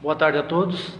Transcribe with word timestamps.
Boa 0.00 0.14
tarde 0.14 0.38
a 0.38 0.44
todos. 0.44 0.96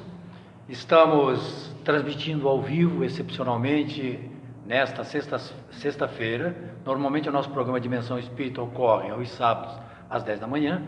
Estamos 0.68 1.72
transmitindo 1.84 2.48
ao 2.48 2.60
vivo, 2.60 3.04
excepcionalmente, 3.04 4.18
nesta 4.66 5.04
sexta-feira. 5.04 6.74
Normalmente 6.84 7.28
o 7.28 7.32
nosso 7.32 7.48
programa 7.48 7.78
Dimensão 7.80 8.18
Espírita 8.18 8.60
ocorre 8.60 9.08
aos 9.10 9.30
sábados 9.30 9.78
às 10.10 10.24
10 10.24 10.40
da 10.40 10.48
manhã, 10.48 10.82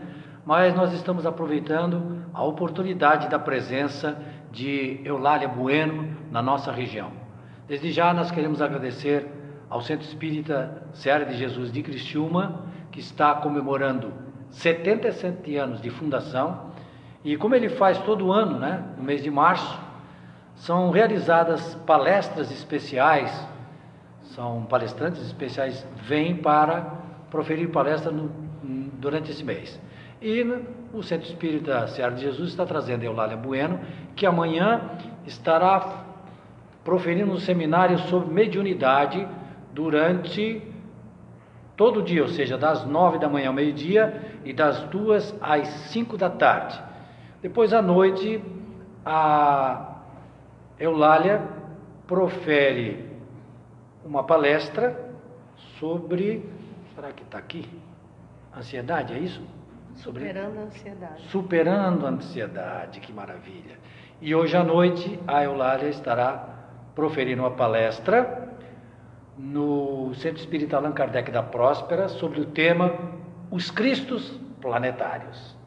mas 0.45 0.75
nós 0.75 0.91
estamos 0.91 1.25
aproveitando 1.25 2.25
a 2.33 2.43
oportunidade 2.43 3.29
da 3.29 3.39
presença 3.39 4.21
de 4.51 4.99
Eulália 5.05 5.47
Bueno 5.47 6.13
na 6.29 6.41
nossa 6.41 6.69
região. 6.69 7.13
Desde 7.65 7.93
já 7.93 8.13
nós 8.13 8.29
queremos 8.29 8.61
agradecer 8.61 9.25
ao 9.69 9.79
Centro 9.79 10.05
Espírita 10.05 10.83
Seara 10.91 11.25
de 11.25 11.37
Jesus 11.37 11.71
de 11.71 11.81
Criciúma, 11.81 12.65
que 12.91 12.99
está 12.99 13.35
comemorando 13.35 14.11
77 14.49 15.55
anos 15.55 15.81
de 15.81 15.89
fundação 15.89 16.70
e 17.23 17.37
como 17.37 17.55
ele 17.55 17.69
faz 17.69 17.97
todo 17.99 18.31
ano, 18.31 18.57
né, 18.57 18.83
no 18.97 19.03
mês 19.03 19.21
de 19.21 19.29
março, 19.29 19.79
são 20.55 20.91
realizadas 20.91 21.75
palestras 21.85 22.51
especiais, 22.51 23.47
são 24.35 24.63
palestrantes 24.63 25.21
especiais 25.21 25.85
vêm 26.03 26.35
para 26.35 26.93
proferir 27.29 27.69
palestra 27.69 28.11
no, 28.11 28.29
durante 28.99 29.31
esse 29.31 29.43
mês. 29.43 29.79
E 30.21 30.43
o 30.93 31.01
Centro 31.01 31.27
Espírita 31.27 31.87
Seara 31.87 32.13
de 32.13 32.21
Jesus 32.21 32.49
está 32.49 32.65
trazendo 32.65 33.03
Eulália 33.03 33.37
Bueno, 33.37 33.79
que 34.15 34.25
amanhã 34.25 34.81
estará 35.25 36.05
proferindo 36.83 37.31
um 37.31 37.39
seminário 37.39 37.97
sobre 37.99 38.31
mediunidade 38.31 39.27
durante 39.73 40.61
todo 41.75 42.01
o 42.01 42.03
dia, 42.03 42.21
ou 42.21 42.27
seja, 42.27 42.57
das 42.57 42.85
nove 42.85 43.17
da 43.17 43.29
manhã 43.29 43.47
ao 43.47 43.53
meio-dia 43.53 44.39
e 44.45 44.53
das 44.53 44.83
duas 44.83 45.35
às 45.41 45.67
cinco 45.67 46.17
da 46.17 46.29
tarde. 46.29 46.90
Depois 47.41 47.73
à 47.73 47.81
noite, 47.81 48.43
a 49.03 49.95
Eulália 50.79 51.41
profere 52.05 53.09
uma 54.05 54.23
palestra 54.23 55.11
sobre. 55.79 56.47
Será 56.93 57.11
que 57.11 57.23
está 57.23 57.39
aqui? 57.39 57.67
Ansiedade, 58.55 59.13
é 59.13 59.17
isso? 59.17 59.41
Sobre... 59.95 60.27
Superando 60.27 60.59
a 60.59 60.61
ansiedade. 60.61 61.27
Superando 61.29 62.05
a 62.05 62.09
ansiedade, 62.09 62.99
que 62.99 63.11
maravilha. 63.11 63.79
E 64.21 64.35
hoje 64.35 64.55
à 64.55 64.63
noite 64.63 65.19
a 65.27 65.43
Eulália 65.43 65.89
estará 65.89 66.47
proferindo 66.93 67.41
uma 67.41 67.51
palestra 67.51 68.49
no 69.35 70.13
Centro 70.13 70.37
Espírita 70.37 70.77
Allan 70.77 70.91
Kardec 70.91 71.31
da 71.31 71.41
Próspera 71.41 72.07
sobre 72.07 72.39
o 72.39 72.45
tema 72.45 72.93
Os 73.49 73.71
Cristos 73.71 74.29
Planetários. 74.61 75.57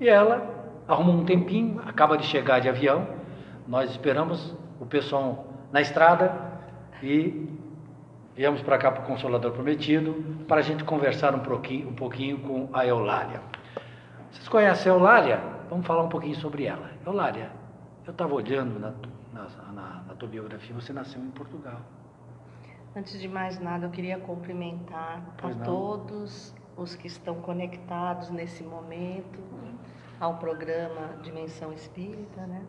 E 0.00 0.08
ela 0.08 0.57
arrumou 0.88 1.14
um 1.14 1.24
tempinho, 1.24 1.80
acaba 1.86 2.16
de 2.16 2.24
chegar 2.24 2.60
de 2.60 2.68
avião, 2.68 3.06
nós 3.66 3.90
esperamos 3.90 4.56
o 4.80 4.86
pessoal 4.86 5.46
na 5.70 5.82
estrada 5.82 6.32
e 7.02 7.48
viemos 8.34 8.62
para 8.62 8.78
cá 8.78 8.90
para 8.90 9.02
o 9.02 9.06
Consolador 9.06 9.52
Prometido 9.52 10.14
para 10.48 10.60
a 10.60 10.62
gente 10.62 10.82
conversar 10.84 11.34
um 11.34 11.40
pouquinho, 11.40 11.90
um 11.90 11.94
pouquinho 11.94 12.38
com 12.38 12.70
a 12.72 12.86
Eulália. 12.86 13.42
Vocês 14.32 14.48
conhecem 14.48 14.90
a 14.90 14.94
Eulália? 14.94 15.40
Vamos 15.68 15.86
falar 15.86 16.02
um 16.02 16.08
pouquinho 16.08 16.36
sobre 16.36 16.64
ela. 16.64 16.90
Eulália, 17.04 17.50
eu 18.06 18.12
estava 18.12 18.34
olhando 18.34 18.80
na, 18.80 18.94
na, 19.32 19.72
na, 19.72 20.02
na 20.08 20.14
tua 20.14 20.28
biografia, 20.28 20.74
você 20.74 20.92
nasceu 20.92 21.20
em 21.20 21.30
Portugal. 21.30 21.80
Antes 22.96 23.20
de 23.20 23.28
mais 23.28 23.60
nada, 23.60 23.86
eu 23.86 23.90
queria 23.90 24.18
cumprimentar 24.18 25.22
pois 25.36 25.54
a 25.54 25.58
não. 25.58 25.64
todos 25.66 26.54
os 26.76 26.96
que 26.96 27.06
estão 27.06 27.34
conectados 27.36 28.30
nesse 28.30 28.62
momento 28.62 29.38
ao 30.20 30.36
programa 30.38 31.18
Dimensão 31.22 31.72
Espírita, 31.72 32.46
né? 32.46 32.62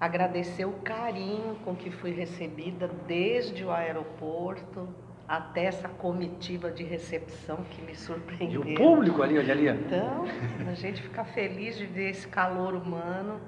Agradecer 0.00 0.64
o 0.64 0.72
carinho 0.74 1.56
com 1.64 1.74
que 1.74 1.90
fui 1.90 2.12
recebida 2.12 2.88
desde 3.06 3.64
o 3.64 3.70
aeroporto 3.70 4.88
até 5.26 5.64
essa 5.64 5.88
comitiva 5.88 6.70
de 6.70 6.84
recepção 6.84 7.58
que 7.64 7.82
me 7.82 7.94
surpreendeu. 7.94 8.64
E 8.64 8.74
o 8.74 8.76
público 8.76 9.22
ali, 9.22 9.38
olha 9.38 9.52
ali. 9.52 9.68
Então, 9.68 10.24
a 10.66 10.74
gente 10.74 11.02
fica 11.02 11.24
feliz 11.24 11.76
de 11.76 11.84
ver 11.84 12.10
esse 12.10 12.28
calor 12.28 12.74
humano 12.74 13.40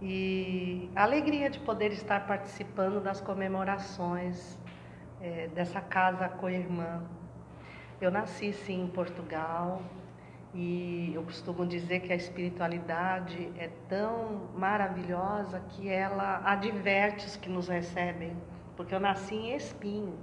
e 0.00 0.90
a 0.94 1.02
alegria 1.02 1.48
de 1.48 1.58
poder 1.60 1.92
estar 1.92 2.26
participando 2.26 3.02
das 3.02 3.20
comemorações 3.20 4.58
é, 5.20 5.48
dessa 5.48 5.80
casa 5.80 6.28
co-irmã. 6.28 7.02
Eu 8.00 8.10
nasci 8.10 8.52
sim 8.52 8.82
em 8.82 8.88
Portugal, 8.88 9.80
e 10.54 11.10
eu 11.12 11.22
costumo 11.24 11.66
dizer 11.66 12.00
que 12.00 12.12
a 12.12 12.16
espiritualidade 12.16 13.50
é 13.58 13.68
tão 13.88 14.48
maravilhosa 14.56 15.60
que 15.70 15.88
ela 15.88 16.40
adverte 16.44 17.26
os 17.26 17.36
que 17.36 17.48
nos 17.48 17.66
recebem, 17.66 18.36
porque 18.76 18.94
eu 18.94 19.00
nasci 19.00 19.34
em 19.34 19.56
Espinho. 19.56 20.14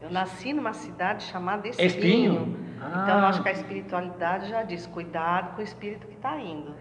Eu 0.00 0.10
nasci 0.10 0.52
numa 0.52 0.72
cidade 0.72 1.24
chamada 1.24 1.66
Espinho. 1.66 1.86
Espinho? 1.86 2.56
Ah. 2.80 3.02
Então, 3.02 3.18
eu 3.18 3.26
acho 3.26 3.42
que 3.42 3.48
a 3.48 3.52
espiritualidade 3.52 4.48
já 4.48 4.62
diz: 4.62 4.86
cuidado 4.86 5.56
com 5.56 5.60
o 5.60 5.64
espírito 5.64 6.06
que 6.06 6.14
está 6.14 6.38
indo. 6.38 6.74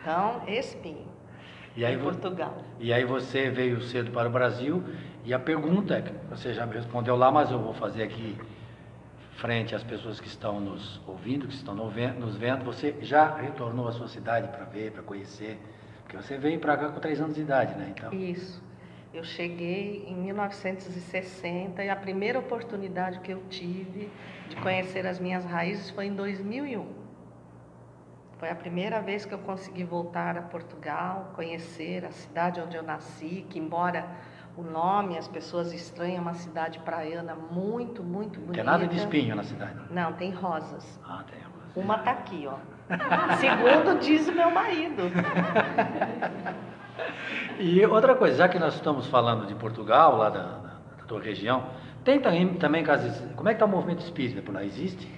Então, 0.00 0.42
Espinho. 0.46 1.12
E 1.76 1.84
aí, 1.84 1.98
Portugal. 1.98 2.56
E 2.78 2.92
aí 2.92 3.04
você 3.04 3.50
veio 3.50 3.80
cedo 3.82 4.10
para 4.10 4.28
o 4.28 4.32
Brasil 4.32 4.82
e 5.24 5.34
a 5.34 5.38
pergunta 5.38 5.94
é 5.94 6.02
que 6.02 6.12
você 6.28 6.52
já 6.52 6.66
me 6.66 6.74
respondeu 6.74 7.16
lá, 7.16 7.30
mas 7.30 7.50
eu 7.50 7.58
vou 7.58 7.72
fazer 7.74 8.02
aqui 8.04 8.36
frente 9.36 9.74
às 9.74 9.82
pessoas 9.82 10.20
que 10.20 10.26
estão 10.26 10.60
nos 10.60 11.00
ouvindo, 11.06 11.46
que 11.46 11.54
estão 11.54 11.74
nos 11.74 12.36
vendo, 12.36 12.64
você 12.64 12.96
já 13.00 13.34
retornou 13.34 13.88
à 13.88 13.92
sua 13.92 14.08
cidade 14.08 14.48
para 14.48 14.64
ver, 14.64 14.92
para 14.92 15.02
conhecer? 15.02 15.58
Porque 16.02 16.16
você 16.16 16.36
veio 16.36 16.60
para 16.60 16.76
cá 16.76 16.88
com 16.90 17.00
três 17.00 17.20
anos 17.20 17.34
de 17.34 17.40
idade, 17.40 17.74
né? 17.74 17.92
Então... 17.96 18.12
Isso. 18.12 18.62
Eu 19.12 19.24
cheguei 19.24 20.06
em 20.08 20.14
1960 20.14 21.84
e 21.84 21.90
a 21.90 21.96
primeira 21.96 22.38
oportunidade 22.38 23.20
que 23.20 23.30
eu 23.30 23.42
tive 23.50 24.10
de 24.48 24.56
conhecer 24.56 25.06
as 25.06 25.18
minhas 25.20 25.44
raízes 25.44 25.90
foi 25.90 26.06
em 26.06 26.14
2001. 26.14 27.02
Foi 28.38 28.50
a 28.50 28.54
primeira 28.54 29.00
vez 29.00 29.26
que 29.26 29.34
eu 29.34 29.38
consegui 29.38 29.84
voltar 29.84 30.38
a 30.38 30.42
Portugal, 30.42 31.30
conhecer 31.34 32.04
a 32.06 32.10
cidade 32.10 32.58
onde 32.60 32.74
eu 32.74 32.82
nasci, 32.82 33.46
que 33.48 33.58
embora 33.58 34.08
o 34.56 34.62
nome, 34.62 35.16
as 35.16 35.26
pessoas 35.26 35.72
estranham, 35.72 36.22
uma 36.22 36.34
cidade 36.34 36.78
praiana 36.80 37.34
muito, 37.34 38.02
muito 38.02 38.38
bonita. 38.38 38.54
Tem 38.54 38.64
nada 38.64 38.86
de 38.86 38.96
espinho 38.96 39.34
na 39.34 39.42
cidade? 39.42 39.78
Não, 39.90 40.12
tem 40.12 40.30
rosas. 40.30 41.00
Ah, 41.04 41.24
tem 41.30 41.40
rosas. 41.40 41.76
Uma 41.76 41.98
tá 41.98 42.10
aqui, 42.10 42.46
ó. 42.46 42.56
Segundo 43.36 43.98
diz 43.98 44.28
o 44.28 44.32
meu 44.32 44.50
marido. 44.50 45.04
e 47.58 47.84
outra 47.86 48.14
coisa, 48.14 48.36
já 48.36 48.48
que 48.48 48.58
nós 48.58 48.74
estamos 48.74 49.06
falando 49.06 49.46
de 49.46 49.54
Portugal, 49.54 50.16
lá 50.16 50.28
da, 50.28 50.42
da, 50.42 50.74
da 50.98 51.04
tua 51.06 51.20
região, 51.20 51.64
tem 52.04 52.20
também, 52.20 52.54
também 52.54 52.84
como 53.34 53.48
é 53.48 53.52
que 53.52 53.56
está 53.56 53.64
o 53.64 53.68
movimento 53.68 54.00
espírita 54.00 54.42
por 54.42 54.54
lá? 54.54 54.64
Existe? 54.64 55.08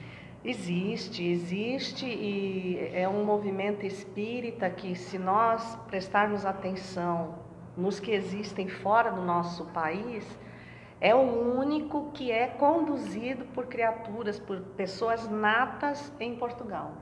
Existe, 0.44 1.24
existe 1.26 2.04
e 2.04 2.90
é 2.92 3.08
um 3.08 3.24
movimento 3.24 3.86
espírita 3.86 4.68
que 4.68 4.94
se 4.94 5.18
nós 5.18 5.74
prestarmos 5.88 6.44
atenção 6.44 7.43
nos 7.76 8.00
que 8.00 8.12
existem 8.12 8.68
fora 8.68 9.10
do 9.10 9.22
nosso 9.22 9.64
país, 9.66 10.26
é 11.00 11.14
o 11.14 11.58
único 11.58 12.10
que 12.12 12.30
é 12.30 12.46
conduzido 12.46 13.44
por 13.46 13.66
criaturas, 13.66 14.38
por 14.38 14.60
pessoas 14.76 15.28
natas 15.28 16.12
em 16.18 16.36
Portugal. 16.36 16.92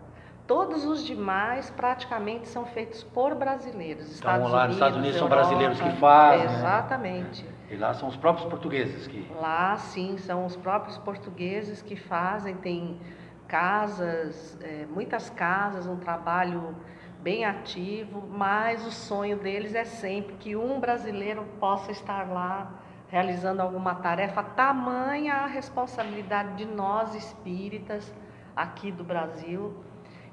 Todos 0.47 0.85
os 0.85 1.05
demais 1.05 1.71
praticamente 1.71 2.49
são 2.49 2.67
feitos 2.67 3.05
por 3.05 3.35
brasileiros. 3.35 4.19
Então, 4.19 4.33
Estados 4.33 4.51
lá 4.51 4.67
nos 4.67 4.77
Estados 4.77 4.99
Unidos 4.99 5.17
Europa, 5.17 5.35
são 5.37 5.49
brasileiros 5.49 5.81
que 5.81 6.01
fazem. 6.01 6.47
Né? 6.47 6.55
Exatamente. 6.55 7.45
Né? 7.45 7.51
E 7.71 7.77
lá 7.77 7.95
são 7.95 8.09
os 8.09 8.17
próprios 8.17 8.49
portugueses 8.49 9.07
que. 9.07 9.31
Lá, 9.41 9.77
sim, 9.77 10.19
são 10.19 10.45
os 10.45 10.57
próprios 10.57 10.99
portugueses 10.99 11.81
que 11.81 11.95
fazem. 11.95 12.57
Tem 12.57 12.99
casas, 13.47 14.59
é, 14.61 14.85
muitas 14.91 15.31
casas, 15.31 15.87
um 15.87 15.97
trabalho 15.97 16.75
bem 17.23 17.45
ativo, 17.45 18.27
mas 18.29 18.85
o 18.85 18.91
sonho 18.91 19.39
deles 19.39 19.75
é 19.75 19.85
sempre 19.85 20.35
que 20.35 20.57
um 20.57 20.81
brasileiro 20.81 21.45
possa 21.61 21.93
estar 21.93 22.29
lá 22.29 22.83
realizando 23.09 23.61
alguma 23.61 23.95
tarefa, 23.95 24.43
tamanha 24.43 25.35
a 25.35 25.47
responsabilidade 25.47 26.57
de 26.57 26.65
nós 26.65 27.15
espíritas 27.15 28.13
aqui 28.57 28.91
do 28.91 29.05
Brasil. 29.05 29.85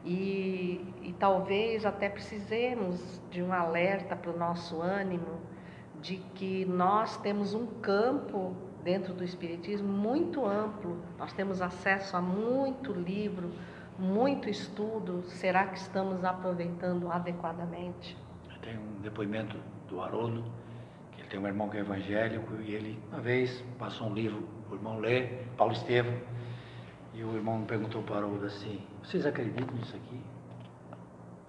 E, 0.03 0.93
e 1.01 1.13
talvez 1.19 1.85
até 1.85 2.07
precisemos 2.07 3.21
de 3.29 3.43
um 3.43 3.51
alerta 3.51 4.15
para 4.15 4.31
o 4.31 4.37
nosso 4.37 4.81
ânimo 4.81 5.41
de 6.01 6.15
que 6.33 6.65
nós 6.65 7.17
temos 7.17 7.53
um 7.53 7.65
campo 7.65 8.55
dentro 8.81 9.13
do 9.13 9.25
Espiritismo 9.25 9.89
muito 9.89 10.45
amplo, 10.45 10.97
nós 11.17 11.33
temos 11.33 11.61
acesso 11.61 12.15
a 12.15 12.21
muito 12.21 12.93
livro, 12.93 13.51
muito 13.99 14.49
estudo, 14.49 15.23
será 15.27 15.67
que 15.67 15.77
estamos 15.77 16.23
aproveitando 16.23 17.11
adequadamente? 17.11 18.17
Tem 18.61 18.77
um 18.77 19.01
depoimento 19.01 19.57
do 19.87 20.01
Haroldo, 20.01 20.43
que 21.11 21.21
ele 21.21 21.29
tem 21.29 21.39
um 21.39 21.47
irmão 21.47 21.69
que 21.69 21.77
é 21.77 21.81
evangélico, 21.81 22.55
e 22.61 22.73
ele, 22.73 22.99
uma 23.11 23.19
vez, 23.19 23.63
passou 23.77 24.07
um 24.07 24.13
livro, 24.13 24.47
o 24.71 24.75
irmão 24.75 24.99
lê, 24.99 25.43
Paulo 25.57 25.73
Estevam, 25.73 26.13
e 27.13 27.23
o 27.23 27.35
irmão 27.35 27.63
perguntou 27.65 28.01
para 28.03 28.15
o 28.15 28.17
Haroldo 28.17 28.45
assim, 28.45 28.81
vocês 29.03 29.25
acreditam 29.25 29.75
nisso 29.75 29.95
aqui? 29.95 30.21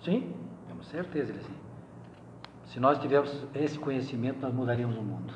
Sim? 0.03 0.35
Com 0.69 0.83
certeza, 0.83 1.33
assim. 1.33 1.55
Se 2.65 2.81
nós 2.81 2.99
tivéssemos 2.99 3.47
esse 3.55 3.79
conhecimento, 3.79 4.41
nós 4.41 4.55
mudaríamos 4.55 4.97
o 4.97 5.03
mundo. 5.03 5.35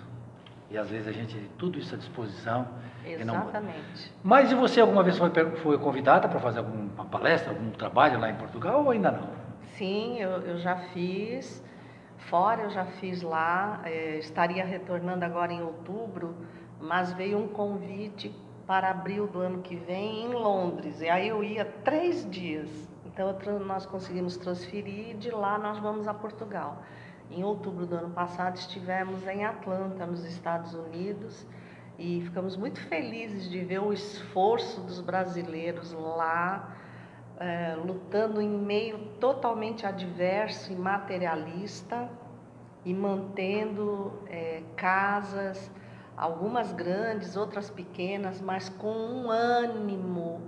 E 0.71 0.79
às 0.79 0.89
vezes 0.89 1.07
a 1.07 1.13
gente 1.13 1.35
tem 1.35 1.49
tudo 1.59 1.79
isso 1.79 1.95
à 1.95 1.99
disposição. 1.99 2.67
Exatamente. 3.07 4.13
Mas 4.23 4.51
e 4.51 4.55
você 4.55 4.81
alguma 4.81 5.03
vez 5.03 5.19
foi, 5.19 5.31
foi 5.31 5.79
convidada 5.79 6.29
para 6.29 6.41
fazer 6.41 6.61
alguma 6.61 7.05
palestra, 7.05 7.51
algum 7.51 7.71
trabalho 7.71 8.19
lá 8.19 8.31
em 8.31 8.35
Portugal 8.35 8.85
ou 8.85 8.91
ainda 8.91 9.11
não? 9.11 9.29
Sim, 9.77 10.19
eu, 10.19 10.31
eu 10.43 10.59
já 10.59 10.77
fiz. 10.77 11.63
Fora 12.17 12.63
eu 12.63 12.71
já 12.71 12.85
fiz 12.85 13.23
lá. 13.23 13.81
É, 13.85 14.19
estaria 14.19 14.65
retornando 14.65 15.25
agora 15.25 15.53
em 15.53 15.63
outubro, 15.63 16.35
mas 16.81 17.13
veio 17.13 17.39
um 17.39 17.49
convite 17.49 18.35
para 18.67 18.91
abril 18.91 19.27
do 19.27 19.41
ano 19.41 19.63
que 19.63 19.77
vem 19.77 20.25
em 20.25 20.29
Londres. 20.29 21.01
E 21.01 21.09
aí 21.09 21.29
eu 21.29 21.45
ia 21.45 21.65
três 21.65 22.29
dias. 22.31 22.89
Então 23.05 23.37
nós 23.61 23.87
conseguimos 23.87 24.37
transferir 24.37 25.11
e 25.11 25.15
de 25.15 25.31
lá 25.31 25.59
nós 25.59 25.79
vamos 25.79 26.09
a 26.09 26.15
Portugal. 26.15 26.83
Em 27.31 27.45
outubro 27.45 27.87
do 27.87 27.97
ano 27.97 28.11
passado 28.11 28.57
estivemos 28.57 29.27
em 29.27 29.45
Atlanta, 29.45 30.05
nos 30.05 30.25
Estados 30.25 30.75
Unidos, 30.75 31.47
e 31.99 32.21
ficamos 32.23 32.57
muito 32.57 32.81
felizes 32.81 33.49
de 33.49 33.61
ver 33.61 33.81
o 33.81 33.93
esforço 33.93 34.81
dos 34.81 35.01
brasileiros 35.01 35.93
lá, 35.93 36.77
é, 37.39 37.75
lutando 37.77 38.41
em 38.41 38.49
meio 38.49 38.99
totalmente 39.21 39.87
adverso 39.87 40.73
e 40.73 40.77
materialista 40.77 42.09
e 42.85 42.93
mantendo 42.93 44.13
é, 44.27 44.63
casas, 44.77 45.71
algumas 46.17 46.73
grandes, 46.73 47.37
outras 47.37 47.71
pequenas, 47.71 48.41
mas 48.41 48.69
com 48.69 48.93
um 48.93 49.31
ânimo 49.31 50.43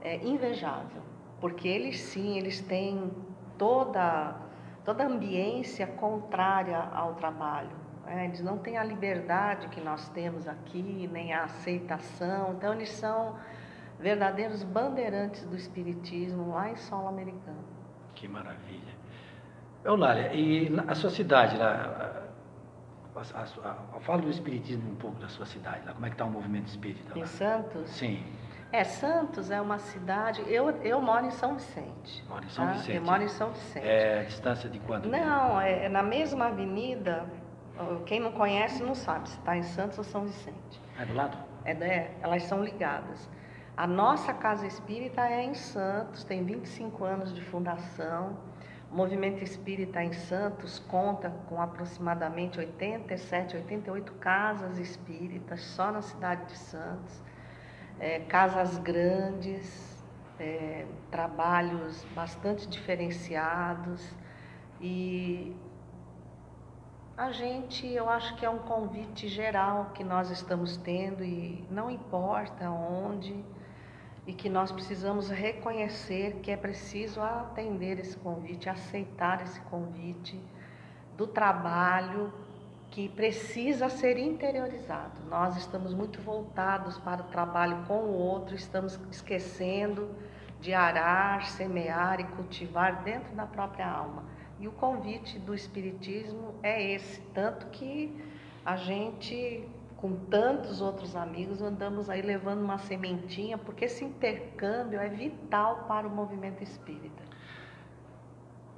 é, 0.00 0.16
invejável, 0.24 1.02
porque 1.40 1.68
eles 1.68 2.00
sim, 2.00 2.36
eles 2.38 2.60
têm 2.60 3.10
toda 3.58 4.42
toda 4.84 5.02
a 5.02 5.06
ambiência 5.06 5.86
contrária 5.86 6.78
ao 6.78 7.14
trabalho. 7.14 7.83
Né? 8.06 8.26
Eles 8.26 8.40
não 8.40 8.58
têm 8.58 8.76
a 8.76 8.84
liberdade 8.84 9.68
que 9.68 9.80
nós 9.80 10.08
temos 10.10 10.46
aqui, 10.46 11.08
nem 11.12 11.32
a 11.32 11.44
aceitação. 11.44 12.54
Então, 12.54 12.72
eles 12.74 12.90
são 12.90 13.36
verdadeiros 13.98 14.62
bandeirantes 14.62 15.44
do 15.44 15.56
espiritismo 15.56 16.50
lá 16.52 16.70
em 16.70 16.76
solo 16.76 17.08
americano. 17.08 17.64
Que 18.14 18.28
maravilha. 18.28 18.94
Eulália, 19.84 20.32
e 20.32 20.72
a 20.86 20.94
sua 20.94 21.10
cidade, 21.10 21.56
lá, 21.56 22.22
fala 24.00 24.22
do 24.22 24.30
espiritismo 24.30 24.90
um 24.90 24.96
pouco 24.96 25.20
da 25.20 25.28
sua 25.28 25.46
cidade, 25.46 25.84
lá, 25.84 25.92
como 25.92 26.06
é 26.06 26.08
que 26.08 26.14
está 26.14 26.24
o 26.24 26.30
movimento 26.30 26.68
espírita 26.68 27.14
lá? 27.14 27.22
Em 27.22 27.26
Santos? 27.26 27.90
Sim. 27.90 28.24
É, 28.72 28.82
Santos 28.82 29.52
é 29.52 29.60
uma 29.60 29.78
cidade. 29.78 30.42
Eu, 30.48 30.70
eu 30.82 31.00
moro 31.00 31.26
em 31.26 31.30
São 31.30 31.54
Vicente. 31.54 32.24
Moro 32.28 32.44
em 32.44 32.48
São 32.48 32.66
tá? 32.66 32.72
Vicente. 32.72 32.96
Eu 32.96 33.02
moro 33.02 33.22
em 33.22 33.28
São 33.28 33.50
Vicente. 33.50 33.86
É 33.86 34.20
a 34.20 34.24
distância 34.24 34.68
de 34.68 34.80
quanto? 34.80 35.08
Não, 35.08 35.60
é, 35.60 35.84
é 35.84 35.88
na 35.88 36.02
mesma 36.02 36.46
avenida. 36.46 37.24
Quem 38.06 38.20
não 38.20 38.32
conhece 38.32 38.82
não 38.82 38.94
sabe 38.94 39.28
se 39.28 39.38
está 39.38 39.56
em 39.56 39.62
Santos 39.62 39.98
ou 39.98 40.04
São 40.04 40.24
Vicente. 40.24 40.80
É 40.98 41.04
do 41.04 41.14
lado? 41.14 41.36
É, 41.64 41.72
é, 41.72 42.16
elas 42.22 42.42
são 42.44 42.62
ligadas. 42.62 43.28
A 43.76 43.86
nossa 43.86 44.32
casa 44.32 44.66
espírita 44.66 45.26
é 45.26 45.42
em 45.42 45.54
Santos, 45.54 46.22
tem 46.22 46.44
25 46.44 47.04
anos 47.04 47.34
de 47.34 47.40
fundação. 47.40 48.38
O 48.90 48.94
movimento 48.96 49.42
espírita 49.42 50.02
em 50.02 50.12
Santos 50.12 50.78
conta 50.78 51.30
com 51.48 51.60
aproximadamente 51.60 52.58
87, 52.58 53.56
88 53.56 54.12
casas 54.14 54.78
espíritas 54.78 55.60
só 55.60 55.90
na 55.90 56.00
cidade 56.00 56.46
de 56.46 56.56
Santos 56.56 57.22
é, 57.98 58.20
casas 58.20 58.78
grandes, 58.78 60.02
é, 60.38 60.86
trabalhos 61.10 62.04
bastante 62.14 62.66
diferenciados 62.68 64.14
e 64.80 65.54
a 67.16 67.30
gente, 67.30 67.86
eu 67.86 68.08
acho 68.08 68.34
que 68.34 68.44
é 68.44 68.50
um 68.50 68.58
convite 68.58 69.28
geral 69.28 69.92
que 69.94 70.02
nós 70.02 70.30
estamos 70.30 70.76
tendo 70.76 71.22
e 71.22 71.64
não 71.70 71.88
importa 71.88 72.68
onde 72.68 73.44
e 74.26 74.32
que 74.32 74.48
nós 74.48 74.72
precisamos 74.72 75.28
reconhecer 75.28 76.40
que 76.42 76.50
é 76.50 76.56
preciso 76.56 77.20
atender 77.20 78.00
esse 78.00 78.16
convite, 78.16 78.68
aceitar 78.68 79.42
esse 79.42 79.60
convite 79.62 80.40
do 81.16 81.26
trabalho 81.26 82.32
que 82.90 83.08
precisa 83.08 83.88
ser 83.88 84.18
interiorizado. 84.18 85.20
Nós 85.28 85.56
estamos 85.56 85.94
muito 85.94 86.20
voltados 86.20 86.98
para 86.98 87.22
o 87.22 87.26
trabalho 87.26 87.84
com 87.86 87.98
o 87.98 88.12
outro, 88.12 88.56
estamos 88.56 88.98
esquecendo 89.10 90.10
de 90.60 90.74
arar, 90.74 91.46
semear 91.46 92.18
e 92.18 92.24
cultivar 92.24 93.04
dentro 93.04 93.34
da 93.36 93.46
própria 93.46 93.86
alma. 93.86 94.24
E 94.60 94.68
o 94.68 94.72
convite 94.72 95.38
do 95.40 95.54
Espiritismo 95.54 96.54
é 96.62 96.94
esse, 96.94 97.20
tanto 97.32 97.66
que 97.66 98.14
a 98.64 98.76
gente, 98.76 99.68
com 99.96 100.14
tantos 100.26 100.80
outros 100.80 101.16
amigos, 101.16 101.60
andamos 101.60 102.08
aí 102.08 102.22
levando 102.22 102.62
uma 102.62 102.78
sementinha, 102.78 103.58
porque 103.58 103.86
esse 103.86 104.04
intercâmbio 104.04 105.00
é 105.00 105.08
vital 105.08 105.84
para 105.88 106.06
o 106.06 106.10
movimento 106.10 106.62
espírita. 106.62 107.22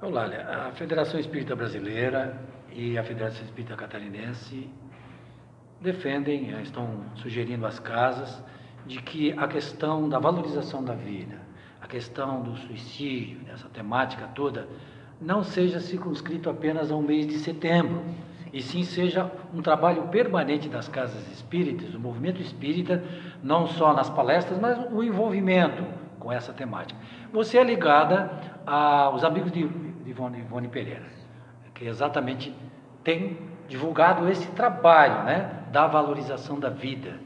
Olá, 0.01 0.25
a 0.67 0.71
Federação 0.73 1.19
Espírita 1.19 1.55
Brasileira 1.55 2.39
e 2.71 2.97
a 2.97 3.03
Federação 3.03 3.43
Espírita 3.43 3.75
Catarinense 3.75 4.69
defendem, 5.81 6.53
eh, 6.53 6.61
estão 6.61 7.03
sugerindo 7.15 7.65
às 7.65 7.79
casas 7.79 8.43
de 8.85 9.01
que 9.01 9.31
a 9.33 9.47
questão 9.47 10.07
da 10.07 10.19
valorização 10.19 10.83
da 10.83 10.93
vida, 10.93 11.39
a 11.81 11.87
questão 11.87 12.41
do 12.41 12.55
suicídio, 12.57 13.41
essa 13.51 13.67
temática 13.69 14.27
toda, 14.27 14.67
não 15.19 15.43
seja 15.43 15.79
circunscrito 15.79 16.49
apenas 16.49 16.91
ao 16.91 17.01
mês 17.01 17.27
de 17.27 17.39
setembro, 17.39 18.03
e 18.53 18.61
sim 18.61 18.83
seja 18.83 19.29
um 19.53 19.61
trabalho 19.61 20.03
permanente 20.07 20.69
das 20.69 20.87
casas 20.87 21.27
espíritas, 21.31 21.89
do 21.89 21.99
movimento 21.99 22.41
espírita, 22.41 23.03
não 23.43 23.67
só 23.67 23.93
nas 23.93 24.09
palestras, 24.09 24.59
mas 24.59 24.77
o 24.91 25.03
envolvimento 25.03 25.83
com 26.19 26.31
essa 26.31 26.53
temática. 26.53 26.99
Você 27.31 27.57
é 27.57 27.63
ligada 27.63 28.31
aos 28.65 29.23
amigos 29.23 29.51
de 29.51 29.69
Ivone, 30.05 30.39
Ivone 30.39 30.67
Pereira 30.69 31.17
que 31.77 31.85
exatamente 31.85 32.53
tem 33.03 33.37
divulgado 33.67 34.27
esse 34.29 34.47
trabalho 34.51 35.23
né, 35.23 35.63
da 35.71 35.87
valorização 35.87 36.59
da 36.59 36.69
vida. 36.69 37.19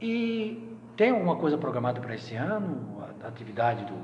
E 0.00 0.76
tem 0.96 1.10
alguma 1.10 1.36
coisa 1.36 1.58
programada 1.58 2.00
para 2.00 2.14
esse 2.14 2.34
ano, 2.36 3.02
a 3.22 3.28
atividade 3.28 3.84
do, 3.84 3.94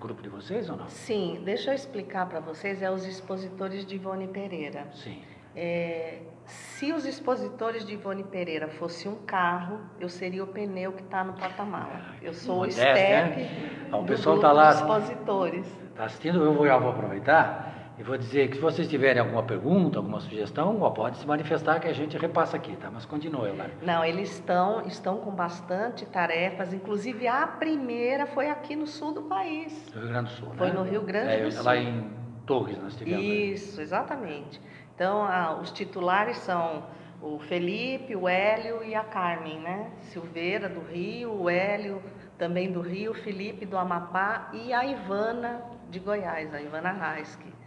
grupo 0.00 0.22
de 0.22 0.28
vocês 0.28 0.68
ou 0.68 0.76
não? 0.76 0.88
Sim, 0.88 1.42
deixa 1.44 1.70
eu 1.70 1.74
explicar 1.74 2.26
para 2.26 2.40
vocês, 2.40 2.82
é 2.82 2.90
os 2.90 3.06
expositores 3.06 3.86
de 3.86 3.94
Ivone 3.94 4.26
Pereira. 4.26 4.88
Sim. 4.92 5.22
É, 5.54 6.20
se 6.46 6.92
os 6.92 7.04
expositores 7.04 7.84
de 7.84 7.94
Ivone 7.94 8.24
Pereira 8.24 8.68
fosse 8.68 9.08
um 9.08 9.16
carro, 9.16 9.80
eu 9.98 10.08
seria 10.08 10.42
o 10.42 10.46
pneu 10.46 10.92
que 10.92 11.02
está 11.02 11.22
no 11.22 11.34
porta-mala. 11.34 12.14
Eu 12.22 12.32
sou 12.32 12.62
o 12.62 12.70
step 12.70 12.94
né? 12.94 13.90
o 13.92 14.04
pessoal 14.04 14.36
está 14.36 14.52
lá. 14.52 14.70
expositores. 14.70 15.66
Está 15.90 16.04
assistindo? 16.04 16.42
Eu 16.42 16.54
vou, 16.54 16.66
já 16.66 16.78
vou 16.78 16.90
aproveitar 16.90 17.79
e 18.00 18.02
vou 18.02 18.16
dizer 18.16 18.48
que 18.48 18.56
se 18.56 18.62
vocês 18.62 18.88
tiverem 18.88 19.20
alguma 19.20 19.42
pergunta, 19.42 19.98
alguma 19.98 20.20
sugestão, 20.20 20.74
pode 20.90 21.18
se 21.18 21.26
manifestar 21.26 21.78
que 21.80 21.86
a 21.86 21.92
gente 21.92 22.16
repassa 22.16 22.56
aqui, 22.56 22.74
tá? 22.76 22.90
Mas 22.90 23.04
continue, 23.04 23.52
lá. 23.52 23.66
Não, 23.82 24.02
eles 24.02 24.32
estão, 24.32 24.80
estão 24.86 25.18
com 25.18 25.30
bastante 25.30 26.06
tarefas, 26.06 26.72
inclusive 26.72 27.28
a 27.28 27.46
primeira 27.46 28.26
foi 28.26 28.48
aqui 28.48 28.74
no 28.74 28.86
sul 28.86 29.12
do 29.12 29.22
país. 29.24 29.92
No 29.94 30.00
Rio 30.00 30.08
Grande 30.08 30.30
do 30.30 30.36
Sul, 30.36 30.48
Foi 30.56 30.68
né? 30.68 30.72
no 30.72 30.82
Rio 30.82 31.02
Grande 31.02 31.32
é, 31.34 31.44
do 31.44 31.52
Sul. 31.52 31.62
Lá 31.62 31.76
em 31.76 32.10
Torres 32.46 32.82
nós 32.82 32.96
tivemos. 32.96 33.22
Isso, 33.22 33.82
exatamente. 33.82 34.58
Então, 34.94 35.28
os 35.60 35.70
titulares 35.70 36.38
são 36.38 36.84
o 37.20 37.38
Felipe, 37.38 38.16
o 38.16 38.26
Hélio 38.26 38.82
e 38.82 38.94
a 38.94 39.04
Carmen, 39.04 39.60
né? 39.60 39.90
Silveira 40.00 40.70
do 40.70 40.80
Rio, 40.80 41.34
o 41.34 41.50
Hélio 41.50 42.02
também 42.38 42.72
do 42.72 42.80
Rio, 42.80 43.10
o 43.10 43.14
Felipe 43.14 43.66
do 43.66 43.76
Amapá 43.76 44.48
e 44.54 44.72
a 44.72 44.86
Ivana 44.86 45.60
de 45.90 45.98
Goiás, 45.98 46.54
a 46.54 46.62
Ivana 46.62 46.92
Raiski. 46.92 47.59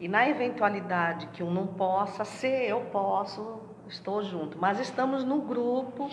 E 0.00 0.06
na 0.06 0.28
eventualidade 0.28 1.26
que 1.28 1.42
um 1.42 1.50
não 1.50 1.66
possa, 1.66 2.24
se 2.24 2.46
eu 2.46 2.82
posso, 2.92 3.60
estou 3.88 4.22
junto. 4.22 4.56
Mas 4.56 4.78
estamos 4.78 5.24
no 5.24 5.40
grupo 5.40 6.08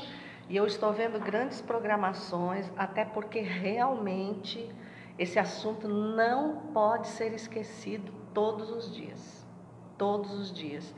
e 0.50 0.56
eu 0.56 0.66
estou 0.66 0.92
vendo 0.92 1.20
grandes 1.20 1.62
programações, 1.62 2.72
até 2.76 3.06
porque 3.06 3.40
realmente 3.42 4.68
esse 5.20 5.38
assunto 5.38 5.88
não 5.88 6.58
pode 6.74 7.08
ser 7.08 7.34
esquecido 7.34 8.12
todos 8.34 8.72
os 8.72 8.94
dias. 8.94 9.46
Todos 9.98 10.34
os 10.34 10.52
dias. 10.52 10.94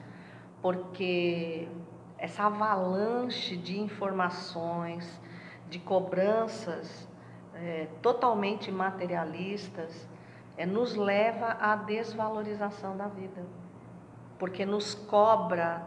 Porque 0.61 1.67
essa 2.17 2.45
avalanche 2.45 3.57
de 3.57 3.79
informações, 3.79 5.21
de 5.69 5.77
cobranças 5.77 7.07
é, 7.53 7.87
totalmente 8.01 8.71
materialistas, 8.71 10.07
é, 10.57 10.65
nos 10.65 10.95
leva 10.95 11.57
à 11.59 11.75
desvalorização 11.75 12.97
da 12.97 13.07
vida, 13.07 13.45
porque 14.39 14.65
nos 14.65 14.95
cobra 14.95 15.83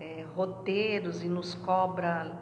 é, 0.00 0.24
roteiros 0.34 1.24
e 1.24 1.28
nos 1.28 1.54
cobra 1.54 2.32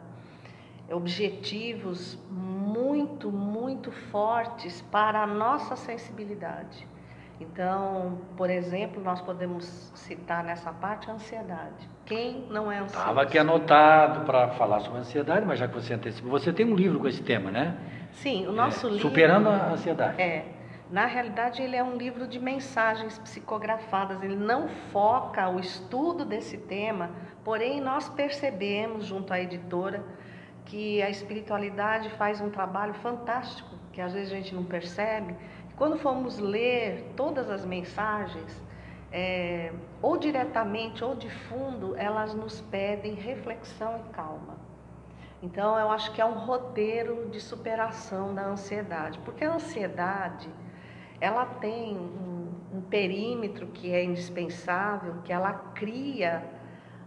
objetivos 0.91 2.19
muito, 2.29 3.31
muito 3.31 3.91
fortes 3.91 4.81
para 4.91 5.23
a 5.23 5.27
nossa 5.27 5.75
sensibilidade. 5.75 6.87
Então, 7.39 8.19
por 8.37 8.49
exemplo, 8.49 9.01
nós 9.01 9.19
podemos 9.21 9.65
citar 9.95 10.43
nessa 10.43 10.71
parte 10.71 11.09
a 11.09 11.13
ansiedade. 11.13 11.89
Quem 12.05 12.45
não 12.49 12.71
é 12.71 12.77
ansioso? 12.77 12.99
Estava 12.99 13.21
aqui 13.23 13.37
anotado 13.37 14.25
para 14.25 14.49
falar 14.49 14.81
sobre 14.81 14.99
ansiedade, 14.99 15.45
mas 15.45 15.57
já 15.57 15.67
que 15.67 15.73
você 15.73 15.93
antecipou, 15.93 16.31
você 16.31 16.53
tem 16.53 16.65
um 16.65 16.75
livro 16.75 16.99
com 16.99 17.07
esse 17.07 17.23
tema, 17.23 17.49
né? 17.49 17.75
Sim, 18.11 18.45
o 18.47 18.51
nosso 18.51 18.87
é, 18.87 18.91
livro. 18.91 19.09
Superando 19.09 19.49
a 19.49 19.71
ansiedade. 19.71 20.21
É. 20.21 20.45
Na 20.93 21.07
realidade, 21.07 21.59
ele 21.59 21.75
é 21.75 21.83
um 21.83 21.97
livro 21.97 22.27
de 22.27 22.39
mensagens 22.39 23.17
psicografadas. 23.17 24.21
Ele 24.21 24.35
não 24.35 24.67
foca 24.91 25.49
o 25.49 25.59
estudo 25.59 26.23
desse 26.23 26.55
tema, 26.55 27.09
porém, 27.43 27.81
nós 27.81 28.07
percebemos, 28.09 29.05
junto 29.05 29.33
à 29.33 29.39
editora, 29.41 30.05
que 30.65 31.01
a 31.01 31.09
espiritualidade 31.09 32.11
faz 32.11 32.39
um 32.39 32.51
trabalho 32.51 32.93
fantástico, 32.93 33.75
que 33.91 33.99
às 33.99 34.13
vezes 34.13 34.31
a 34.31 34.35
gente 34.35 34.53
não 34.53 34.63
percebe. 34.63 35.35
Quando 35.75 35.97
formos 35.97 36.37
ler 36.37 37.11
todas 37.15 37.49
as 37.49 37.65
mensagens, 37.65 38.61
é, 39.11 39.73
ou 39.99 40.15
diretamente 40.15 41.03
ou 41.03 41.15
de 41.15 41.27
fundo, 41.27 41.95
elas 41.97 42.35
nos 42.35 42.61
pedem 42.61 43.15
reflexão 43.15 43.97
e 43.97 44.13
calma. 44.13 44.57
Então, 45.41 45.75
eu 45.75 45.89
acho 45.89 46.11
que 46.13 46.21
é 46.21 46.25
um 46.25 46.37
roteiro 46.37 47.29
de 47.31 47.41
superação 47.41 48.35
da 48.35 48.45
ansiedade, 48.45 49.17
porque 49.25 49.43
a 49.43 49.55
ansiedade 49.55 50.51
ela 51.23 51.45
tem 51.45 51.95
um, 51.95 52.51
um 52.77 52.81
perímetro 52.81 53.67
que 53.67 53.93
é 53.93 54.03
indispensável, 54.03 55.21
que 55.23 55.31
ela 55.31 55.53
cria 55.73 56.43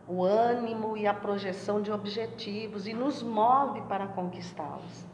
o 0.08 0.24
ânimo 0.24 0.96
e 0.96 1.06
a 1.06 1.12
projeção 1.12 1.82
de 1.82 1.92
objetivos 1.92 2.86
e 2.86 2.94
nos 2.94 3.22
move 3.22 3.82
para 3.82 4.06
conquistá-los. 4.06 5.06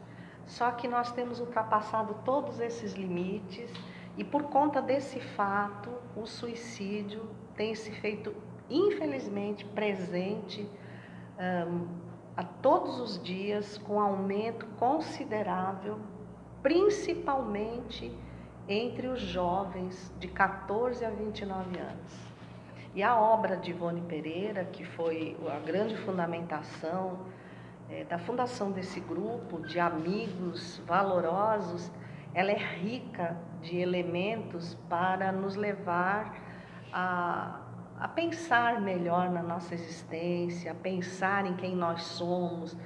Só 0.45 0.71
que 0.71 0.87
nós 0.87 1.11
temos 1.11 1.41
ultrapassado 1.41 2.15
todos 2.23 2.61
esses 2.61 2.93
limites 2.93 3.69
e 4.17 4.23
por 4.23 4.43
conta 4.43 4.81
desse 4.81 5.19
fato, 5.19 5.89
o 6.15 6.25
suicídio 6.25 7.27
tem 7.57 7.75
se 7.75 7.91
feito, 7.91 8.33
infelizmente, 8.69 9.65
presente 9.65 10.65
um, 11.67 11.87
a 12.37 12.43
todos 12.45 13.01
os 13.01 13.21
dias, 13.21 13.77
com 13.79 13.99
aumento 13.99 14.65
considerável, 14.79 15.99
principalmente 16.61 18.17
entre 18.67 19.07
os 19.07 19.19
jovens 19.21 20.13
de 20.19 20.27
14 20.27 21.03
a 21.03 21.09
29 21.09 21.77
anos. 21.77 22.33
E 22.95 23.01
a 23.01 23.15
obra 23.19 23.57
de 23.57 23.71
Ivone 23.71 24.01
Pereira, 24.01 24.65
que 24.65 24.85
foi 24.85 25.35
a 25.51 25.59
grande 25.59 25.97
fundamentação 25.97 27.19
é, 27.89 28.03
da 28.03 28.17
fundação 28.19 28.71
desse 28.71 28.99
grupo 28.99 29.59
de 29.61 29.79
amigos 29.79 30.79
valorosos, 30.85 31.91
ela 32.33 32.51
é 32.51 32.57
rica 32.57 33.35
de 33.61 33.77
elementos 33.77 34.75
para 34.89 35.31
nos 35.31 35.55
levar 35.55 36.35
a, 36.91 37.61
a 37.99 38.07
pensar 38.07 38.79
melhor 38.81 39.29
na 39.29 39.41
nossa 39.41 39.73
existência, 39.73 40.71
a 40.71 40.75
pensar 40.75 41.45
em 41.45 41.55
quem 41.55 41.75
nós 41.75 42.03
somos, 42.03 42.77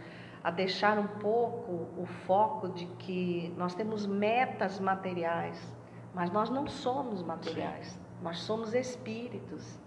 a 0.44 0.52
deixar 0.52 0.98
um 0.98 1.08
pouco 1.08 1.88
o 1.98 2.06
foco 2.26 2.70
de 2.70 2.86
que 2.86 3.54
nós 3.58 3.76
temos 3.76 4.06
metas 4.06 4.80
materiais, 4.80 5.76
mas 6.14 6.32
nós 6.32 6.50
não 6.50 6.68
somos 6.68 7.22
materiais, 7.22 7.88
Sim. 7.88 8.00
nós 8.22 8.40
somos 8.40 8.74
espíritos. 8.74 9.80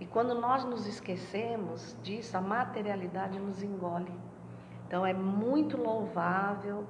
E 0.00 0.06
quando 0.06 0.34
nós 0.34 0.64
nos 0.64 0.86
esquecemos 0.86 1.96
disso, 2.02 2.36
a 2.36 2.40
materialidade 2.40 3.38
nos 3.38 3.62
engole. 3.62 4.12
Então 4.86 5.04
é 5.04 5.12
muito 5.12 5.76
louvável 5.76 6.86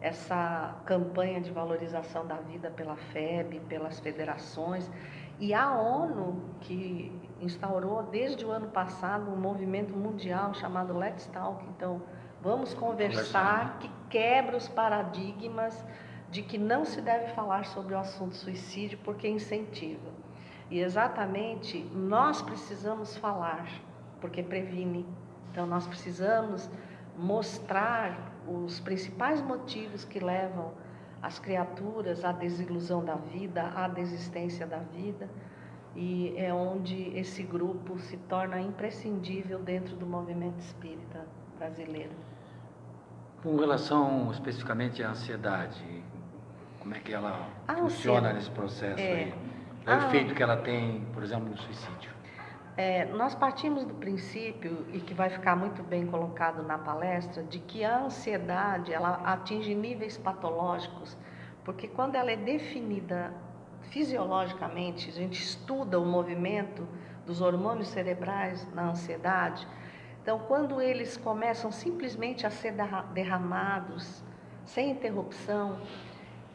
essa 0.00 0.76
campanha 0.84 1.40
de 1.40 1.50
valorização 1.50 2.26
da 2.26 2.36
vida 2.36 2.70
pela 2.70 2.96
FEB, 2.96 3.60
pelas 3.68 4.00
federações 4.00 4.90
e 5.38 5.54
a 5.54 5.72
ONU 5.72 6.40
que 6.60 7.10
instaurou 7.40 8.02
desde 8.04 8.44
o 8.44 8.50
ano 8.50 8.68
passado 8.68 9.30
um 9.30 9.36
movimento 9.36 9.96
mundial 9.96 10.54
chamado 10.54 10.96
Let's 10.96 11.26
Talk. 11.26 11.64
Então, 11.70 12.02
vamos 12.42 12.74
conversar 12.74 13.78
que 13.78 13.90
quebra 14.10 14.56
os 14.56 14.68
paradigmas 14.68 15.84
de 16.30 16.42
que 16.42 16.58
não 16.58 16.84
se 16.84 17.00
deve 17.00 17.28
falar 17.34 17.64
sobre 17.66 17.94
o 17.94 17.98
assunto 17.98 18.34
suicídio 18.34 18.98
porque 19.04 19.28
incentiva. 19.28 20.10
E 20.70 20.80
exatamente 20.80 21.78
nós 21.94 22.42
precisamos 22.42 23.16
falar 23.16 23.68
porque 24.20 24.42
previne. 24.42 25.06
Então, 25.50 25.66
nós 25.66 25.86
precisamos 25.86 26.68
mostrar 27.16 28.32
os 28.48 28.80
principais 28.80 29.40
motivos 29.42 30.04
que 30.04 30.18
levam 30.18 30.72
as 31.20 31.38
criaturas 31.38 32.24
à 32.24 32.32
desilusão 32.32 33.04
da 33.04 33.14
vida, 33.14 33.70
à 33.76 33.86
desistência 33.86 34.66
da 34.66 34.78
vida, 34.78 35.28
e 35.94 36.34
é 36.36 36.52
onde 36.52 37.16
esse 37.16 37.42
grupo 37.42 37.98
se 37.98 38.16
torna 38.16 38.60
imprescindível 38.60 39.58
dentro 39.58 39.94
do 39.94 40.06
movimento 40.06 40.58
espírita 40.58 41.26
brasileiro. 41.58 42.31
Com 43.42 43.56
relação 43.56 44.30
especificamente 44.30 45.02
à 45.02 45.10
ansiedade, 45.10 45.82
como 46.78 46.94
é 46.94 47.00
que 47.00 47.12
ela 47.12 47.48
a 47.66 47.74
funciona 47.74 48.32
nesse 48.32 48.50
processo 48.50 49.00
é, 49.00 49.12
aí? 49.12 49.34
O 49.84 50.06
efeito 50.06 50.32
que 50.32 50.42
ela 50.42 50.56
tem, 50.58 51.00
por 51.12 51.24
exemplo, 51.24 51.48
no 51.48 51.58
suicídio? 51.58 52.12
É, 52.76 53.04
nós 53.06 53.34
partimos 53.34 53.84
do 53.84 53.94
princípio, 53.94 54.86
e 54.92 55.00
que 55.00 55.12
vai 55.12 55.28
ficar 55.28 55.56
muito 55.56 55.82
bem 55.82 56.06
colocado 56.06 56.62
na 56.62 56.78
palestra, 56.78 57.42
de 57.42 57.58
que 57.58 57.84
a 57.84 58.04
ansiedade 58.04 58.92
ela 58.92 59.20
atinge 59.24 59.74
níveis 59.74 60.16
patológicos, 60.16 61.18
porque 61.64 61.88
quando 61.88 62.14
ela 62.14 62.30
é 62.30 62.36
definida 62.36 63.32
fisiologicamente, 63.90 65.10
a 65.10 65.12
gente 65.12 65.42
estuda 65.42 65.98
o 65.98 66.06
movimento 66.06 66.86
dos 67.26 67.40
hormônios 67.40 67.88
cerebrais 67.88 68.66
na 68.72 68.90
ansiedade, 68.90 69.66
então 70.22 70.38
quando 70.38 70.80
eles 70.80 71.16
começam 71.16 71.72
simplesmente 71.72 72.46
a 72.46 72.50
ser 72.50 72.74
derramados 73.12 74.22
sem 74.64 74.92
interrupção, 74.92 75.80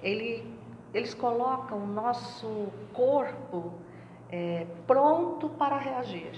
ele, 0.01 0.49
eles 0.93 1.13
colocam 1.13 1.77
o 1.79 1.87
nosso 1.87 2.71
corpo 2.93 3.73
é, 4.29 4.65
pronto 4.85 5.49
para 5.49 5.77
reagir, 5.77 6.31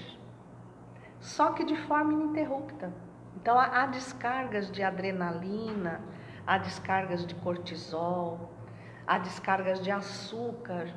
só 1.20 1.52
que 1.52 1.64
de 1.64 1.76
forma 1.76 2.12
ininterrupta. 2.12 2.92
Então, 3.36 3.58
há, 3.58 3.82
há 3.82 3.86
descargas 3.86 4.70
de 4.70 4.82
adrenalina, 4.82 6.00
há 6.46 6.58
descargas 6.58 7.24
de 7.24 7.34
cortisol, 7.36 8.50
há 9.06 9.18
descargas 9.18 9.80
de 9.80 9.90
açúcar, 9.90 10.92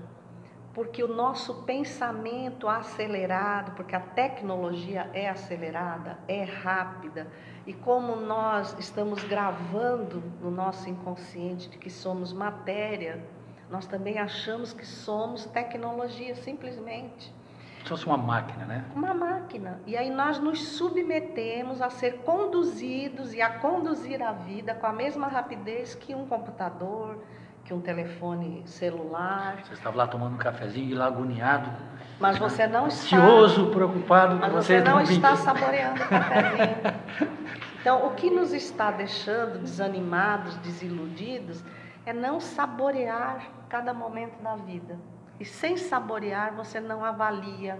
porque 0.73 1.03
o 1.03 1.07
nosso 1.07 1.63
pensamento 1.63 2.67
acelerado, 2.67 3.73
porque 3.73 3.95
a 3.95 3.99
tecnologia 3.99 5.09
é 5.13 5.29
acelerada, 5.29 6.17
é 6.27 6.43
rápida, 6.43 7.27
e 7.65 7.73
como 7.73 8.15
nós 8.15 8.75
estamos 8.79 9.23
gravando 9.23 10.23
no 10.41 10.49
nosso 10.49 10.89
inconsciente 10.89 11.69
de 11.69 11.77
que 11.77 11.89
somos 11.89 12.33
matéria, 12.33 13.23
nós 13.69 13.85
também 13.85 14.17
achamos 14.17 14.73
que 14.73 14.85
somos 14.85 15.45
tecnologia, 15.45 16.35
simplesmente. 16.35 17.33
Se 17.83 17.89
fosse 17.89 18.05
uma 18.05 18.17
máquina, 18.17 18.65
né? 18.65 18.85
Uma 18.95 19.13
máquina. 19.13 19.79
E 19.85 19.97
aí 19.97 20.09
nós 20.09 20.39
nos 20.39 20.59
submetemos 20.69 21.81
a 21.81 21.89
ser 21.89 22.19
conduzidos 22.19 23.33
e 23.33 23.41
a 23.41 23.59
conduzir 23.59 24.21
a 24.21 24.31
vida 24.31 24.73
com 24.73 24.87
a 24.87 24.93
mesma 24.93 25.27
rapidez 25.27 25.93
que 25.93 26.15
um 26.15 26.25
computador, 26.25 27.21
que 27.73 27.75
um 27.75 27.81
telefone 27.81 28.61
celular. 28.65 29.57
Você 29.63 29.73
estava 29.73 29.97
lá 29.97 30.07
tomando 30.07 30.35
um 30.35 30.37
cafezinho 30.37 30.91
e 30.91 30.93
lá 30.93 31.07
agoniado. 31.07 31.71
Mas 32.19 32.37
você 32.37 32.67
não 32.67 32.87
está. 32.87 33.17
Ansioso, 33.17 33.67
preocupado 33.71 34.35
mas 34.35 34.51
com 34.51 34.61
você. 34.61 34.75
Mas 34.75 34.83
você 34.83 34.89
não 34.89 35.01
está 35.01 35.35
saboreando 35.35 36.01
o 36.01 36.07
cafezinho. 36.07 37.29
Então, 37.81 38.07
o 38.07 38.11
que 38.11 38.29
nos 38.29 38.53
está 38.53 38.91
deixando 38.91 39.59
desanimados, 39.59 40.55
desiludidos, 40.57 41.61
é 42.05 42.13
não 42.13 42.39
saborear 42.39 43.47
cada 43.67 43.93
momento 43.93 44.41
da 44.41 44.55
vida. 44.55 44.97
E 45.37 45.43
sem 45.43 45.75
saborear, 45.75 46.53
você 46.53 46.79
não 46.79 47.03
avalia, 47.03 47.77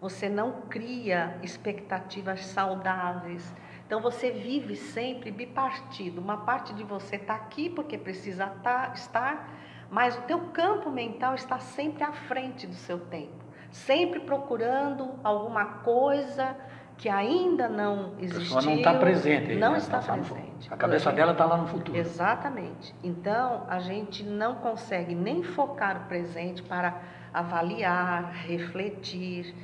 você 0.00 0.28
não 0.28 0.62
cria 0.68 1.38
expectativas 1.42 2.46
saudáveis. 2.46 3.54
Então 3.86 4.00
você 4.00 4.30
vive 4.30 4.76
sempre 4.76 5.30
bipartido. 5.30 6.20
Uma 6.20 6.38
parte 6.38 6.74
de 6.74 6.82
você 6.82 7.16
está 7.16 7.34
aqui 7.34 7.68
porque 7.68 7.98
precisa 7.98 8.46
tá, 8.46 8.92
estar, 8.94 9.52
mas 9.90 10.16
o 10.16 10.22
teu 10.22 10.38
campo 10.48 10.90
mental 10.90 11.34
está 11.34 11.58
sempre 11.58 12.02
à 12.02 12.12
frente 12.12 12.66
do 12.66 12.74
seu 12.74 12.98
tempo, 12.98 13.44
sempre 13.70 14.20
procurando 14.20 15.14
alguma 15.22 15.64
coisa 15.64 16.56
que 16.96 17.08
ainda 17.08 17.68
não 17.68 18.14
existiu. 18.18 18.58
A 18.58 18.60
pessoa 18.60 18.62
não 18.62 18.74
está 18.74 18.94
presente. 18.94 19.54
Não 19.56 19.72
né? 19.72 19.78
está 19.78 19.98
tá 19.98 20.12
presente. 20.12 20.72
A 20.72 20.76
cabeça 20.76 21.12
dela 21.12 21.32
está 21.32 21.44
lá 21.44 21.56
no 21.56 21.66
futuro. 21.66 21.98
Exatamente. 21.98 22.94
Então, 23.02 23.64
a 23.68 23.78
gente 23.80 24.22
não 24.22 24.56
consegue 24.56 25.14
nem 25.14 25.42
focar 25.42 26.02
o 26.02 26.08
presente 26.08 26.62
para 26.62 27.00
avaliar, 27.32 28.32
refletir. 28.32 29.54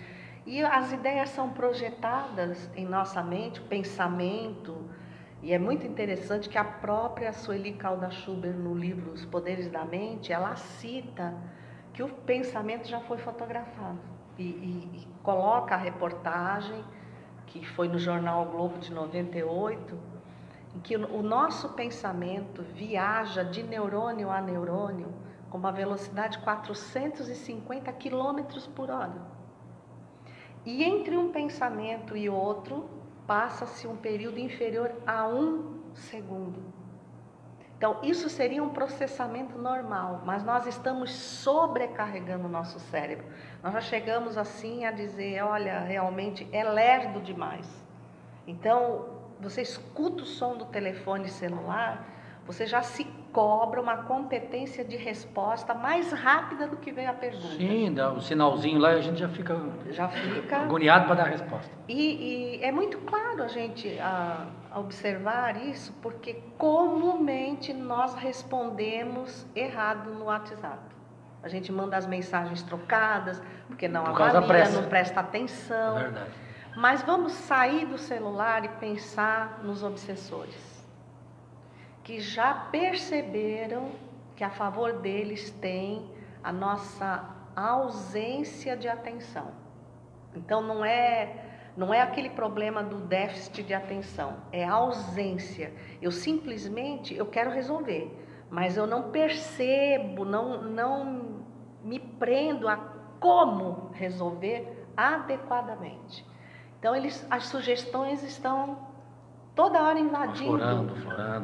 E 0.46 0.62
as 0.64 0.90
ideias 0.90 1.30
são 1.30 1.50
projetadas 1.50 2.70
em 2.74 2.86
nossa 2.86 3.22
mente, 3.22 3.60
pensamento. 3.60 4.88
E 5.42 5.52
é 5.52 5.58
muito 5.58 5.86
interessante 5.86 6.48
que 6.48 6.56
a 6.56 6.64
própria 6.64 7.32
Sueli 7.32 7.72
Calda 7.72 8.10
Schubert, 8.10 8.56
no 8.56 8.74
livro 8.74 9.12
Os 9.12 9.24
Poderes 9.24 9.70
da 9.70 9.84
Mente, 9.84 10.32
ela 10.32 10.56
cita 10.56 11.34
que 11.92 12.02
o 12.02 12.08
pensamento 12.08 12.88
já 12.88 13.00
foi 13.00 13.18
fotografado. 13.18 13.98
E, 14.38 14.42
e, 14.42 15.02
e 15.02 15.08
coloca 15.22 15.74
a 15.74 15.78
reportagem, 15.78 16.82
que 17.46 17.66
foi 17.66 17.88
no 17.88 17.98
jornal 17.98 18.46
o 18.46 18.50
Globo 18.50 18.78
de 18.78 18.92
98, 18.92 19.98
em 20.74 20.80
que 20.80 20.96
o 20.96 21.22
nosso 21.22 21.70
pensamento 21.70 22.62
viaja 22.62 23.44
de 23.44 23.62
neurônio 23.62 24.30
a 24.30 24.40
neurônio 24.40 25.12
com 25.50 25.58
uma 25.58 25.72
velocidade 25.72 26.38
de 26.38 26.44
450 26.44 27.92
quilômetros 27.92 28.66
por 28.68 28.88
hora. 28.88 29.39
E 30.64 30.84
entre 30.84 31.16
um 31.16 31.32
pensamento 31.32 32.16
e 32.16 32.28
outro, 32.28 32.88
passa-se 33.26 33.86
um 33.86 33.96
período 33.96 34.38
inferior 34.38 34.92
a 35.06 35.26
um 35.26 35.80
segundo. 35.94 36.62
Então, 37.76 37.98
isso 38.02 38.28
seria 38.28 38.62
um 38.62 38.68
processamento 38.68 39.56
normal, 39.56 40.20
mas 40.26 40.44
nós 40.44 40.66
estamos 40.66 41.10
sobrecarregando 41.12 42.46
o 42.46 42.50
nosso 42.50 42.78
cérebro. 42.78 43.24
Nós 43.62 43.72
já 43.72 43.80
chegamos 43.80 44.36
assim 44.36 44.84
a 44.84 44.90
dizer: 44.90 45.42
olha, 45.42 45.80
realmente 45.80 46.46
é 46.52 46.62
lerdo 46.62 47.22
demais. 47.22 47.66
Então, 48.46 49.06
você 49.40 49.62
escuta 49.62 50.24
o 50.24 50.26
som 50.26 50.58
do 50.58 50.66
telefone 50.66 51.30
celular, 51.30 52.06
você 52.44 52.66
já 52.66 52.82
se 52.82 53.04
cobra 53.32 53.80
uma 53.80 53.98
competência 53.98 54.84
de 54.84 54.96
resposta 54.96 55.74
mais 55.74 56.12
rápida 56.12 56.66
do 56.66 56.76
que 56.76 56.92
veio 56.92 57.10
a 57.10 57.12
pergunta. 57.12 57.56
Sim, 57.56 57.92
dá 57.92 58.12
um 58.12 58.20
sinalzinho 58.20 58.78
lá 58.78 58.92
e 58.94 58.98
a 58.98 59.00
gente 59.00 59.18
já 59.18 59.28
fica, 59.28 59.58
já 59.90 60.08
fica 60.08 60.58
agoniado 60.58 61.06
para 61.06 61.14
dar 61.16 61.26
a 61.26 61.28
resposta. 61.28 61.70
E, 61.88 62.58
e, 62.58 62.62
é 62.62 62.72
muito 62.72 62.98
claro 62.98 63.42
a 63.42 63.48
gente 63.48 63.98
a, 63.98 64.46
a 64.70 64.80
observar 64.80 65.62
isso, 65.64 65.92
porque 66.02 66.42
comumente 66.58 67.72
nós 67.72 68.14
respondemos 68.14 69.46
errado 69.54 70.10
no 70.10 70.26
WhatsApp. 70.26 70.78
A 71.42 71.48
gente 71.48 71.72
manda 71.72 71.96
as 71.96 72.06
mensagens 72.06 72.62
trocadas, 72.62 73.42
porque 73.66 73.88
não 73.88 74.04
Por 74.04 74.22
avalia, 74.22 74.68
não 74.70 74.84
presta 74.84 75.20
atenção. 75.20 75.98
É 75.98 76.02
verdade. 76.02 76.30
Mas 76.76 77.02
vamos 77.02 77.32
sair 77.32 77.86
do 77.86 77.98
celular 77.98 78.64
e 78.64 78.68
pensar 78.68 79.60
nos 79.64 79.82
obsessores 79.82 80.69
que 82.10 82.18
já 82.18 82.52
perceberam 82.52 83.92
que 84.34 84.42
a 84.42 84.50
favor 84.50 84.94
deles 84.94 85.48
tem 85.60 86.10
a 86.42 86.52
nossa 86.52 87.24
ausência 87.54 88.76
de 88.76 88.88
atenção. 88.88 89.52
Então 90.34 90.60
não 90.60 90.84
é 90.84 91.46
não 91.76 91.94
é 91.94 92.02
aquele 92.02 92.30
problema 92.30 92.82
do 92.82 92.96
déficit 92.96 93.62
de 93.62 93.72
atenção, 93.72 94.38
é 94.50 94.64
ausência. 94.64 95.72
Eu 96.02 96.10
simplesmente 96.10 97.14
eu 97.14 97.26
quero 97.26 97.48
resolver, 97.52 98.10
mas 98.50 98.76
eu 98.76 98.88
não 98.88 99.12
percebo, 99.12 100.24
não 100.24 100.62
não 100.62 101.44
me 101.84 102.00
prendo 102.00 102.66
a 102.66 102.76
como 103.20 103.92
resolver 103.92 104.84
adequadamente. 104.96 106.26
Então 106.76 106.96
eles 106.96 107.24
as 107.30 107.46
sugestões 107.46 108.24
estão 108.24 108.89
toda 109.60 109.82
hora 109.82 109.98
invadindo. 110.00 110.94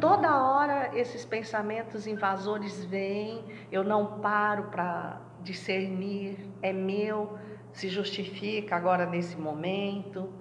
Toda 0.01 0.43
hora 0.43 0.91
esses 0.95 1.23
pensamentos 1.27 2.07
invasores 2.07 2.83
vêm, 2.87 3.45
eu 3.71 3.85
não 3.85 4.21
paro 4.21 4.65
para 4.65 5.21
discernir, 5.43 6.39
é 6.63 6.73
meu, 6.73 7.39
se 7.73 7.91
justifica 7.91 8.75
agora 8.75 9.05
nesse 9.05 9.37
momento. 9.37 10.33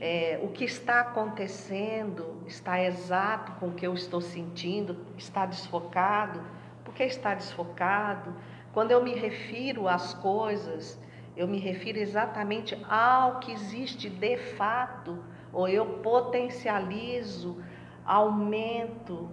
É, 0.00 0.40
o 0.42 0.48
que 0.48 0.64
está 0.64 1.00
acontecendo 1.00 2.42
está 2.46 2.82
exato 2.82 3.52
com 3.60 3.68
o 3.68 3.74
que 3.74 3.86
eu 3.86 3.94
estou 3.94 4.20
sentindo, 4.20 4.96
está 5.16 5.46
desfocado. 5.46 6.42
Por 6.84 6.92
que 6.94 7.04
está 7.04 7.32
desfocado? 7.34 8.34
Quando 8.72 8.90
eu 8.90 9.04
me 9.04 9.14
refiro 9.14 9.86
às 9.86 10.14
coisas, 10.14 11.00
eu 11.36 11.46
me 11.46 11.58
refiro 11.58 11.98
exatamente 11.98 12.76
ao 12.88 13.38
que 13.38 13.52
existe 13.52 14.10
de 14.10 14.36
fato 14.36 15.22
ou 15.52 15.68
eu 15.68 15.86
potencializo, 16.00 17.62
aumento. 18.04 19.28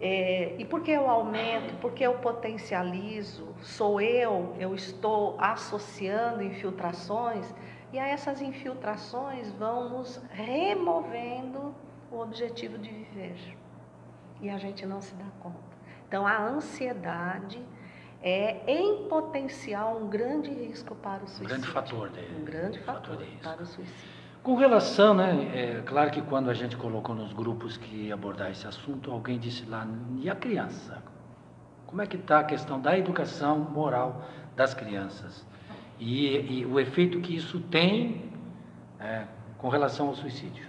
É, 0.00 0.54
e 0.58 0.64
por 0.64 0.82
que 0.82 0.90
eu 0.90 1.08
aumento? 1.08 1.74
Porque 1.80 2.04
eu 2.04 2.14
potencializo? 2.18 3.54
Sou 3.62 4.00
eu, 4.00 4.54
eu 4.58 4.74
estou 4.74 5.36
associando 5.40 6.42
infiltrações, 6.42 7.52
e 7.92 7.98
a 7.98 8.06
essas 8.06 8.40
infiltrações 8.42 9.50
vão 9.52 9.88
nos 9.88 10.20
removendo 10.30 11.74
o 12.10 12.20
objetivo 12.20 12.78
de 12.78 12.90
viver. 12.90 13.56
E 14.40 14.48
a 14.50 14.58
gente 14.58 14.86
não 14.86 15.00
se 15.00 15.14
dá 15.14 15.24
conta. 15.40 15.58
Então, 16.06 16.26
a 16.26 16.38
ansiedade 16.38 17.60
é, 18.22 18.60
em 18.66 19.08
potencial, 19.08 19.98
um 19.98 20.08
grande 20.08 20.50
risco 20.50 20.94
para 20.96 21.24
o 21.24 21.28
suicídio. 21.28 21.44
Um 21.44 21.48
grande 21.48 21.68
fator 21.68 22.10
dele. 22.10 22.36
Um 22.40 22.44
grande 22.44 22.78
fator, 22.80 23.16
fator 23.16 23.26
para 23.42 23.62
o 23.62 23.66
suicídio. 23.66 24.17
Com 24.42 24.54
relação, 24.54 25.14
né, 25.14 25.50
é 25.54 25.82
claro 25.82 26.10
que 26.10 26.22
quando 26.22 26.48
a 26.48 26.54
gente 26.54 26.76
colocou 26.76 27.14
nos 27.14 27.32
grupos 27.32 27.76
que 27.76 28.06
ia 28.06 28.14
abordar 28.14 28.50
esse 28.50 28.66
assunto, 28.66 29.10
alguém 29.10 29.38
disse 29.38 29.66
lá, 29.66 29.86
e 30.16 30.30
a 30.30 30.34
criança? 30.34 31.02
Como 31.86 32.00
é 32.00 32.06
que 32.06 32.16
está 32.16 32.40
a 32.40 32.44
questão 32.44 32.80
da 32.80 32.96
educação 32.96 33.58
moral 33.58 34.24
das 34.54 34.74
crianças? 34.74 35.44
E, 35.98 36.60
e 36.60 36.66
o 36.66 36.78
efeito 36.78 37.20
que 37.20 37.34
isso 37.34 37.60
tem 37.60 38.30
é, 39.00 39.24
com 39.58 39.68
relação 39.68 40.08
ao 40.08 40.14
suicídio? 40.14 40.66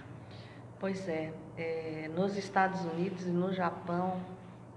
Pois 0.78 1.08
é, 1.08 1.32
é, 1.56 2.10
nos 2.14 2.36
Estados 2.36 2.80
Unidos 2.84 3.26
e 3.26 3.30
no 3.30 3.52
Japão 3.52 4.20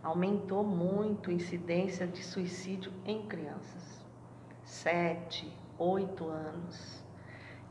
aumentou 0.04 0.64
muito 0.64 1.30
a 1.30 1.34
incidência 1.34 2.06
de 2.06 2.22
suicídio 2.22 2.92
em 3.06 3.22
crianças. 3.26 4.06
Sete, 4.64 5.52
oito 5.80 6.28
anos. 6.28 7.03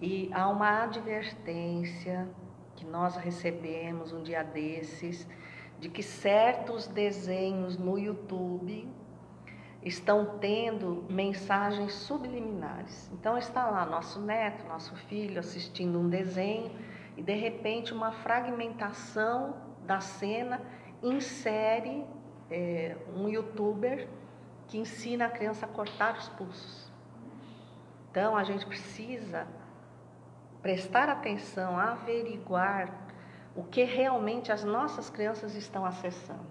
E 0.03 0.29
há 0.35 0.49
uma 0.49 0.83
advertência 0.83 2.29
que 2.75 2.85
nós 2.85 3.15
recebemos 3.15 4.13
um 4.13 4.21
dia 4.21 4.43
desses 4.43 5.29
de 5.79 5.89
que 5.89 6.03
certos 6.03 6.89
desenhos 6.89 7.79
no 7.79 7.97
YouTube 7.97 8.89
estão 9.81 10.39
tendo 10.41 11.05
mensagens 11.09 11.93
subliminares. 11.95 13.13
Então 13.13 13.39
está 13.39 13.71
lá 13.71 13.87
nosso 13.87 14.21
neto, 14.21 14.67
nosso 14.67 14.97
filho 15.07 15.39
assistindo 15.39 16.01
um 16.01 16.09
desenho 16.09 16.73
e 17.17 17.23
de 17.23 17.35
repente 17.35 17.95
uma 17.95 18.11
fragmentação 18.11 19.55
da 19.87 20.01
cena 20.01 20.61
insere 21.01 22.05
é, 22.51 22.97
um 23.15 23.29
youtuber 23.29 24.09
que 24.67 24.79
ensina 24.79 25.27
a 25.27 25.31
criança 25.31 25.65
a 25.65 25.69
cortar 25.69 26.17
os 26.17 26.29
pulsos. 26.31 26.91
Então 28.11 28.37
a 28.37 28.43
gente 28.43 28.67
precisa 28.67 29.47
prestar 30.63 31.09
atenção, 31.09 31.77
averiguar 31.77 32.89
o 33.55 33.65
que 33.65 33.83
realmente 33.85 34.53
as 34.53 34.63
nossas 34.65 35.11
crianças 35.11 35.55
estão 35.55 35.85
acessando. 35.85 36.47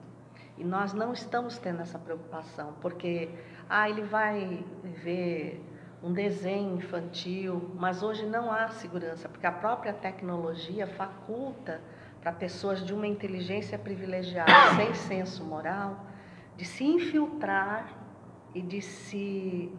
E 0.58 0.64
nós 0.64 0.94
não 0.94 1.14
estamos 1.14 1.58
tendo 1.58 1.82
essa 1.82 1.98
preocupação, 1.98 2.74
porque 2.82 3.30
ah, 3.70 3.90
ele 3.90 4.04
vai 4.04 4.64
ver 4.84 5.66
um 6.04 6.12
desenho 6.12 6.78
infantil, 6.78 7.72
mas 7.76 8.04
hoje 8.04 8.26
não 8.26 8.52
há 8.52 8.70
segurança, 8.70 9.30
porque 9.30 9.48
a 9.48 9.52
própria 9.52 9.94
tecnologia 9.94 10.86
faculta 10.86 11.82
para 12.22 12.32
pessoas 12.32 12.86
de 12.86 12.94
uma 12.94 13.08
inteligência 13.08 13.80
privilegiada, 13.80 14.52
sem 14.76 14.94
senso 14.94 15.44
moral, 15.44 16.06
de 16.58 16.66
se 16.66 16.84
infiltrar 16.84 17.92
e 18.54 18.62
de 18.62 18.82
se 18.82 19.72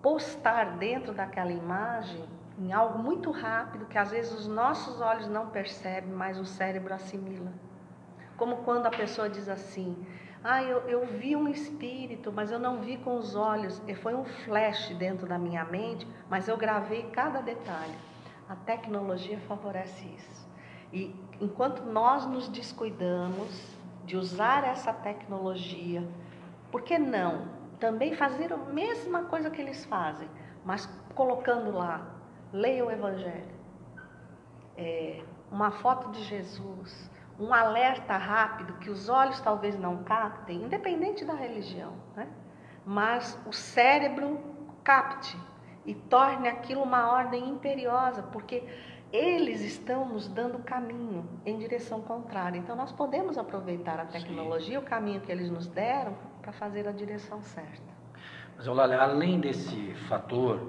postar 0.00 0.76
dentro 0.76 1.14
daquela 1.14 1.50
imagem 1.50 2.28
em 2.58 2.72
algo 2.72 2.98
muito 2.98 3.30
rápido 3.30 3.86
que 3.86 3.96
às 3.96 4.10
vezes 4.10 4.32
os 4.32 4.46
nossos 4.46 5.00
olhos 5.00 5.26
não 5.28 5.48
percebem, 5.48 6.12
mas 6.12 6.38
o 6.38 6.44
cérebro 6.44 6.92
assimila. 6.92 7.52
Como 8.36 8.58
quando 8.58 8.86
a 8.86 8.90
pessoa 8.90 9.28
diz 9.28 9.48
assim: 9.48 9.96
Ah, 10.42 10.62
eu, 10.62 10.78
eu 10.88 11.06
vi 11.06 11.34
um 11.34 11.48
espírito, 11.48 12.32
mas 12.32 12.50
eu 12.50 12.58
não 12.58 12.80
vi 12.80 12.96
com 12.98 13.16
os 13.16 13.34
olhos, 13.34 13.80
e 13.86 13.94
foi 13.94 14.14
um 14.14 14.24
flash 14.24 14.94
dentro 14.96 15.26
da 15.26 15.38
minha 15.38 15.64
mente, 15.64 16.06
mas 16.28 16.48
eu 16.48 16.56
gravei 16.56 17.04
cada 17.10 17.40
detalhe. 17.40 17.94
A 18.48 18.56
tecnologia 18.56 19.38
favorece 19.48 20.06
isso. 20.06 20.48
E 20.92 21.14
enquanto 21.40 21.82
nós 21.84 22.26
nos 22.26 22.48
descuidamos 22.48 23.76
de 24.04 24.16
usar 24.16 24.64
essa 24.64 24.92
tecnologia, 24.92 26.06
por 26.70 26.82
que 26.82 26.98
não 26.98 27.48
também 27.80 28.14
fazer 28.14 28.52
a 28.52 28.56
mesma 28.56 29.22
coisa 29.24 29.50
que 29.50 29.60
eles 29.60 29.84
fazem, 29.86 30.28
mas 30.64 30.86
colocando 31.14 31.72
lá 31.72 32.11
leia 32.52 32.84
o 32.84 32.90
Evangelho. 32.90 33.62
É, 34.76 35.22
uma 35.50 35.70
foto 35.70 36.10
de 36.10 36.22
Jesus, 36.22 37.10
um 37.38 37.52
alerta 37.52 38.16
rápido 38.16 38.74
que 38.74 38.90
os 38.90 39.08
olhos 39.08 39.40
talvez 39.40 39.78
não 39.78 40.02
captem, 40.04 40.62
independente 40.62 41.24
da 41.24 41.34
religião, 41.34 41.92
né? 42.16 42.28
mas 42.84 43.38
o 43.46 43.52
cérebro 43.52 44.40
capte 44.82 45.38
e 45.84 45.94
torne 45.94 46.48
aquilo 46.48 46.82
uma 46.82 47.12
ordem 47.12 47.48
imperiosa, 47.48 48.22
porque 48.22 48.64
eles 49.12 49.60
estão 49.60 50.08
nos 50.08 50.26
dando 50.26 50.58
caminho 50.60 51.28
em 51.44 51.58
direção 51.58 52.00
contrária. 52.00 52.58
Então 52.58 52.74
nós 52.74 52.92
podemos 52.92 53.36
aproveitar 53.36 54.00
a 54.00 54.06
tecnologia, 54.06 54.78
Sim. 54.78 54.84
o 54.84 54.88
caminho 54.88 55.20
que 55.20 55.30
eles 55.30 55.50
nos 55.50 55.66
deram, 55.66 56.16
para 56.40 56.52
fazer 56.52 56.88
a 56.88 56.92
direção 56.92 57.42
certa. 57.42 57.92
Mas, 58.56 58.66
olha, 58.66 59.00
além 59.00 59.38
desse 59.40 59.94
fator 60.08 60.60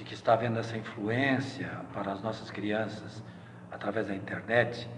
de 0.00 0.04
que 0.04 0.14
está 0.14 0.32
havendo 0.32 0.58
essa 0.58 0.78
influência 0.78 1.68
para 1.92 2.10
as 2.12 2.22
nossas 2.22 2.50
crianças 2.50 3.22
através 3.70 4.08
da 4.08 4.14
internet, 4.14 4.88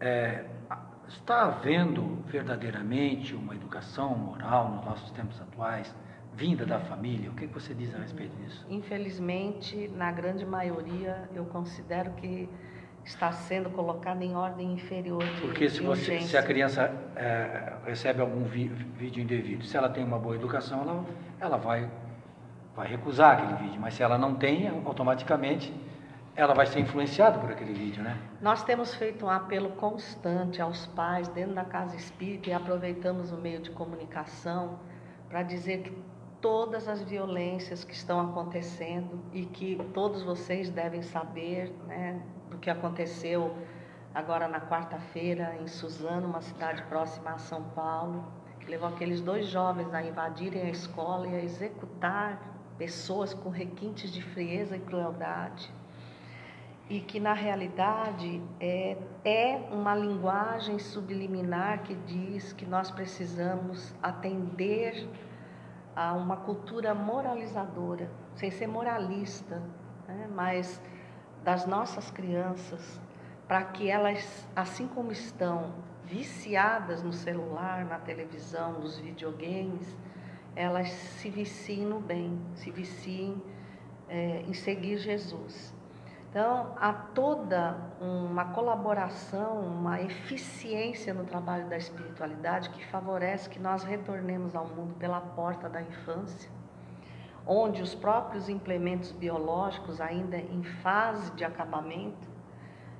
é, 0.00 0.46
está 1.06 1.42
havendo 1.42 2.24
verdadeiramente 2.26 3.34
uma 3.34 3.54
educação 3.54 4.16
moral 4.16 4.70
nos 4.70 4.84
nossos 4.86 5.10
tempos 5.10 5.38
atuais, 5.42 5.94
vinda 6.32 6.64
da 6.64 6.80
família? 6.80 7.30
O 7.30 7.34
que 7.34 7.46
você 7.48 7.74
diz 7.74 7.94
a 7.94 7.98
respeito 7.98 8.34
disso? 8.36 8.64
Infelizmente, 8.70 9.88
na 9.88 10.10
grande 10.10 10.46
maioria, 10.46 11.28
eu 11.34 11.44
considero 11.44 12.12
que 12.12 12.48
está 13.04 13.32
sendo 13.32 13.68
colocada 13.68 14.24
em 14.24 14.34
ordem 14.34 14.72
inferior 14.72 15.22
de 15.22 15.40
Porque 15.42 15.68
se, 15.68 15.82
você, 15.82 16.18
se 16.20 16.36
a 16.38 16.42
criança 16.42 16.90
é, 17.14 17.74
recebe 17.84 18.22
algum 18.22 18.44
vi, 18.44 18.68
vídeo 18.68 19.22
indevido, 19.22 19.66
se 19.66 19.76
ela 19.76 19.90
tem 19.90 20.02
uma 20.02 20.18
boa 20.18 20.34
educação, 20.34 20.80
ela, 20.80 21.04
ela 21.38 21.56
vai, 21.58 21.90
vai 22.74 22.88
recusar 22.88 23.38
aquele 23.38 23.54
vídeo. 23.54 23.80
Mas 23.80 23.94
se 23.94 24.02
ela 24.02 24.18
não 24.18 24.34
tem, 24.34 24.68
automaticamente 24.84 25.72
ela 26.36 26.54
vai 26.54 26.66
ser 26.66 26.80
influenciada 26.80 27.38
por 27.38 27.50
aquele 27.50 27.74
vídeo, 27.74 28.02
né? 28.02 28.16
Nós 28.40 28.62
temos 28.62 28.94
feito 28.94 29.26
um 29.26 29.30
apelo 29.30 29.70
constante 29.70 30.62
aos 30.62 30.86
pais 30.86 31.28
dentro 31.28 31.54
da 31.54 31.64
casa 31.64 31.96
espírita 31.96 32.50
e 32.50 32.52
aproveitamos 32.52 33.32
o 33.32 33.36
meio 33.36 33.60
de 33.60 33.70
comunicação 33.70 34.78
para 35.28 35.42
dizer 35.42 35.82
que 35.82 36.02
todas 36.40 36.88
as 36.88 37.02
violências 37.02 37.84
que 37.84 37.92
estão 37.92 38.20
acontecendo 38.20 39.20
e 39.32 39.44
que 39.44 39.76
todos 39.92 40.22
vocês 40.22 40.70
devem 40.70 41.02
saber, 41.02 41.70
né, 41.86 42.22
do 42.48 42.56
que 42.56 42.70
aconteceu 42.70 43.54
agora 44.14 44.48
na 44.48 44.60
quarta-feira 44.60 45.56
em 45.60 45.66
Suzano, 45.66 46.26
uma 46.26 46.40
cidade 46.40 46.82
próxima 46.84 47.32
a 47.32 47.38
São 47.38 47.62
Paulo, 47.62 48.24
que 48.58 48.70
levou 48.70 48.88
aqueles 48.88 49.20
dois 49.20 49.46
jovens 49.48 49.92
a 49.92 50.02
invadirem 50.02 50.62
a 50.62 50.70
escola 50.70 51.26
e 51.26 51.34
a 51.34 51.44
executar 51.44 52.49
pessoas 52.80 53.34
com 53.34 53.50
requintes 53.50 54.10
de 54.10 54.22
frieza 54.22 54.74
e 54.74 54.80
crueldade 54.80 55.70
e 56.88 56.98
que 56.98 57.20
na 57.20 57.34
realidade 57.34 58.42
é, 58.58 58.96
é 59.22 59.68
uma 59.70 59.94
linguagem 59.94 60.78
subliminar 60.78 61.82
que 61.82 61.94
diz 61.94 62.54
que 62.54 62.64
nós 62.64 62.90
precisamos 62.90 63.94
atender 64.02 65.06
a 65.94 66.14
uma 66.14 66.38
cultura 66.38 66.94
moralizadora, 66.94 68.10
sem 68.34 68.50
ser 68.50 68.66
moralista, 68.66 69.62
né? 70.08 70.26
mas 70.34 70.80
das 71.44 71.66
nossas 71.66 72.10
crianças, 72.10 72.98
para 73.46 73.62
que 73.62 73.90
elas, 73.90 74.48
assim 74.56 74.88
como 74.88 75.12
estão 75.12 75.74
viciadas 76.06 77.02
no 77.02 77.12
celular, 77.12 77.84
na 77.84 77.98
televisão, 77.98 78.80
nos 78.80 78.98
videogames, 78.98 79.94
elas 80.54 80.90
se 80.90 81.30
viciem 81.30 81.86
no 81.86 82.00
bem, 82.00 82.38
se 82.54 82.70
viciem 82.70 83.40
é, 84.08 84.42
em 84.46 84.52
seguir 84.52 84.98
Jesus. 84.98 85.74
Então, 86.30 86.74
há 86.76 86.92
toda 86.92 87.76
uma 88.00 88.44
colaboração, 88.52 89.60
uma 89.62 90.00
eficiência 90.00 91.12
no 91.12 91.24
trabalho 91.24 91.68
da 91.68 91.76
espiritualidade 91.76 92.70
que 92.70 92.86
favorece 92.86 93.50
que 93.50 93.58
nós 93.58 93.82
retornemos 93.82 94.54
ao 94.54 94.66
mundo 94.66 94.94
pela 94.94 95.20
porta 95.20 95.68
da 95.68 95.82
infância, 95.82 96.48
onde 97.44 97.82
os 97.82 97.96
próprios 97.96 98.48
implementos 98.48 99.10
biológicos, 99.10 100.00
ainda 100.00 100.36
em 100.36 100.62
fase 100.62 101.32
de 101.32 101.44
acabamento, 101.44 102.28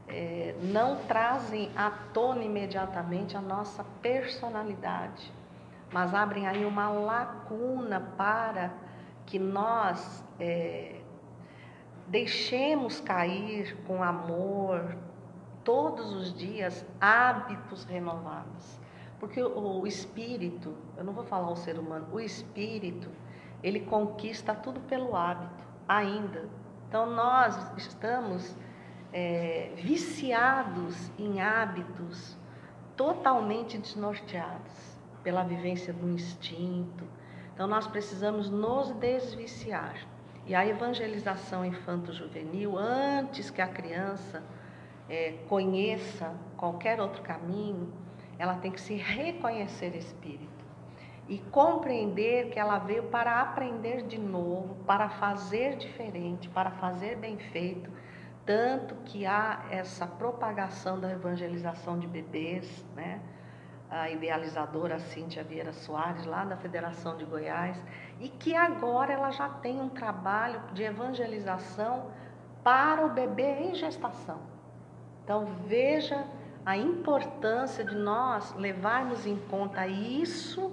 é, 0.09 0.57
não 0.61 0.97
trazem 1.05 1.71
à 1.77 1.89
tona 2.13 2.43
imediatamente 2.43 3.37
a 3.37 3.41
nossa 3.41 3.85
personalidade, 4.03 5.33
mas 5.93 6.15
abrem 6.15 6.47
aí 6.47 6.65
uma 6.65 6.89
lacuna 6.89 8.01
para 8.17 8.73
que 9.27 9.39
nós. 9.39 10.25
É, 10.39 10.97
Deixemos 12.07 13.01
cair 13.01 13.77
com 13.87 14.03
amor 14.03 14.97
todos 15.63 16.13
os 16.13 16.35
dias 16.35 16.85
hábitos 17.01 17.85
renovados. 17.85 18.81
Porque 19.21 19.41
o, 19.41 19.87
espírito, 19.87 20.75
eu 20.97 21.05
não 21.05 21.13
vou 21.13 21.23
falar 21.23 21.49
o 21.49 21.55
ser 21.55 21.79
humano, 21.79 22.09
o 22.11 22.19
espírito, 22.19 23.09
ele 23.63 23.79
conquista 23.79 24.53
tudo 24.57 24.81
pelo 24.81 25.15
hábito, 25.15 25.65
ainda. 25.87 26.49
Então 26.89 27.09
nós 27.09 27.55
estamos 27.77 28.57
é, 29.13 29.71
viciados 29.77 31.13
em 31.17 31.41
hábitos 31.41 32.37
totalmente 32.97 33.79
desnorteados 33.79 34.90
pela 35.23 35.43
vivência 35.43 35.93
do 35.93 36.09
instinto. 36.09 37.05
Então 37.55 37.67
nós 37.67 37.87
precisamos 37.87 38.49
nos 38.49 38.91
desviciar. 38.93 39.95
E 40.47 40.55
a 40.55 40.67
evangelização 40.67 41.65
infanto-juvenil, 41.65 42.77
antes 42.79 43.51
que 43.51 43.61
a 43.61 43.69
criança 43.69 44.43
é, 45.09 45.33
conheça 45.49 46.35
qualquer 46.57 47.01
outro 47.01 47.23
caminho, 47.23 47.93
ela 48.39 48.55
tem 48.55 48.73
que 48.73 48.81
se 48.81 48.95
reconhecer 48.95 49.95
espírito 49.95 50.49
e 51.29 51.39
compreender 51.39 52.51
que 52.51 52.59
ela 52.59 52.79
veio 52.79 53.05
para 53.05 53.41
aprender 53.41 54.03
de 54.07 54.19
novo, 54.19 54.75
para 54.87 55.09
fazer 55.09 55.77
diferente, 55.77 56.49
para 56.49 56.73
fazer 56.73 57.17
bem 57.17 57.39
feito, 57.39 57.91
tanto 58.45 58.97
que 59.05 59.27
há 59.27 59.65
essa 59.71 60.07
propagação 60.07 60.99
da 60.99 61.13
evangelização 61.13 61.99
de 61.99 62.09
bebês, 62.09 62.85
né? 62.97 63.21
A 63.91 64.09
idealizadora 64.09 64.99
Cíntia 64.99 65.43
Vieira 65.43 65.73
Soares, 65.73 66.25
lá 66.25 66.45
da 66.45 66.57
Federação 66.57 67.17
de 67.17 67.25
Goiás, 67.25 67.77
e 68.21 68.29
que 68.29 68.55
agora 68.55 69.13
ela 69.13 69.31
já 69.31 69.49
tem 69.49 69.81
um 69.81 69.89
trabalho 69.89 70.61
de 70.73 70.85
evangelização 70.85 72.11
para 72.63 73.05
o 73.05 73.11
bebê 73.11 73.61
em 73.61 73.75
gestação. 73.75 74.39
Então 75.25 75.47
veja 75.67 76.25
a 76.65 76.77
importância 76.77 77.83
de 77.83 77.97
nós 77.97 78.55
levarmos 78.55 79.27
em 79.27 79.37
conta 79.37 79.87
isso 79.87 80.73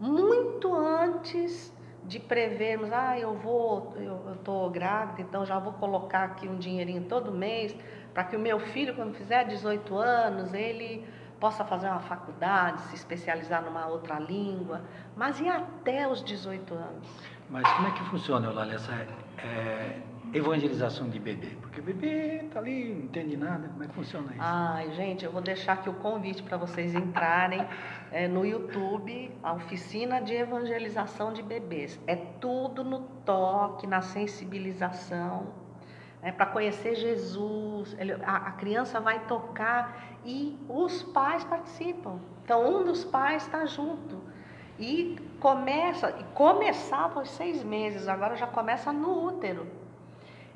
muito 0.00 0.74
antes 0.74 1.72
de 2.04 2.18
prevermos, 2.18 2.90
ah, 2.92 3.18
eu 3.18 3.34
vou, 3.34 3.94
eu 3.96 4.32
estou 4.32 4.68
grávida, 4.70 5.20
então 5.20 5.44
já 5.44 5.58
vou 5.58 5.74
colocar 5.74 6.24
aqui 6.24 6.48
um 6.48 6.56
dinheirinho 6.56 7.04
todo 7.04 7.30
mês 7.30 7.76
para 8.12 8.24
que 8.24 8.34
o 8.34 8.40
meu 8.40 8.58
filho, 8.58 8.96
quando 8.96 9.14
fizer 9.14 9.44
18 9.44 9.94
anos, 9.94 10.54
ele 10.54 11.06
possa 11.40 11.64
fazer 11.64 11.88
uma 11.88 12.00
faculdade, 12.00 12.82
se 12.82 12.94
especializar 12.94 13.64
numa 13.64 13.86
outra 13.86 14.18
língua, 14.18 14.82
mas 15.16 15.40
e 15.40 15.48
até 15.48 16.06
os 16.06 16.22
18 16.22 16.74
anos? 16.74 17.08
Mas 17.48 17.66
como 17.72 17.88
é 17.88 17.90
que 17.90 18.04
funciona, 18.04 18.46
Eulália, 18.46 18.74
essa 18.74 18.92
é, 19.38 19.98
evangelização 20.32 21.08
de 21.08 21.18
bebê? 21.18 21.56
Porque 21.60 21.80
bebê 21.80 22.42
está 22.44 22.60
ali, 22.60 22.94
não 22.94 23.04
entende 23.04 23.36
nada, 23.36 23.68
como 23.68 23.82
é 23.82 23.88
que 23.88 23.94
funciona 23.94 24.30
isso? 24.30 24.38
Ai, 24.38 24.92
gente, 24.92 25.24
eu 25.24 25.32
vou 25.32 25.40
deixar 25.40 25.72
aqui 25.72 25.88
o 25.88 25.94
convite 25.94 26.42
para 26.44 26.56
vocês 26.56 26.94
entrarem 26.94 27.66
é, 28.12 28.28
no 28.28 28.46
YouTube, 28.46 29.32
a 29.42 29.54
oficina 29.54 30.20
de 30.20 30.34
evangelização 30.34 31.32
de 31.32 31.42
bebês. 31.42 31.98
É 32.06 32.14
tudo 32.14 32.84
no 32.84 33.00
toque, 33.24 33.86
na 33.86 34.00
sensibilização, 34.00 35.48
é, 36.22 36.30
para 36.30 36.46
conhecer 36.46 36.94
Jesus. 36.94 37.96
Ele, 37.98 38.12
a, 38.12 38.36
a, 38.36 38.52
criança 38.52 39.00
vai 39.00 39.20
tocar 39.26 40.09
e 40.24 40.58
os 40.68 41.02
pais 41.02 41.44
participam. 41.44 42.18
Então, 42.44 42.80
um 42.80 42.84
dos 42.84 43.04
pais 43.04 43.44
está 43.44 43.64
junto. 43.64 44.20
E 44.78 45.18
começa, 45.38 46.10
e 46.18 46.24
começava 46.34 47.20
aos 47.20 47.30
seis 47.30 47.62
meses, 47.62 48.08
agora 48.08 48.36
já 48.36 48.46
começa 48.46 48.92
no 48.92 49.26
útero. 49.26 49.66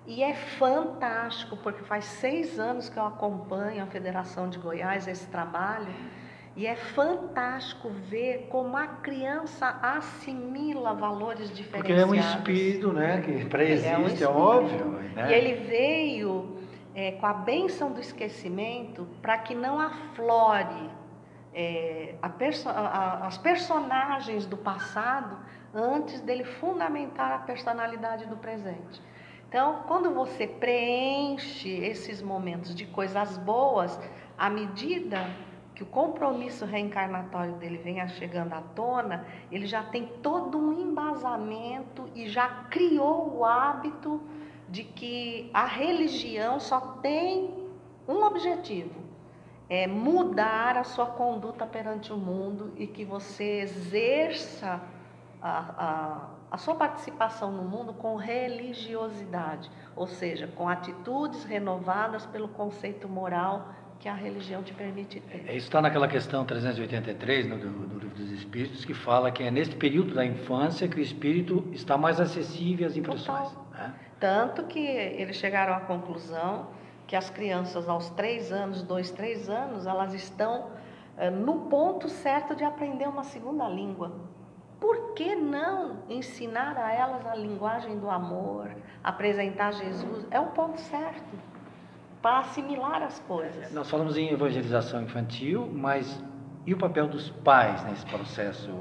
E 0.07 0.23
é 0.23 0.35
fantástico, 0.35 1.57
porque 1.57 1.83
faz 1.85 2.05
seis 2.05 2.59
anos 2.59 2.89
que 2.89 2.99
eu 2.99 3.07
acompanho 3.07 3.83
a 3.83 3.87
Federação 3.87 4.49
de 4.49 4.59
Goiás, 4.59 5.09
esse 5.09 5.27
trabalho. 5.29 5.89
E 6.57 6.67
é 6.67 6.77
fantástico 6.77 7.91
ver 7.91 8.47
como 8.49 8.77
a 8.77 8.87
criança 8.87 9.77
assimila 9.83 10.95
valores 10.95 11.49
diferenciados. 11.51 11.81
Porque 11.81 11.93
é 11.93 12.07
um 12.07 12.15
espírito, 12.15 12.93
né, 12.93 13.23
que 13.23 13.45
pré-existe, 13.47 14.23
é, 14.23 14.29
um 14.29 14.33
é, 14.33 14.37
óbvio. 14.37 14.87
Né? 14.87 15.31
E 15.31 15.33
ele 15.33 15.55
veio 15.67 16.59
é, 16.95 17.13
com 17.13 17.27
a 17.27 17.35
bênção 17.35 17.93
do 17.93 18.01
esquecimento 18.01 19.07
para 19.21 19.39
que 19.39 19.55
não 19.55 19.79
aflore 19.79 20.91
é, 21.53 22.15
perso 22.39 22.69
a, 22.69 23.27
as 23.27 23.39
personagens 23.39 24.47
do 24.47 24.57
passado 24.57 25.39
antes 25.75 26.21
dele 26.21 26.45
fundamentar 26.45 27.33
a 27.33 27.39
personalidade 27.39 28.27
do 28.27 28.37
presente. 28.37 29.03
Então, 29.49 29.83
quando 29.87 30.13
você 30.13 30.47
preenche 30.47 31.69
esses 31.69 32.21
momentos 32.21 32.75
de 32.75 32.87
coisas 32.87 33.39
boas, 33.39 33.99
à 34.37 34.51
medida 34.51 35.31
que 35.75 35.83
o 35.83 35.87
compromisso 35.87 36.65
reencarnatório 36.65 37.55
dele 37.55 37.79
venha 37.79 38.07
chegando 38.07 38.53
à 38.53 38.61
tona, 38.61 39.27
ele 39.51 39.67
já 39.67 39.83
tem 39.83 40.07
todo 40.23 40.57
um 40.59 40.73
embasamento 40.73 42.09
e 42.15 42.29
já 42.29 42.49
criou 42.71 43.37
o 43.37 43.45
hábito 43.45 44.21
de 44.75 44.83
que 44.83 45.49
a 45.55 45.67
religião 45.67 46.59
só 46.59 46.81
tem 47.01 47.55
um 48.09 48.25
objetivo: 48.25 49.01
é 49.69 49.87
mudar 49.87 50.77
a 50.77 50.83
sua 50.83 51.07
conduta 51.07 51.65
perante 51.65 52.13
o 52.13 52.17
mundo 52.17 52.73
e 52.77 52.85
que 52.89 53.05
você 53.05 53.61
exerça 53.61 54.83
a, 55.41 55.59
a, 55.79 56.31
a 56.51 56.59
sua 56.59 56.75
participação 56.75 57.53
no 57.53 57.63
mundo 57.63 57.93
com 57.93 58.17
religiosidade, 58.17 59.71
ou 59.95 60.09
seja, 60.09 60.49
com 60.49 60.69
atitudes 60.69 61.45
renovadas 61.45 62.27
pelo 62.27 62.49
conceito 62.49 63.09
moral 63.09 63.69
que 64.01 64.09
a 64.09 64.15
religião 64.15 64.61
te 64.65 64.75
permite 64.75 65.21
ter. 65.21 65.49
É, 65.49 65.57
isso 65.57 65.69
está 65.69 65.81
naquela 65.81 66.09
questão 66.09 66.45
383 66.45 67.47
no, 67.47 67.57
no 67.57 67.99
Livro 68.01 68.09
dos 68.09 68.33
Espíritos, 68.33 68.85
que 68.85 68.93
fala 68.93 69.31
que 69.31 69.45
é 69.45 69.53
nesse 69.53 69.77
período 69.77 70.15
da 70.15 70.27
infância 70.27 70.89
que 70.89 70.97
o 70.97 71.01
espírito 71.01 71.65
está 71.73 71.97
mais 71.97 72.21
acessível 72.21 72.89
às 72.89 72.97
impressões. 72.97 73.57
Né? 73.71 73.95
Tanto 74.19 74.65
que 74.65 74.79
eles 74.79 75.37
chegaram 75.37 75.75
à 75.75 75.81
conclusão 75.81 76.69
que 77.07 77.17
as 77.17 77.29
crianças 77.31 77.89
aos 77.89 78.11
três 78.11 78.51
anos, 78.51 78.83
dois, 78.83 79.11
três 79.11 79.49
anos, 79.49 79.87
elas 79.87 80.15
estão 80.15 80.71
é, 81.17 81.31
no 81.31 81.67
ponto 81.67 82.09
certo 82.09 82.55
de 82.55 82.65
aprender 82.65 83.09
uma 83.09 83.25
segunda 83.25 83.69
língua. 83.69 84.13
Por 84.81 85.15
que 85.15 85.35
não 85.35 85.99
ensinar 86.09 86.77
a 86.77 86.93
elas 86.93 87.27
a 87.27 87.35
linguagem 87.35 87.99
do 87.99 88.11
amor, 88.11 88.71
apresentar 89.03 89.73
Jesus? 89.73 90.27
É 90.31 90.41
o 90.41 90.47
ponto 90.47 90.81
certo 90.81 91.39
para 92.21 92.39
assimilar 92.39 93.03
as 93.03 93.21
coisas. 93.21 93.73
Nós 93.73 93.91
falamos 93.91 94.17
em 94.17 94.31
evangelização 94.31 95.03
infantil, 95.03 95.69
mas 95.73 96.23
e 96.67 96.73
o 96.73 96.79
papel 96.79 97.07
dos 97.07 97.29
pais 97.31 97.85
nesse 97.85 98.07
processo, 98.07 98.73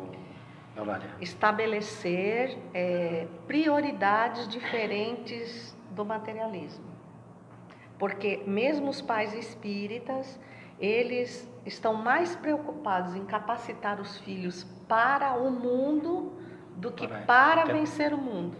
Eulália? 0.75 1.09
Estabelecer 1.21 2.57
é, 2.73 3.27
prioridades 3.47 4.47
diferentes 4.47 5.77
do 5.91 6.03
materialismo. 6.03 6.85
Porque 7.99 8.43
mesmo 8.47 8.89
os 8.89 9.01
pais 9.01 9.33
espíritas, 9.33 10.39
eles 10.79 11.49
estão 11.65 11.93
mais 11.93 12.35
preocupados 12.35 13.15
em 13.15 13.25
capacitar 13.25 14.01
os 14.01 14.17
filhos 14.19 14.63
para 14.87 15.33
o 15.33 15.51
mundo 15.51 16.33
do 16.75 16.91
que 16.91 17.07
para 17.07 17.65
vencer 17.65 18.13
o 18.13 18.17
mundo. 18.17 18.57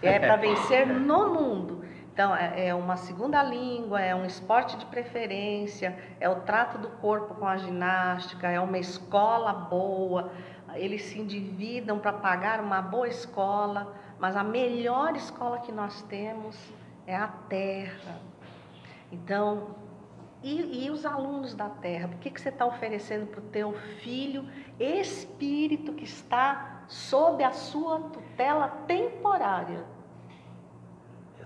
É 0.00 0.18
para 0.18 0.36
vencer 0.36 0.86
no 0.86 1.34
mundo. 1.34 1.84
Então, 2.12 2.34
é, 2.36 2.68
é 2.68 2.74
uma 2.74 2.96
segunda 2.96 3.42
língua, 3.42 4.00
é 4.00 4.14
um 4.14 4.26
esporte 4.26 4.76
de 4.76 4.84
preferência, 4.86 5.96
é 6.20 6.28
o 6.28 6.40
trato 6.40 6.76
do 6.76 6.88
corpo 6.88 7.34
com 7.34 7.46
a 7.46 7.56
ginástica, 7.56 8.50
é 8.50 8.60
uma 8.60 8.78
escola 8.78 9.52
boa. 9.52 10.30
Eles 10.76 11.02
se 11.02 11.18
endividam 11.18 11.98
para 11.98 12.12
pagar 12.12 12.60
uma 12.60 12.80
boa 12.80 13.08
escola, 13.08 13.94
mas 14.18 14.36
a 14.36 14.44
melhor 14.44 15.16
escola 15.16 15.58
que 15.58 15.72
nós 15.72 16.02
temos 16.02 16.56
é 17.06 17.16
a 17.16 17.28
terra. 17.28 18.20
Então, 19.10 19.76
e, 20.42 20.86
e, 20.86 20.90
os 20.90 21.06
alunos 21.06 21.54
da 21.54 21.68
terra? 21.68 22.08
O 22.12 22.18
que, 22.18 22.30
que 22.30 22.40
você 22.40 22.48
está 22.48 22.66
oferecendo 22.66 23.26
para 23.26 23.40
o 23.40 23.44
teu 23.44 23.72
filho 24.00 24.48
espírito 24.78 25.92
que 25.92 26.04
está 26.04 26.82
sob 26.88 27.44
a 27.44 27.52
sua 27.52 28.00
tutela 28.00 28.68
temporária? 28.86 29.84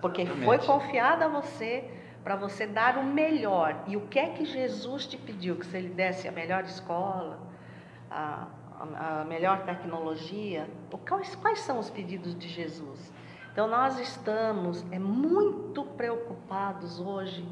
Porque 0.00 0.24
foi 0.26 0.58
confiada 0.58 1.26
a 1.26 1.28
você 1.28 1.90
para 2.22 2.36
você 2.36 2.66
dar 2.66 2.98
o 2.98 3.04
melhor. 3.04 3.84
E 3.86 3.96
o 3.96 4.06
que 4.08 4.18
é 4.18 4.30
que 4.30 4.44
Jesus 4.44 5.06
te 5.06 5.16
pediu? 5.16 5.56
Que 5.56 5.66
você 5.66 5.80
lhe 5.80 5.90
desse 5.90 6.26
a 6.26 6.32
melhor 6.32 6.64
escola, 6.64 7.38
a, 8.10 8.48
a, 8.80 9.24
melhor 9.24 9.64
tecnologia? 9.64 10.68
Quais, 11.08 11.34
quais 11.36 11.60
são 11.60 11.78
os 11.78 11.90
pedidos 11.90 12.36
de 12.36 12.48
Jesus? 12.48 13.12
Então 13.52 13.66
nós 13.66 13.98
estamos 13.98 14.84
é, 14.90 14.98
muito 14.98 15.84
preocupados 15.84 17.00
hoje 17.00 17.46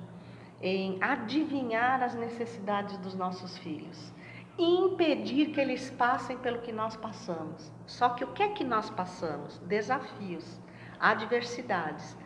em 0.61 1.03
adivinhar 1.03 2.03
as 2.03 2.15
necessidades 2.15 2.97
dos 2.99 3.15
nossos 3.15 3.57
filhos 3.59 4.13
impedir 4.59 5.47
que 5.47 5.61
eles 5.61 5.91
passem 5.91 6.39
pelo 6.39 6.61
que 6.61 6.73
nós 6.73 6.97
passamos. 6.97 7.73
Só 7.87 8.11
que 8.11 8.25
o 8.25 8.29
que 8.29 8.43
é 8.43 8.49
que 8.49 8.65
nós 8.65 8.89
passamos? 8.91 9.59
Desafios, 9.59 10.61
adversidades 11.01 12.17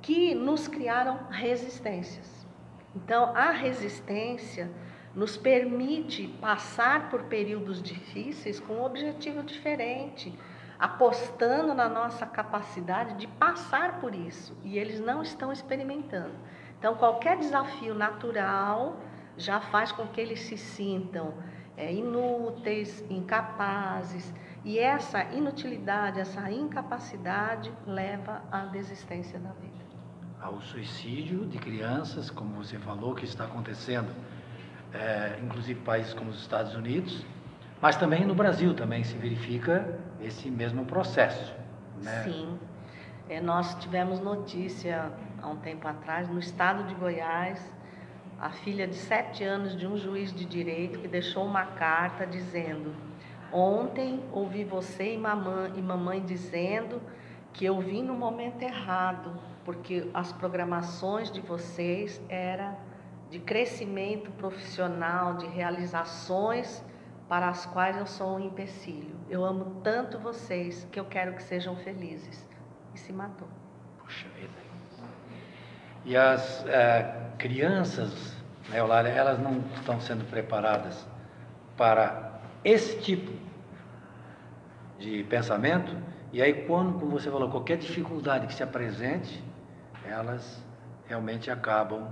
que 0.00 0.34
nos 0.34 0.68
criaram 0.68 1.18
resistências. 1.30 2.46
Então, 2.94 3.34
a 3.36 3.50
resistência 3.50 4.70
nos 5.14 5.36
permite 5.36 6.28
passar 6.40 7.10
por 7.10 7.24
períodos 7.24 7.82
difíceis 7.82 8.58
com 8.58 8.74
um 8.74 8.84
objetivo 8.84 9.42
diferente, 9.42 10.36
apostando 10.78 11.74
na 11.74 11.88
nossa 11.88 12.26
capacidade 12.26 13.14
de 13.16 13.26
passar 13.26 14.00
por 14.00 14.14
isso, 14.14 14.56
e 14.64 14.78
eles 14.78 15.00
não 15.00 15.22
estão 15.22 15.52
experimentando. 15.52 16.34
Então, 16.78 16.94
qualquer 16.96 17.38
desafio 17.38 17.94
natural 17.94 19.00
já 19.36 19.60
faz 19.60 19.92
com 19.92 20.06
que 20.06 20.20
eles 20.20 20.40
se 20.40 20.56
sintam 20.56 21.34
é, 21.76 21.92
inúteis, 21.92 23.04
incapazes, 23.08 24.32
e 24.64 24.78
essa 24.78 25.24
inutilidade, 25.24 26.20
essa 26.20 26.50
incapacidade 26.50 27.72
leva 27.86 28.42
à 28.50 28.66
desistência 28.66 29.38
da 29.38 29.50
vida. 29.50 29.82
Ao 30.40 30.60
suicídio 30.60 31.46
de 31.46 31.58
crianças, 31.58 32.30
como 32.30 32.54
você 32.54 32.78
falou, 32.78 33.14
que 33.14 33.24
está 33.24 33.44
acontecendo, 33.44 34.12
é, 34.94 35.38
inclusive 35.42 35.80
países 35.80 36.14
como 36.14 36.30
os 36.30 36.40
Estados 36.40 36.74
Unidos, 36.74 37.24
mas 37.80 37.96
também 37.96 38.24
no 38.24 38.34
Brasil 38.34 38.74
também 38.74 39.02
se 39.04 39.16
verifica 39.16 39.98
esse 40.20 40.50
mesmo 40.50 40.84
processo. 40.84 41.54
Né? 42.02 42.24
Sim. 42.24 42.58
É, 43.28 43.40
nós 43.40 43.74
tivemos 43.76 44.20
notícia 44.20 45.10
há 45.40 45.48
um 45.48 45.56
tempo 45.56 45.86
atrás, 45.88 46.28
no 46.28 46.38
estado 46.38 46.84
de 46.84 46.94
Goiás, 46.94 47.60
a 48.40 48.50
filha 48.50 48.86
de 48.86 48.96
sete 48.96 49.44
anos 49.44 49.76
de 49.76 49.86
um 49.86 49.96
juiz 49.96 50.32
de 50.32 50.44
direito 50.44 50.98
que 50.98 51.08
deixou 51.08 51.44
uma 51.44 51.64
carta 51.64 52.26
dizendo: 52.26 52.94
Ontem 53.52 54.20
ouvi 54.32 54.64
você 54.64 55.14
e 55.14 55.18
mamãe, 55.18 55.72
e 55.76 55.82
mamãe 55.82 56.20
dizendo 56.20 57.00
que 57.52 57.64
eu 57.64 57.80
vim 57.80 58.02
no 58.02 58.14
momento 58.14 58.62
errado, 58.62 59.32
porque 59.64 60.08
as 60.12 60.32
programações 60.32 61.30
de 61.30 61.40
vocês 61.40 62.20
era 62.28 62.76
de 63.32 63.40
crescimento 63.40 64.30
profissional, 64.32 65.38
de 65.38 65.46
realizações 65.46 66.84
para 67.30 67.48
as 67.48 67.64
quais 67.64 67.96
eu 67.96 68.04
sou 68.04 68.36
um 68.36 68.40
empecilho. 68.40 69.16
Eu 69.30 69.42
amo 69.42 69.80
tanto 69.82 70.18
vocês 70.18 70.86
que 70.92 71.00
eu 71.00 71.06
quero 71.06 71.32
que 71.32 71.42
sejam 71.42 71.74
felizes. 71.76 72.46
E 72.94 72.98
se 72.98 73.10
matou. 73.10 73.48
Puxa 73.98 74.28
vida. 74.38 74.52
E 76.04 76.14
as 76.14 76.62
é, 76.66 77.30
crianças, 77.38 78.36
né, 78.68 78.80
Eulália, 78.80 79.08
elas 79.08 79.38
não 79.38 79.64
estão 79.76 79.98
sendo 79.98 80.28
preparadas 80.28 81.08
para 81.74 82.38
esse 82.62 83.00
tipo 83.00 83.32
de 84.98 85.24
pensamento. 85.24 85.96
E 86.34 86.42
aí, 86.42 86.66
quando, 86.66 87.00
como 87.00 87.12
você 87.12 87.30
falou, 87.30 87.50
qualquer 87.50 87.78
dificuldade 87.78 88.46
que 88.46 88.52
se 88.52 88.62
apresente, 88.62 89.42
elas 90.04 90.62
realmente 91.06 91.50
acabam 91.50 92.10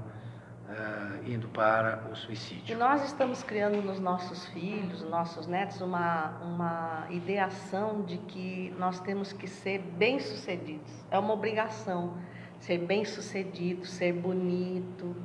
uh, 0.71 1.31
indo 1.31 1.49
para 1.49 2.09
o 2.11 2.17
suicídio. 2.17 2.75
E 2.75 2.79
nós 2.79 3.05
estamos 3.05 3.43
criando 3.43 3.83
nos 3.83 3.99
nossos 3.99 4.47
filhos, 4.47 5.03
nossos 5.03 5.47
netos, 5.47 5.81
uma, 5.81 6.39
uma 6.43 7.07
ideação 7.11 8.03
de 8.03 8.19
que 8.19 8.75
nós 8.79 9.01
temos 9.01 9.33
que 9.33 9.49
ser 9.49 9.79
bem-sucedidos. 9.79 10.91
É 11.11 11.19
uma 11.19 11.33
obrigação 11.35 12.17
ser 12.61 12.79
bem-sucedido, 12.79 13.87
ser 13.87 14.13
bonito, 14.13 15.17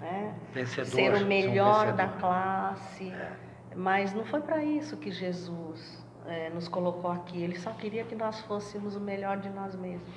né? 0.00 0.34
Vencedor, 0.52 0.90
ser 0.90 1.14
o 1.14 1.26
melhor 1.26 1.92
da 1.92 2.08
classe. 2.08 3.10
É. 3.10 3.32
Mas 3.76 4.12
não 4.12 4.24
foi 4.24 4.40
para 4.40 4.62
isso 4.64 4.96
que 4.96 5.10
Jesus 5.10 6.04
é, 6.26 6.50
nos 6.50 6.66
colocou 6.68 7.10
aqui. 7.10 7.40
Ele 7.42 7.56
só 7.56 7.70
queria 7.72 8.04
que 8.04 8.16
nós 8.16 8.40
fôssemos 8.40 8.96
o 8.96 9.00
melhor 9.00 9.38
de 9.38 9.48
nós 9.50 9.76
mesmos. 9.76 10.08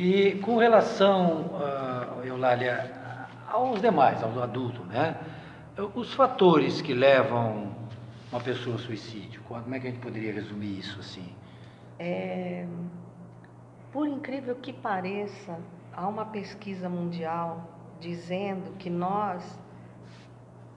E 0.00 0.36
com 0.44 0.56
relação, 0.58 1.46
uh, 1.46 2.24
Eulália, 2.24 2.88
aos 3.48 3.80
demais, 3.80 4.22
aos 4.22 4.38
adultos, 4.38 4.86
né? 4.86 5.16
Os 5.92 6.14
fatores 6.14 6.80
que 6.80 6.94
levam 6.94 7.74
uma 8.30 8.40
pessoa 8.40 8.76
ao 8.76 8.78
suicídio, 8.78 9.42
como 9.48 9.74
é 9.74 9.80
que 9.80 9.88
a 9.88 9.90
gente 9.90 10.00
poderia 10.00 10.32
resumir 10.32 10.78
isso 10.78 11.00
assim? 11.00 11.34
É, 11.98 12.64
por 13.90 14.06
incrível 14.06 14.54
que 14.54 14.72
pareça, 14.72 15.58
há 15.92 16.06
uma 16.06 16.26
pesquisa 16.26 16.88
mundial 16.88 17.68
dizendo 17.98 18.76
que 18.78 18.88
nós 18.88 19.58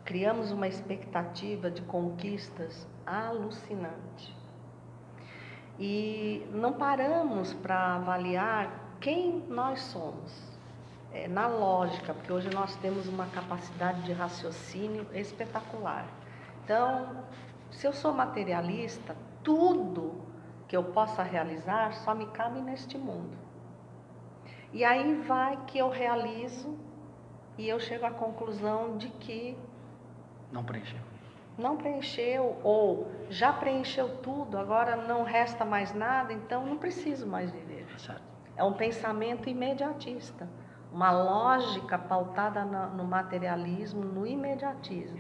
criamos 0.04 0.52
uma 0.52 0.68
expectativa 0.68 1.70
de 1.70 1.84
conquistas 1.84 2.88
alucinante. 3.06 4.36
E 5.80 6.44
não 6.52 6.74
paramos 6.74 7.54
para 7.54 7.98
avaliar 7.98 8.90
quem 9.02 9.44
nós 9.50 9.82
somos. 9.82 10.52
É, 11.14 11.28
na 11.28 11.46
lógica, 11.46 12.14
porque 12.14 12.32
hoje 12.32 12.50
nós 12.54 12.74
temos 12.78 13.06
uma 13.06 13.26
capacidade 13.26 14.02
de 14.04 14.14
raciocínio 14.14 15.06
espetacular. 15.14 16.06
Então, 16.64 17.26
se 17.70 17.86
eu 17.86 17.92
sou 17.92 18.14
materialista, 18.14 19.14
tudo 19.44 20.22
que 20.70 20.78
eu 20.78 20.86
possa 20.86 21.22
realizar 21.22 21.92
só 21.96 22.16
me 22.16 22.28
cabe 22.28 22.62
neste 22.62 22.98
mundo. 22.98 23.38
E 24.72 24.86
aí 24.86 25.16
vai 25.16 25.58
que 25.68 25.80
eu 25.80 25.90
realizo 25.90 26.80
e 27.58 27.68
eu 27.68 27.78
chego 27.78 28.06
à 28.06 28.12
conclusão 28.12 28.98
de 28.98 29.10
que 29.10 29.58
não 30.50 30.64
preencheu. 30.64 31.00
não 31.58 31.76
preencheu 31.76 32.58
ou 32.64 33.12
já 33.30 33.52
preencheu 33.52 34.18
tudo, 34.20 34.58
agora 34.58 34.96
não 34.96 35.24
resta 35.24 35.66
mais 35.66 35.94
nada, 35.94 36.32
então 36.32 36.66
não 36.66 36.78
preciso 36.78 37.28
mais 37.28 37.52
viver. 37.52 37.86
Certo. 38.00 38.31
É 38.62 38.64
um 38.64 38.74
pensamento 38.74 39.50
imediatista, 39.50 40.48
uma 40.94 41.10
lógica 41.10 41.98
pautada 41.98 42.64
no 42.64 43.04
materialismo, 43.04 44.04
no 44.06 44.28
imediatismo. 44.28 45.18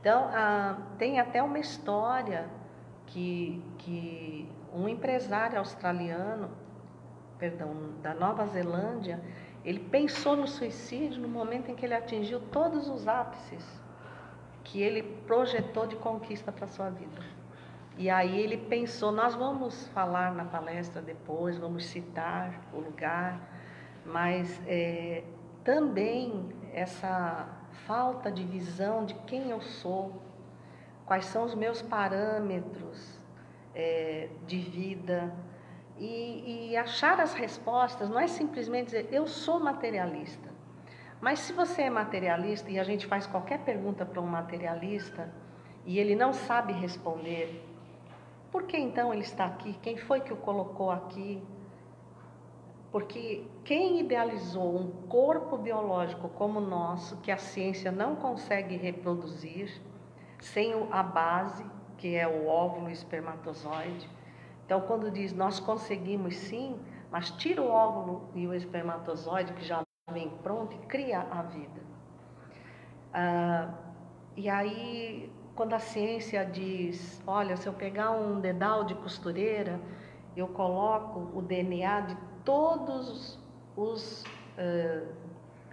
Então, 0.00 0.30
ah, 0.32 0.78
tem 0.96 1.20
até 1.20 1.42
uma 1.42 1.58
história 1.58 2.48
que, 3.04 3.62
que 3.76 4.50
um 4.72 4.88
empresário 4.88 5.58
australiano, 5.58 6.48
perdão, 7.38 7.76
da 8.00 8.14
Nova 8.14 8.46
Zelândia, 8.46 9.22
ele 9.62 9.80
pensou 9.80 10.34
no 10.34 10.48
suicídio 10.48 11.20
no 11.20 11.28
momento 11.28 11.70
em 11.70 11.74
que 11.74 11.84
ele 11.84 11.94
atingiu 11.94 12.40
todos 12.40 12.88
os 12.88 13.06
ápices 13.06 13.82
que 14.64 14.80
ele 14.80 15.02
projetou 15.26 15.86
de 15.86 15.96
conquista 15.96 16.50
para 16.50 16.66
sua 16.66 16.88
vida. 16.88 17.20
E 17.96 18.08
aí 18.08 18.40
ele 18.40 18.56
pensou, 18.56 19.12
nós 19.12 19.34
vamos 19.34 19.86
falar 19.88 20.34
na 20.34 20.44
palestra 20.44 21.02
depois, 21.02 21.58
vamos 21.58 21.84
citar 21.84 22.68
o 22.72 22.80
lugar, 22.80 23.38
mas 24.04 24.60
é, 24.66 25.22
também 25.62 26.48
essa 26.72 27.48
falta 27.86 28.30
de 28.30 28.44
visão 28.44 29.04
de 29.04 29.14
quem 29.26 29.50
eu 29.50 29.60
sou, 29.60 30.22
quais 31.04 31.26
são 31.26 31.44
os 31.44 31.54
meus 31.54 31.82
parâmetros 31.82 33.20
é, 33.74 34.30
de 34.46 34.58
vida 34.58 35.32
e, 35.98 36.70
e 36.70 36.76
achar 36.76 37.20
as 37.20 37.34
respostas 37.34 38.08
não 38.08 38.18
é 38.18 38.26
simplesmente 38.26 38.86
dizer 38.86 39.08
eu 39.12 39.26
sou 39.26 39.60
materialista. 39.60 40.50
Mas 41.20 41.38
se 41.40 41.52
você 41.52 41.82
é 41.82 41.90
materialista 41.90 42.70
e 42.70 42.78
a 42.78 42.82
gente 42.82 43.06
faz 43.06 43.26
qualquer 43.26 43.60
pergunta 43.60 44.04
para 44.04 44.20
um 44.20 44.26
materialista 44.26 45.32
e 45.84 45.98
ele 45.98 46.16
não 46.16 46.32
sabe 46.32 46.72
responder, 46.72 47.71
por 48.52 48.64
que 48.64 48.76
então 48.76 49.12
ele 49.12 49.22
está 49.22 49.46
aqui? 49.46 49.72
Quem 49.80 49.96
foi 49.96 50.20
que 50.20 50.32
o 50.32 50.36
colocou 50.36 50.90
aqui? 50.90 51.42
Porque 52.92 53.46
quem 53.64 53.98
idealizou 54.00 54.76
um 54.76 54.90
corpo 55.08 55.56
biológico 55.56 56.28
como 56.28 56.58
o 56.58 56.62
nosso, 56.62 57.16
que 57.22 57.32
a 57.32 57.38
ciência 57.38 57.90
não 57.90 58.14
consegue 58.14 58.76
reproduzir, 58.76 59.80
sem 60.38 60.74
a 60.90 61.02
base, 61.02 61.64
que 61.96 62.14
é 62.14 62.28
o 62.28 62.46
óvulo 62.46 62.90
e 62.90 62.92
espermatozoide. 62.92 64.10
Então, 64.66 64.82
quando 64.82 65.10
diz 65.10 65.32
nós 65.32 65.58
conseguimos 65.58 66.36
sim, 66.36 66.78
mas 67.10 67.30
tira 67.30 67.62
o 67.62 67.70
óvulo 67.70 68.28
e 68.34 68.46
o 68.46 68.52
espermatozoide, 68.52 69.54
que 69.54 69.64
já 69.64 69.82
vem 70.10 70.28
pronto, 70.42 70.76
e 70.76 70.78
cria 70.86 71.20
a 71.20 71.42
vida. 71.42 71.80
Ah, 73.14 73.72
e 74.36 74.50
aí 74.50 75.32
quando 75.54 75.74
a 75.74 75.78
ciência 75.78 76.44
diz, 76.44 77.22
olha, 77.26 77.56
se 77.56 77.66
eu 77.66 77.72
pegar 77.72 78.10
um 78.12 78.40
dedal 78.40 78.84
de 78.84 78.94
costureira, 78.94 79.80
eu 80.36 80.48
coloco 80.48 81.30
o 81.36 81.42
DNA 81.42 82.00
de 82.00 82.16
todos 82.44 83.38
os 83.76 84.22
uh, 84.22 85.06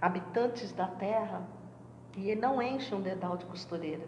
habitantes 0.02 0.72
da 0.74 0.88
Terra 0.88 1.42
e 2.18 2.30
ele 2.30 2.42
não 2.42 2.62
enche 2.62 2.94
um 2.94 3.02
dedal 3.02 3.38
de 3.38 3.46
costureira. 3.46 4.06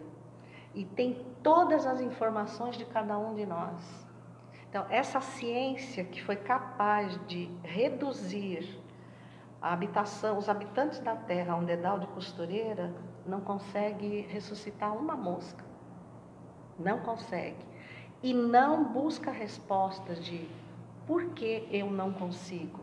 E 0.74 0.84
tem 0.84 1.24
todas 1.42 1.86
as 1.86 2.00
informações 2.00 2.76
de 2.76 2.84
cada 2.84 3.18
um 3.18 3.34
de 3.34 3.46
nós. 3.46 4.06
Então, 4.68 4.86
essa 4.88 5.20
ciência 5.20 6.04
que 6.04 6.22
foi 6.22 6.36
capaz 6.36 7.18
de 7.26 7.50
reduzir 7.62 8.80
a 9.60 9.72
habitação, 9.72 10.38
os 10.38 10.48
habitantes 10.48 10.98
da 11.00 11.14
Terra 11.14 11.54
a 11.54 11.56
um 11.56 11.64
dedal 11.64 11.98
de 11.98 12.06
costureira, 12.08 12.92
não 13.26 13.40
consegue 13.40 14.22
ressuscitar 14.22 14.96
uma 14.96 15.14
mosca. 15.14 15.64
Não 16.78 16.98
consegue. 17.00 17.64
E 18.22 18.32
não 18.32 18.84
busca 18.84 19.30
respostas 19.30 20.24
de 20.24 20.48
por 21.06 21.30
que 21.30 21.68
eu 21.70 21.90
não 21.90 22.12
consigo. 22.12 22.80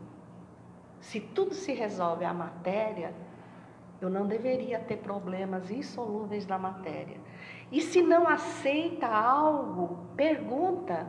Se 1.00 1.20
tudo 1.20 1.54
se 1.54 1.72
resolve 1.72 2.24
à 2.24 2.34
matéria, 2.34 3.14
eu 4.00 4.08
não 4.08 4.26
deveria 4.26 4.78
ter 4.78 4.98
problemas 4.98 5.70
insolúveis 5.70 6.46
na 6.46 6.58
matéria. 6.58 7.18
E 7.70 7.80
se 7.80 8.02
não 8.02 8.28
aceita 8.28 9.06
algo, 9.06 9.98
pergunta 10.16 11.06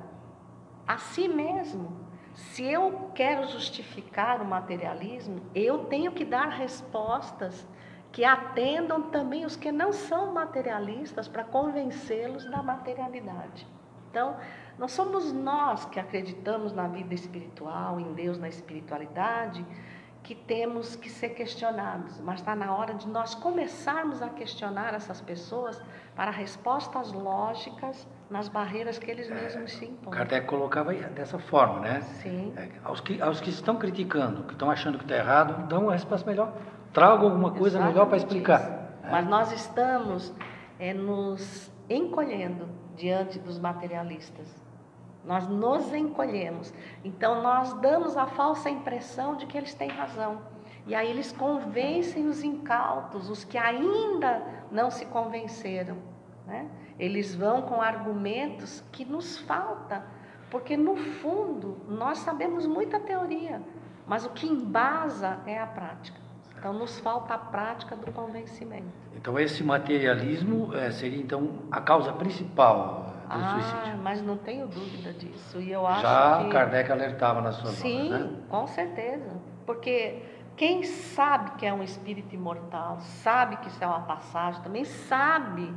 a 0.88 0.98
si 0.98 1.28
mesmo. 1.28 2.00
Se 2.34 2.64
eu 2.64 3.12
quero 3.14 3.48
justificar 3.48 4.42
o 4.42 4.46
materialismo, 4.46 5.42
eu 5.54 5.86
tenho 5.86 6.12
que 6.12 6.24
dar 6.24 6.48
respostas 6.50 7.68
que 8.12 8.26
atendam 8.26 9.04
também 9.04 9.46
os 9.46 9.56
que 9.56 9.72
não 9.72 9.94
são 9.94 10.34
materialistas 10.34 11.28
para 11.28 11.44
convencê-los 11.44 12.46
da 12.46 12.62
materialidade. 12.62 13.66
Então, 14.10 14.36
não 14.78 14.88
somos 14.88 15.32
nós 15.32 15.86
que 15.86 16.00
acreditamos 16.00 16.74
na 16.74 16.88
vida 16.88 17.14
espiritual, 17.14 18.00
em 18.00 18.14
Deus, 18.14 18.38
na 18.38 18.50
espiritualidade, 18.50 19.66
que 20.22 20.36
temos 20.36 20.96
que 20.96 21.10
ser 21.10 21.30
questionados, 21.30 22.20
mas 22.20 22.40
está 22.40 22.56
na 22.56 22.76
hora 22.76 22.94
de 22.94 23.08
nós 23.08 23.34
começarmos 23.34 24.22
a 24.22 24.30
questionar 24.30 24.94
essas 24.94 25.20
pessoas 25.20 25.82
para 26.16 26.30
respostas 26.30 27.12
lógicas 27.12 28.08
nas 28.30 28.48
barreiras 28.48 29.00
que 29.00 29.10
eles 29.10 29.30
mesmos 29.30 29.74
se 29.74 29.86
impõem. 29.86 30.16
Kardec 30.16 30.46
colocava 30.46 30.94
dessa 30.94 31.40
forma, 31.40 31.80
né? 31.80 32.02
Sim. 32.02 32.54
É, 32.56 32.70
aos 32.84 33.02
que, 33.02 33.20
aos 33.22 33.42
que 33.42 33.50
estão 33.50 33.78
criticando, 33.78 34.44
que 34.44 34.54
estão 34.54 34.70
achando 34.70 34.98
que 34.98 35.06
está 35.06 35.16
errado, 35.16 35.68
dão 35.68 35.84
uma 35.84 35.94
resposta 35.94 36.30
melhor 36.30 36.54
traga 36.94 37.24
alguma 37.24 37.52
coisa 37.52 37.78
Exatamente 37.78 37.94
melhor 37.94 38.06
para 38.08 38.18
explicar. 38.18 38.62
Isso. 38.62 39.12
Mas 39.12 39.28
nós 39.28 39.52
estamos 39.52 40.34
é, 40.80 40.94
nos 40.94 41.72
encolhendo 41.90 42.68
diante 42.96 43.40
dos 43.40 43.60
materialistas. 43.60 44.48
Nós 45.24 45.48
nos 45.48 45.94
encolhemos. 45.94 46.74
Então 47.04 47.42
nós 47.42 47.74
damos 47.76 48.18
a 48.18 48.26
falsa 48.26 48.70
impressão 48.70 49.36
de 49.36 49.46
que 49.46 49.58
eles 49.58 49.74
têm 49.74 49.90
razão. 49.90 50.40
E 50.88 50.96
aí 50.96 51.10
eles 51.10 51.32
convencem 51.32 52.28
os 52.28 52.44
incautos, 52.44 53.30
os 53.30 53.44
que 53.44 53.58
ainda 53.58 54.42
não 54.72 54.90
se 54.90 55.06
convenceram. 55.06 55.98
Né? 56.48 56.68
Eles 56.98 57.36
vão 57.36 57.62
com 57.62 57.82
argumentos 57.82 58.84
que 58.92 59.06
nos 59.06 59.38
falta, 59.40 60.04
porque 60.50 60.76
no 60.76 60.96
fundo 60.96 61.78
nós 61.88 62.18
sabemos 62.20 62.66
muita 62.66 63.00
teoria, 63.00 63.62
mas 64.08 64.26
o 64.26 64.32
que 64.32 64.48
embasa 64.48 65.40
é 65.46 65.60
a 65.60 65.68
prática. 65.68 66.20
Então 66.62 66.74
nos 66.74 67.00
falta 67.00 67.34
a 67.34 67.40
prática 67.40 67.96
do 67.96 68.12
convencimento. 68.12 68.86
Então 69.16 69.40
esse 69.40 69.64
materialismo 69.64 70.72
é, 70.76 70.92
seria 70.92 71.20
então 71.20 71.54
a 71.72 71.82
causa 71.82 72.14
principal 72.14 73.16
do 73.28 73.34
ah, 73.34 73.60
suicídio. 73.60 73.98
Mas 73.98 74.22
não 74.22 74.38
tenho 74.38 74.68
dúvida 74.68 75.12
disso. 75.12 75.60
E 75.60 75.72
eu 75.72 75.88
acho 75.88 76.04
Já 76.04 76.44
que... 76.44 76.52
Kardec 76.52 76.92
alertava 76.92 77.42
na 77.42 77.52
sua 77.52 77.72
Sim, 77.72 78.12
né? 78.12 78.30
com 78.48 78.68
certeza. 78.68 79.42
Porque 79.66 80.22
quem 80.56 80.84
sabe 80.84 81.50
que 81.58 81.66
é 81.66 81.74
um 81.74 81.82
espírito 81.82 82.36
imortal, 82.36 83.00
sabe 83.00 83.58
que 83.58 83.68
isso 83.68 83.84
é 83.84 83.88
uma 83.88 84.02
passagem, 84.02 84.62
também 84.62 84.86
sabe 84.86 85.74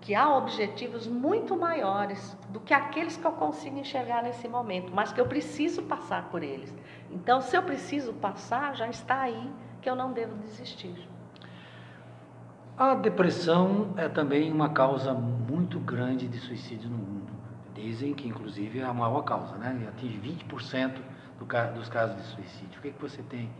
que 0.00 0.14
há 0.14 0.34
objetivos 0.34 1.06
muito 1.06 1.54
maiores 1.54 2.34
do 2.48 2.58
que 2.58 2.72
aqueles 2.72 3.18
que 3.18 3.24
eu 3.26 3.32
consigo 3.32 3.78
enxergar 3.78 4.22
nesse 4.22 4.48
momento, 4.48 4.90
mas 4.94 5.12
que 5.12 5.20
eu 5.20 5.26
preciso 5.26 5.82
passar 5.82 6.30
por 6.30 6.42
eles. 6.42 6.74
Então, 7.10 7.42
se 7.42 7.54
eu 7.54 7.62
preciso 7.62 8.14
passar, 8.14 8.74
já 8.74 8.88
está 8.88 9.20
aí 9.20 9.52
que 9.82 9.90
eu 9.90 9.96
não 9.96 10.12
devo 10.12 10.34
desistir. 10.36 10.94
A 12.78 12.94
depressão 12.94 13.92
é 13.96 14.08
também 14.08 14.50
uma 14.50 14.70
causa 14.70 15.12
muito 15.12 15.78
grande 15.78 16.26
de 16.26 16.38
suicídio 16.38 16.88
no 16.88 16.96
mundo. 16.96 17.32
Dizem 17.74 18.14
que, 18.14 18.26
inclusive, 18.26 18.78
é 18.78 18.84
a 18.84 18.94
maior 18.94 19.22
causa, 19.22 19.56
né? 19.56 19.88
Atinge 19.88 20.18
20% 20.48 20.94
do, 21.38 21.74
dos 21.74 21.88
casos 21.88 22.16
de 22.16 22.22
suicídio. 22.22 22.78
O 22.78 22.82
que, 22.82 22.88
é 22.88 22.90
que 22.92 23.00
você 23.00 23.22
tem 23.22 23.50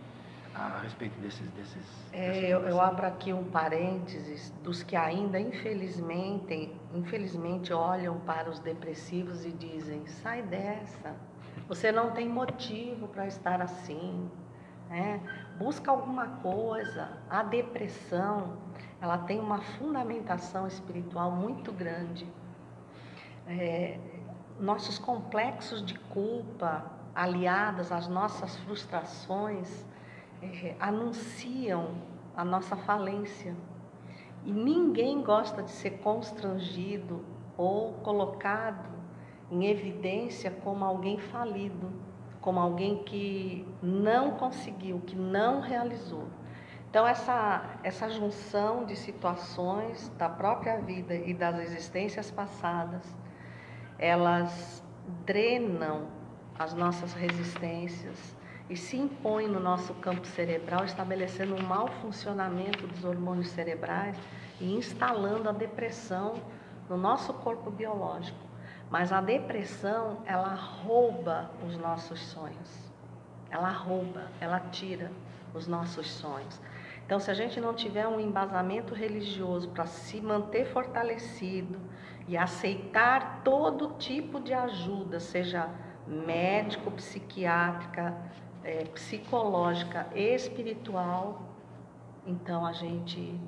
a 0.54 0.80
respeito 0.82 1.18
desses. 1.20 1.48
desses 1.50 2.12
é, 2.12 2.46
eu, 2.46 2.60
eu, 2.60 2.80
abro 2.80 3.06
aqui 3.06 3.32
um 3.32 3.44
parênteses 3.44 4.52
dos 4.62 4.82
que 4.82 4.94
ainda, 4.94 5.40
infelizmente, 5.40 6.74
infelizmente, 6.94 7.72
olham 7.72 8.18
para 8.20 8.50
os 8.50 8.58
depressivos 8.58 9.44
e 9.44 9.50
dizem: 9.50 10.06
sai 10.06 10.42
dessa, 10.42 11.14
você 11.68 11.90
não 11.90 12.10
tem 12.10 12.28
motivo 12.28 13.08
para 13.08 13.26
estar 13.26 13.60
assim. 13.60 14.30
Né? 14.92 15.22
busca 15.58 15.90
alguma 15.90 16.26
coisa. 16.42 17.08
A 17.30 17.42
depressão, 17.42 18.58
ela 19.00 19.16
tem 19.16 19.40
uma 19.40 19.58
fundamentação 19.58 20.66
espiritual 20.66 21.30
muito 21.30 21.72
grande. 21.72 22.26
É, 23.46 23.98
nossos 24.60 24.98
complexos 24.98 25.82
de 25.82 25.98
culpa, 25.98 26.84
aliadas 27.14 27.90
às 27.90 28.06
nossas 28.06 28.54
frustrações, 28.58 29.86
é, 30.42 30.76
anunciam 30.78 31.94
a 32.36 32.44
nossa 32.44 32.76
falência. 32.76 33.56
E 34.44 34.52
ninguém 34.52 35.22
gosta 35.22 35.62
de 35.62 35.70
ser 35.70 36.00
constrangido 36.00 37.24
ou 37.56 37.94
colocado 37.94 38.90
em 39.50 39.64
evidência 39.66 40.50
como 40.50 40.84
alguém 40.84 41.18
falido 41.18 41.90
como 42.42 42.60
alguém 42.60 43.02
que 43.04 43.66
não 43.80 44.32
conseguiu, 44.32 45.00
que 45.00 45.16
não 45.16 45.60
realizou. 45.60 46.26
Então, 46.90 47.06
essa, 47.06 47.78
essa 47.82 48.10
junção 48.10 48.84
de 48.84 48.96
situações 48.96 50.10
da 50.18 50.28
própria 50.28 50.78
vida 50.78 51.14
e 51.14 51.32
das 51.32 51.58
existências 51.60 52.30
passadas, 52.30 53.02
elas 53.98 54.84
drenam 55.24 56.08
as 56.58 56.74
nossas 56.74 57.14
resistências 57.14 58.36
e 58.68 58.76
se 58.76 58.96
impõem 58.96 59.48
no 59.48 59.60
nosso 59.60 59.94
campo 59.94 60.26
cerebral, 60.26 60.84
estabelecendo 60.84 61.54
um 61.54 61.62
mau 61.62 61.88
funcionamento 62.02 62.86
dos 62.86 63.04
hormônios 63.04 63.48
cerebrais 63.48 64.18
e 64.60 64.74
instalando 64.74 65.48
a 65.48 65.52
depressão 65.52 66.34
no 66.88 66.96
nosso 66.96 67.32
corpo 67.34 67.70
biológico. 67.70 68.51
Mas 68.92 69.10
a 69.10 69.22
depressão, 69.22 70.18
ela 70.26 70.54
rouba 70.54 71.50
os 71.66 71.78
nossos 71.78 72.20
sonhos. 72.26 72.92
Ela 73.50 73.70
rouba, 73.70 74.26
ela 74.38 74.60
tira 74.60 75.10
os 75.54 75.66
nossos 75.66 76.10
sonhos. 76.10 76.60
Então, 77.06 77.18
se 77.18 77.30
a 77.30 77.34
gente 77.34 77.58
não 77.58 77.72
tiver 77.72 78.06
um 78.06 78.20
embasamento 78.20 78.92
religioso 78.92 79.70
para 79.70 79.86
se 79.86 80.20
manter 80.20 80.66
fortalecido 80.66 81.80
e 82.28 82.36
aceitar 82.36 83.40
todo 83.42 83.94
tipo 83.96 84.38
de 84.38 84.52
ajuda, 84.52 85.18
seja 85.18 85.70
médico, 86.06 86.90
psiquiátrica, 86.90 88.14
é, 88.62 88.84
psicológica, 88.84 90.06
espiritual, 90.14 91.40
então 92.26 92.66
a 92.66 92.74
gente 92.74 93.40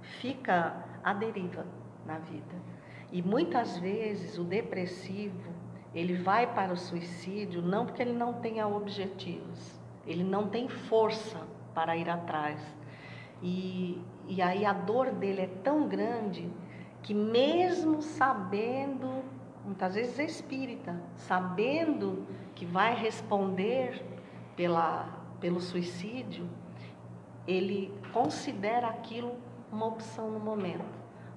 fica 0.00 0.74
à 1.04 1.12
deriva 1.12 1.66
na 2.06 2.16
vida. 2.16 2.77
E 3.10 3.22
muitas 3.22 3.78
vezes 3.78 4.38
o 4.38 4.44
depressivo, 4.44 5.50
ele 5.94 6.14
vai 6.14 6.46
para 6.52 6.72
o 6.72 6.76
suicídio 6.76 7.62
não 7.62 7.86
porque 7.86 8.02
ele 8.02 8.12
não 8.12 8.34
tenha 8.34 8.68
objetivos, 8.68 9.80
ele 10.06 10.22
não 10.22 10.48
tem 10.48 10.68
força 10.68 11.40
para 11.74 11.96
ir 11.96 12.08
atrás. 12.08 12.60
E, 13.42 14.02
e 14.26 14.42
aí 14.42 14.64
a 14.64 14.72
dor 14.72 15.10
dele 15.12 15.42
é 15.42 15.46
tão 15.62 15.88
grande 15.88 16.50
que 17.02 17.14
mesmo 17.14 18.02
sabendo, 18.02 19.22
muitas 19.64 19.94
vezes 19.94 20.18
é 20.18 20.24
espírita, 20.24 21.00
sabendo 21.16 22.26
que 22.54 22.66
vai 22.66 22.94
responder 22.94 24.04
pela, 24.56 25.08
pelo 25.40 25.60
suicídio, 25.60 26.48
ele 27.46 27.94
considera 28.12 28.88
aquilo 28.88 29.36
uma 29.72 29.86
opção 29.86 30.30
no 30.30 30.40
momento, 30.40 30.84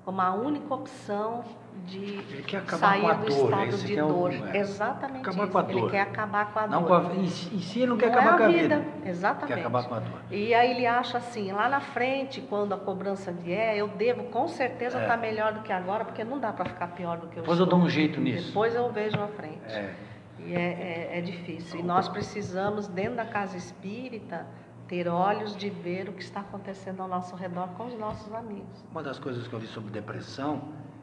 como 0.03 0.19
a 0.19 0.33
única 0.33 0.73
opção 0.73 1.43
de 1.85 2.23
sair 2.77 3.15
do 3.17 3.25
dor, 3.25 3.65
estado 3.65 3.77
de 3.85 3.95
dor. 3.95 4.33
É. 4.33 4.57
Exatamente 4.57 5.21
acabar 5.27 5.43
isso. 5.43 5.51
Com 5.51 5.57
a 5.57 5.61
dor. 5.61 5.71
Ele 5.77 5.89
quer 5.89 6.01
acabar 6.01 6.53
com 6.53 6.59
a 6.59 6.67
não 6.67 6.83
dor. 6.83 7.01
Com 7.01 7.07
a, 7.11 7.15
em, 7.15 7.27
si 7.27 7.79
ele 7.79 7.87
não 7.87 7.97
quer 7.97 8.11
não 8.11 8.19
acabar 8.19 8.33
é 8.33 8.37
com 8.37 8.43
a 8.43 8.47
vida. 8.47 8.79
vida. 8.79 9.09
Exatamente. 9.09 9.53
Quer 9.53 9.59
acabar 9.59 9.83
com 9.83 9.95
a 9.95 9.99
dor. 9.99 10.21
E 10.31 10.53
aí 10.53 10.71
ele 10.71 10.85
acha 10.85 11.17
assim, 11.17 11.51
lá 11.51 11.67
na 11.67 11.79
frente, 11.81 12.41
quando 12.41 12.73
a 12.73 12.77
cobrança 12.77 13.31
vier, 13.31 13.75
eu 13.77 13.87
devo 13.89 14.23
com 14.25 14.47
certeza 14.47 14.99
É. 14.99 15.01
estar 15.01 15.17
melhor 15.17 15.53
do 15.53 15.61
que 15.61 15.71
agora, 15.73 16.05
porque 16.05 16.23
não 16.23 16.39
dá 16.39 16.53
para 16.53 16.65
ficar 16.65 16.87
pior 16.87 17.17
do 17.17 17.27
que 17.27 17.37
eu 17.37 17.41
Depois 17.41 17.59
eu 17.59 17.65
estou. 17.65 17.79
dou 17.79 17.87
um 17.87 17.89
jeito 17.89 18.21
nisso. 18.21 18.47
Depois 18.47 18.73
eu 18.75 18.89
vejo 18.91 19.19
à 19.21 19.27
frente. 19.27 19.59
É. 19.67 19.93
E 20.39 20.55
é, 20.55 21.09
é, 21.13 21.17
é 21.19 21.21
difícil. 21.21 21.79
E 21.79 21.83
nós 21.83 22.07
precisamos, 22.07 22.87
dentro 22.87 23.15
da 23.15 23.25
casa 23.25 23.57
espírita, 23.57 24.45
ter 24.87 25.07
olhos 25.07 25.55
de 25.55 25.69
ver 25.69 26.09
o 26.09 26.13
que 26.13 26.21
está 26.23 26.39
acontecendo 26.41 27.01
ao 27.01 27.07
nosso 27.07 27.35
redor 27.35 27.67
com 27.77 27.85
os 27.85 27.97
nossos 27.97 28.33
amigos. 28.33 28.83
Uma 28.91 29.03
das 29.03 29.19
coisas 29.19 29.47
que 29.47 29.53
eu 29.53 29.59
vi 29.59 29.67
sobre 29.67 29.91
depressão 29.91 30.61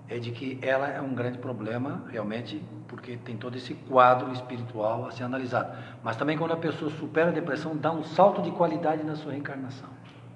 é 0.08 0.18
de 0.18 0.30
que 0.30 0.58
ela 0.62 0.88
é 0.88 1.00
um 1.00 1.14
grande 1.14 1.38
problema, 1.38 2.04
realmente, 2.10 2.62
porque 2.86 3.16
tem 3.16 3.36
todo 3.36 3.56
esse 3.56 3.74
quadro 3.74 4.32
espiritual 4.32 5.06
a 5.06 5.10
ser 5.10 5.24
analisado. 5.24 5.76
Mas 6.02 6.16
também 6.16 6.38
quando 6.38 6.52
a 6.52 6.56
pessoa 6.56 6.90
supera 6.90 7.28
a 7.28 7.32
depressão, 7.32 7.76
dá 7.76 7.92
um 7.92 8.02
salto 8.02 8.40
de 8.40 8.50
qualidade 8.50 9.04
na 9.04 9.14
sua 9.16 9.32
reencarnação. 9.32 9.88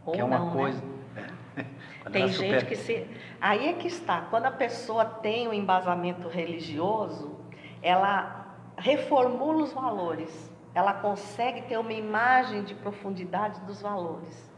Ou 0.05 0.13
que 0.13 0.21
é 0.21 0.25
uma 0.25 0.39
não, 0.39 0.47
né? 0.47 0.53
coisa. 0.53 0.83
é. 1.17 1.65
Quando 2.03 2.13
Tem 2.15 2.23
ela 2.23 2.31
gente 2.33 2.45
supera- 2.47 2.65
que 2.67 2.77
se. 2.77 3.07
Aí 3.41 3.69
é 3.69 3.73
que 3.75 3.87
está. 3.87 4.23
Quando 4.23 4.47
a 4.47 4.51
pessoa 4.51 5.05
tem 5.05 5.47
um 5.47 5.53
embasamento 5.53 6.27
religioso, 6.29 7.37
ela 7.81 8.57
reformula 8.77 9.63
os 9.63 9.73
valores. 9.73 10.51
Ela 10.75 10.95
consegue 10.95 11.63
ter 11.63 11.79
uma 11.79 11.93
imagem 11.93 12.65
de 12.65 12.75
profundidade 12.75 13.61
dos 13.61 13.81
valores. 13.81 14.51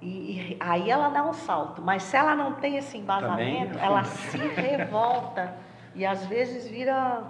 E, 0.00 0.06
e 0.52 0.56
aí 0.60 0.90
ela 0.90 1.08
dá 1.08 1.24
um 1.24 1.32
salto. 1.32 1.82
Mas 1.82 2.02
se 2.04 2.16
ela 2.16 2.34
não 2.34 2.52
tem 2.54 2.76
esse 2.76 2.96
embasamento, 2.96 3.72
Também 3.74 3.84
ela 3.84 4.04
se 4.04 4.36
revolta 4.38 5.54
e 5.94 6.06
às 6.06 6.24
vezes 6.26 6.68
vira 6.68 7.22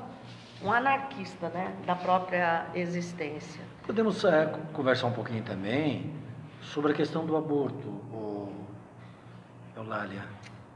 um 0.63 0.71
anarquista 0.73 1.49
né, 1.49 1.73
da 1.87 1.95
própria 1.95 2.67
existência. 2.75 3.63
Podemos 3.87 4.23
é, 4.25 4.47
co- 4.47 4.59
conversar 4.75 5.07
um 5.07 5.13
pouquinho 5.13 5.43
também 5.45 6.13
sobre 6.61 6.93
a 6.93 6.95
questão 6.95 7.25
do 7.25 7.37
aborto, 7.37 7.89
ô, 8.13 8.49
Eulália. 9.77 10.23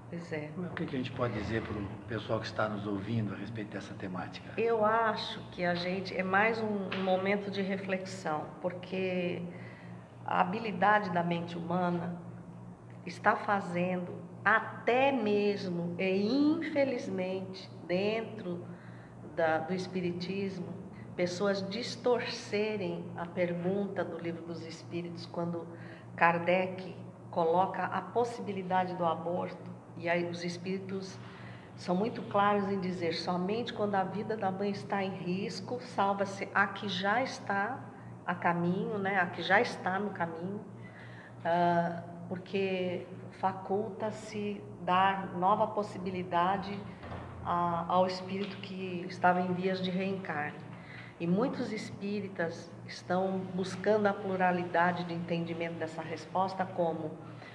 Pois 0.08 0.32
é. 0.32 0.50
O 0.56 0.74
que, 0.74 0.86
que 0.86 0.94
a 0.94 0.98
gente 0.98 1.10
pode 1.12 1.34
dizer 1.34 1.62
para 1.62 1.72
o 1.72 1.84
pessoal 2.06 2.38
que 2.38 2.46
está 2.46 2.68
nos 2.68 2.86
ouvindo 2.86 3.34
a 3.34 3.36
respeito 3.36 3.70
dessa 3.72 3.92
temática? 3.94 4.52
Eu 4.60 4.84
acho 4.84 5.40
que 5.50 5.64
a 5.64 5.74
gente 5.74 6.16
é 6.16 6.22
mais 6.22 6.58
um, 6.60 6.88
um 6.98 7.02
momento 7.02 7.50
de 7.50 7.60
reflexão, 7.62 8.44
porque 8.60 9.42
a 10.24 10.40
habilidade 10.40 11.10
da 11.10 11.22
mente 11.22 11.56
humana 11.56 12.16
está 13.04 13.36
fazendo 13.36 14.14
até 14.44 15.12
mesmo 15.12 15.94
e 15.98 16.26
infelizmente 16.26 17.70
dentro 17.86 18.64
da- 19.36 19.58
do 19.58 19.72
espiritismo 19.72 20.66
pessoas 21.16 21.66
distorcerem 21.68 23.04
a 23.16 23.26
pergunta 23.26 24.04
do 24.04 24.18
livro 24.18 24.42
dos 24.44 24.64
espíritos 24.66 25.26
quando 25.26 25.66
Kardec 26.16 26.96
coloca 27.30 27.84
a 27.84 28.00
possibilidade 28.00 28.94
do 28.94 29.04
aborto. 29.04 29.70
E 29.96 30.08
aí 30.08 30.28
os 30.28 30.44
espíritos 30.44 31.18
são 31.76 31.94
muito 31.94 32.22
claros 32.22 32.68
em 32.70 32.80
dizer 32.80 33.14
somente 33.14 33.72
quando 33.72 33.94
a 33.94 34.04
vida 34.04 34.36
da 34.36 34.50
mãe 34.50 34.70
está 34.70 35.02
em 35.02 35.10
risco, 35.10 35.80
salva-se 35.82 36.48
a 36.54 36.66
que 36.66 36.88
já 36.88 37.22
está 37.22 37.78
a 38.26 38.34
caminho, 38.34 38.98
né? 38.98 39.18
a 39.20 39.26
que 39.26 39.42
já 39.42 39.60
está 39.60 39.98
no 39.98 40.10
caminho, 40.10 40.60
ah, 41.44 42.02
porque 42.28 43.06
faculta-se 43.32 44.62
dar 44.82 45.34
nova 45.34 45.66
possibilidade 45.66 46.78
a- 47.44 47.84
ao 47.88 48.06
espírito 48.06 48.56
que 48.58 49.04
estava 49.08 49.40
em 49.40 49.52
vias 49.52 49.82
de 49.82 49.90
reencarne. 49.90 50.58
E 51.20 51.26
muitos 51.26 51.72
espíritas 51.72 52.70
estão 52.86 53.38
buscando 53.54 54.06
a 54.06 54.12
pluralidade 54.12 55.04
de 55.04 55.14
entendimento 55.14 55.74
dessa 55.74 56.02
resposta 56.02 56.64
como 56.64 57.12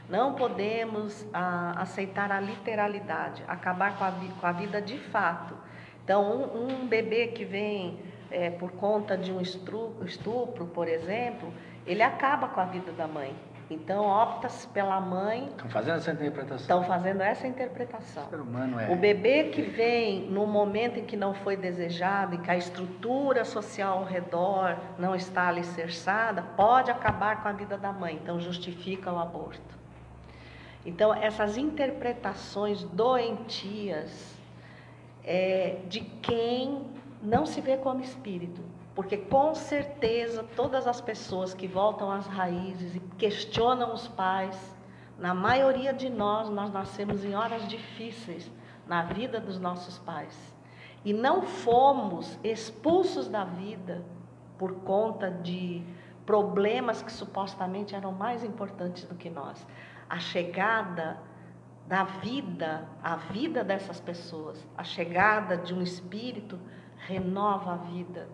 não 0.09 0.35
podemos 0.35 1.25
ah, 1.33 1.73
aceitar 1.77 2.31
a 2.31 2.39
literalidade, 2.39 3.43
acabar 3.47 3.97
com 3.97 4.05
a, 4.05 4.11
com 4.39 4.47
a 4.47 4.51
vida 4.53 4.81
de 4.81 4.97
fato. 4.97 5.53
Então, 6.03 6.23
um, 6.31 6.83
um 6.83 6.87
bebê 6.87 7.27
que 7.27 7.43
vem 7.43 7.99
eh, 8.31 8.51
por 8.51 8.71
conta 8.71 9.17
de 9.17 9.31
um 9.31 9.39
estru- 9.41 9.95
estupro, 10.05 10.65
por 10.67 10.87
exemplo, 10.87 11.51
ele 11.85 12.01
acaba 12.03 12.47
com 12.47 12.59
a 12.59 12.65
vida 12.65 12.91
da 12.91 13.07
mãe. 13.07 13.33
Então, 13.69 14.05
opta-se 14.05 14.65
pela 14.67 14.97
mãe, 15.01 15.47
Estão 15.49 15.69
fazendo 15.69 15.97
essa 15.97 16.11
interpretação. 16.13 16.57
estão 16.57 16.83
fazendo 16.85 17.21
essa 17.21 17.45
interpretação. 17.47 18.23
o 18.25 18.29
ser 18.29 18.39
humano 18.39 18.79
é. 18.79 18.89
O 18.89 18.95
bebê 18.95 19.45
que 19.45 19.61
vem 19.61 20.21
no 20.29 20.47
momento 20.47 20.99
em 20.99 21.03
que 21.05 21.17
não 21.17 21.33
foi 21.33 21.57
desejado, 21.57 22.35
em 22.35 22.41
que 22.41 22.49
a 22.49 22.55
estrutura 22.55 23.43
social 23.43 23.97
ao 23.99 24.03
redor 24.05 24.77
não 24.97 25.13
está 25.13 25.49
alicerçada, 25.49 26.41
pode 26.55 26.89
acabar 26.89 27.43
com 27.43 27.49
a 27.49 27.51
vida 27.51 27.77
da 27.77 27.91
mãe, 27.91 28.17
então 28.23 28.39
justifica 28.39 29.11
o 29.11 29.19
aborto. 29.19 29.75
Então, 30.85 31.13
essas 31.13 31.57
interpretações 31.57 32.83
doentias 32.83 34.33
é, 35.25 35.79
de 35.89 35.99
quem 35.99 36.85
não 37.21 37.45
se 37.45 37.61
vê 37.61 37.77
como 37.77 38.01
espírito, 38.01 38.61
porque 38.93 39.17
com 39.17 39.53
certeza 39.53 40.43
todas 40.55 40.87
as 40.87 41.01
pessoas 41.01 41.53
que 41.53 41.67
voltam 41.67 42.11
às 42.11 42.27
raízes 42.27 42.95
e 42.95 42.99
questionam 43.17 43.93
os 43.93 44.07
pais, 44.07 44.75
na 45.17 45.33
maioria 45.33 45.93
de 45.93 46.09
nós, 46.09 46.49
nós 46.49 46.71
nascemos 46.71 47.25
em 47.25 47.35
horas 47.35 47.67
difíceis 47.67 48.51
na 48.87 49.01
vida 49.03 49.39
dos 49.39 49.59
nossos 49.59 49.97
pais 49.99 50.55
e 51.03 51.13
não 51.13 51.41
fomos 51.41 52.37
expulsos 52.43 53.27
da 53.27 53.43
vida 53.43 54.03
por 54.57 54.73
conta 54.81 55.29
de 55.31 55.83
problemas 56.25 57.01
que 57.01 57.11
supostamente 57.11 57.95
eram 57.95 58.11
mais 58.11 58.43
importantes 58.43 59.05
do 59.05 59.15
que 59.15 59.29
nós. 59.29 59.65
A 60.09 60.19
chegada 60.19 61.19
da 61.87 62.03
vida, 62.03 62.87
a 63.01 63.15
vida 63.15 63.63
dessas 63.63 63.99
pessoas, 63.99 64.67
a 64.77 64.83
chegada 64.83 65.55
de 65.55 65.73
um 65.73 65.81
espírito 65.81 66.59
renova 67.07 67.73
a 67.73 67.77
vida. 67.77 68.27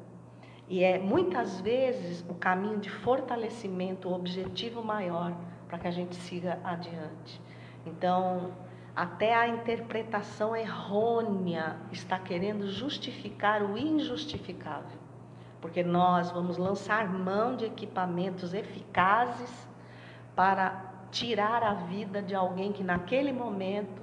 E 0.67 0.83
é 0.83 0.97
muitas 0.97 1.61
vezes 1.61 2.25
o 2.27 2.33
caminho 2.33 2.79
de 2.79 2.89
fortalecimento, 2.89 4.09
o 4.09 4.13
objetivo 4.13 4.83
maior 4.83 5.33
para 5.67 5.77
que 5.77 5.87
a 5.87 5.91
gente 5.91 6.15
siga 6.15 6.59
adiante. 6.63 7.41
Então, 7.85 8.51
até 8.95 9.33
a 9.33 9.47
interpretação 9.47 10.55
errônea 10.55 11.77
está 11.91 12.19
querendo 12.19 12.67
justificar 12.67 13.63
o 13.63 13.75
injustificável. 13.77 14.99
Porque 15.59 15.83
nós 15.83 16.29
vamos 16.29 16.57
lançar 16.57 17.11
mão 17.11 17.55
de 17.55 17.65
equipamentos 17.65 18.53
eficazes 18.53 19.67
para 20.35 20.93
tirar 21.09 21.63
a 21.63 21.73
vida 21.73 22.21
de 22.21 22.35
alguém 22.35 22.71
que 22.71 22.83
naquele 22.83 23.31
momento, 23.31 24.02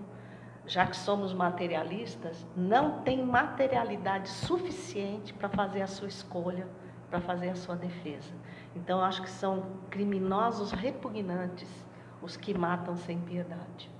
já 0.71 0.87
que 0.87 0.97
somos 0.97 1.35
materialistas, 1.35 2.47
não 2.57 3.01
tem 3.01 3.27
materialidade 3.27 4.29
suficiente 4.29 5.35
para 5.35 5.49
fazer 5.49 5.83
a 5.83 5.87
sua 5.89 6.07
escolha, 6.07 6.64
para 7.11 7.21
fazer 7.21 7.49
a 7.49 7.57
sua 7.57 7.75
defesa. 7.75 8.33
Então, 8.77 9.03
acho 9.03 9.21
que 9.21 9.29
são 9.29 9.64
criminosos 9.91 10.71
repugnantes 10.71 11.68
os 12.23 12.37
que 12.37 12.57
matam 12.57 12.97
sem 12.97 13.18
piedade. 13.18 13.91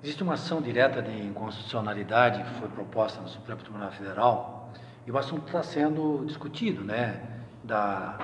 Existe 0.00 0.22
uma 0.22 0.34
ação 0.34 0.62
direta 0.62 1.02
de 1.02 1.20
inconstitucionalidade 1.26 2.44
que 2.44 2.60
foi 2.60 2.68
proposta 2.68 3.20
no 3.20 3.26
Supremo 3.26 3.60
Tribunal 3.60 3.90
Federal 3.90 4.70
e 5.04 5.10
o 5.10 5.18
assunto 5.18 5.46
está 5.46 5.64
sendo 5.64 6.24
discutido, 6.24 6.84
né? 6.84 7.40
Da 7.64 8.18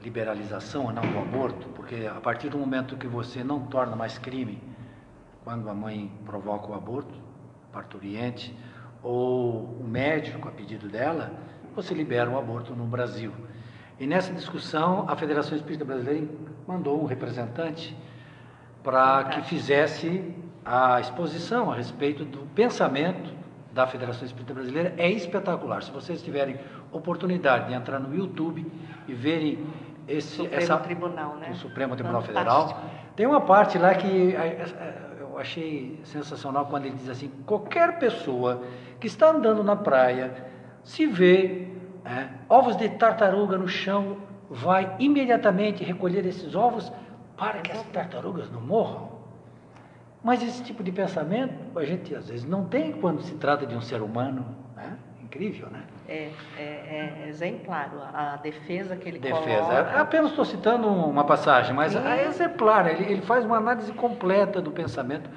liberalização 0.00 0.86
ou 0.86 0.92
não 0.92 1.02
do 1.02 1.18
aborto, 1.18 1.68
porque 1.74 2.06
a 2.06 2.20
partir 2.22 2.48
do 2.48 2.56
momento 2.56 2.96
que 2.96 3.06
você 3.06 3.44
não 3.44 3.60
torna 3.66 3.94
mais 3.94 4.16
crime 4.16 4.71
quando 5.44 5.68
a 5.68 5.74
mãe 5.74 6.10
provoca 6.24 6.70
o 6.70 6.74
aborto, 6.74 7.14
parturiente, 7.72 8.56
ou 9.02 9.64
o 9.80 9.84
médico, 9.84 10.48
a 10.48 10.52
pedido 10.52 10.88
dela, 10.88 11.32
você 11.74 11.94
libera 11.94 12.30
o 12.30 12.38
aborto 12.38 12.74
no 12.74 12.84
Brasil. 12.84 13.32
E 13.98 14.06
nessa 14.06 14.32
discussão, 14.32 15.04
a 15.08 15.16
Federação 15.16 15.56
Espírita 15.56 15.84
Brasileira 15.84 16.28
mandou 16.66 17.02
um 17.02 17.06
representante 17.06 17.96
para 18.82 19.24
que 19.24 19.42
fizesse 19.42 20.34
a 20.64 21.00
exposição 21.00 21.70
a 21.70 21.76
respeito 21.76 22.24
do 22.24 22.46
pensamento 22.54 23.32
da 23.72 23.86
Federação 23.86 24.24
Espírita 24.24 24.54
Brasileira 24.54 24.94
é 24.96 25.10
espetacular. 25.10 25.82
Se 25.82 25.90
vocês 25.90 26.22
tiverem 26.22 26.58
oportunidade 26.92 27.68
de 27.68 27.74
entrar 27.74 27.98
no 27.98 28.14
YouTube 28.14 28.70
e 29.08 29.14
verem 29.14 29.66
esse 30.06 30.36
Supremo 30.36 30.62
essa 30.62 30.76
Tribunal, 30.78 31.36
né? 31.36 31.50
o 31.50 31.54
Supremo 31.54 31.94
Tribunal 31.94 32.22
Fantástico. 32.22 32.74
Federal, 32.74 32.90
tem 33.16 33.26
uma 33.26 33.40
parte 33.40 33.78
lá 33.78 33.94
que 33.94 34.34
eu 34.34 35.11
achei 35.42 36.00
sensacional 36.04 36.66
quando 36.66 36.86
ele 36.86 36.96
diz 36.96 37.08
assim: 37.08 37.30
qualquer 37.44 37.98
pessoa 37.98 38.62
que 38.98 39.06
está 39.06 39.30
andando 39.30 39.62
na 39.62 39.76
praia 39.76 40.32
se 40.82 41.06
vê 41.06 41.68
é, 42.04 42.28
ovos 42.48 42.76
de 42.76 42.88
tartaruga 42.88 43.56
no 43.56 43.68
chão, 43.68 44.16
vai 44.48 44.96
imediatamente 44.98 45.84
recolher 45.84 46.24
esses 46.26 46.54
ovos 46.54 46.90
para 47.36 47.60
que 47.60 47.70
as 47.70 47.82
tartarugas 47.84 48.50
não 48.50 48.60
morram. 48.60 49.12
Mas 50.22 50.42
esse 50.42 50.62
tipo 50.62 50.82
de 50.82 50.92
pensamento 50.92 51.78
a 51.78 51.84
gente 51.84 52.14
às 52.14 52.28
vezes 52.28 52.44
não 52.44 52.64
tem 52.64 52.92
quando 52.92 53.22
se 53.22 53.34
trata 53.34 53.66
de 53.66 53.74
um 53.74 53.80
ser 53.80 54.00
humano. 54.02 54.46
Né? 54.76 54.96
Incrível, 55.32 55.68
né? 55.70 55.82
É, 56.06 56.30
é, 56.58 57.22
é 57.24 57.28
exemplar 57.28 57.90
a, 58.12 58.36
defesa 58.36 58.96
que 58.96 59.08
ele 59.08 59.18
Defesa. 59.18 59.40
coloca. 59.40 60.00
Apenas 60.00 60.30
estou 60.30 60.44
citando 60.44 60.86
uma 60.88 61.24
passagem, 61.24 61.74
mas 61.74 61.96
é 61.96 62.26
exemplar. 62.26 62.86
Ele, 62.86 63.10
ele 63.10 63.22
faz 63.22 63.42
uma 63.44 63.56
análise 63.56 63.90
completa 63.94 64.60
do 64.60 64.70
pensamento 64.70 65.30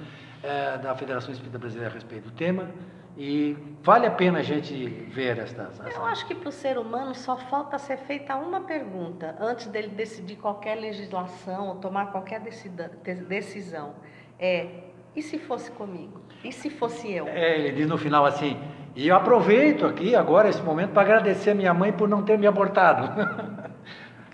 eh, 0.43 0.77
da 0.79 0.93
Federação 0.95 1.31
Espírita 1.31 1.57
Brasileira 1.57 1.89
a 1.89 1.93
respeito 1.93 2.25
do 2.25 2.31
tema 2.31 2.69
e 3.17 3.55
vale 3.81 4.05
a 4.05 4.11
pena 4.11 4.39
a 4.39 4.43
gente 4.43 4.85
ver 4.85 5.39
estas. 5.39 5.79
Eu 5.79 6.05
acho 6.05 6.27
que 6.27 6.35
para 6.35 6.49
o 6.49 6.51
ser 6.51 6.77
humano 6.77 7.15
só 7.15 7.37
falta 7.37 7.77
ser 7.79 7.97
feita 7.99 8.35
uma 8.35 8.61
pergunta 8.61 9.37
antes 9.39 9.67
dele 9.67 9.87
decidir 9.87 10.35
qualquer 10.35 10.75
legislação 10.75 11.69
ou 11.69 11.75
tomar 11.75 12.11
qualquer 12.11 12.41
decisão. 12.41 13.93
É, 14.37 14.67
e 15.15 15.21
se 15.21 15.39
fosse 15.39 15.71
comigo? 15.71 16.21
E 16.43 16.51
se 16.51 16.69
fosse 16.69 17.09
eu? 17.09 17.25
É, 17.27 17.57
ele 17.57 17.71
diz 17.71 17.87
no 17.87 17.97
final 17.97 18.25
assim, 18.25 18.59
e 18.95 19.09
eu 19.09 19.15
aproveito 19.15 19.85
aqui 19.85 20.15
agora 20.15 20.47
esse 20.47 20.61
momento 20.61 20.91
para 20.91 21.01
agradecer 21.01 21.51
a 21.51 21.55
minha 21.55 21.73
mãe 21.73 21.91
por 21.91 22.07
não 22.07 22.23
ter 22.23 22.37
me 22.37 22.47
abortado. 22.47 23.09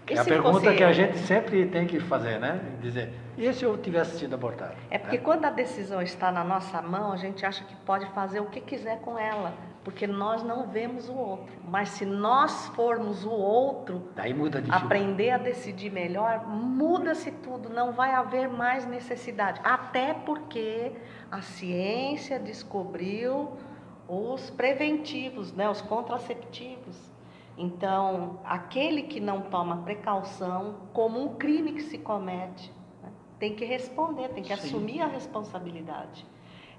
É 0.08 0.20
a 0.20 0.26
pergunta 0.26 0.74
que 0.74 0.84
a 0.84 0.92
gente 0.92 1.18
sempre 1.20 1.66
tem 1.68 1.88
que 1.88 1.98
fazer, 2.00 2.38
né? 2.38 2.60
Dizer, 2.82 3.14
e 3.38 3.54
se 3.54 3.64
eu 3.64 3.78
tivesse 3.78 4.18
sido 4.20 4.34
abortado? 4.34 4.76
É 4.90 4.98
porque 4.98 5.18
quando 5.18 5.46
a 5.46 5.50
decisão 5.50 6.02
está 6.02 6.32
na 6.32 6.44
nossa 6.44 6.82
mão, 6.82 7.14
a 7.14 7.16
gente 7.16 7.46
acha 7.46 7.64
que 7.64 7.74
pode 7.78 8.06
fazer 8.08 8.42
o 8.42 8.48
que 8.48 8.60
quiser 8.60 9.00
com 9.00 9.18
ela, 9.18 9.54
porque 9.86 10.06
nós 10.06 10.44
não 10.44 10.68
vemos 10.68 11.08
o 11.08 11.14
outro. 11.14 11.54
Mas 11.66 11.90
se 11.90 12.06
nós 12.06 12.68
formos 12.76 13.24
o 13.24 13.32
outro, 13.32 14.10
Daí 14.16 14.34
muda 14.34 14.62
de 14.62 14.70
aprender 14.70 15.30
a 15.30 15.38
decidir 15.38 15.92
melhor, 15.92 16.46
muda-se 16.46 17.32
tudo, 17.32 17.70
não 17.70 17.94
vai 17.94 18.12
haver 18.12 18.50
mais 18.50 18.86
necessidade. 18.86 19.62
Até 19.64 20.14
porque 20.14 20.92
a 21.32 21.42
ciência 21.42 22.38
descobriu 22.38 23.58
os 24.12 24.50
preventivos, 24.50 25.54
né, 25.54 25.70
os 25.70 25.82
contraceptivos. 25.82 27.00
Então, 27.58 28.42
aquele 28.44 29.04
que 29.04 29.22
não 29.22 29.44
toma 29.44 29.84
precaução, 29.84 30.76
como 30.92 31.22
um 31.22 31.36
crime 31.36 31.72
que 31.72 31.82
se 31.84 31.98
comete, 31.98 32.74
né, 33.02 33.10
tem 33.40 33.56
que 33.56 33.64
responder, 33.64 34.28
tem 34.30 34.44
que 34.44 34.54
Sim. 34.58 34.68
assumir 34.68 35.02
a 35.02 35.08
responsabilidade. 35.08 36.26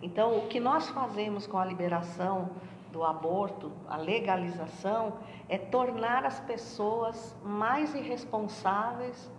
Então, 0.02 0.36
o 0.36 0.46
que 0.48 0.60
nós 0.60 0.90
fazemos 0.90 1.46
com 1.46 1.56
a 1.56 1.64
liberação 1.64 2.50
do 2.90 3.02
aborto, 3.02 3.72
a 3.88 3.96
legalização, 3.96 5.14
é 5.48 5.56
tornar 5.56 6.26
as 6.26 6.38
pessoas 6.40 7.34
mais 7.42 7.94
irresponsáveis 7.94 9.30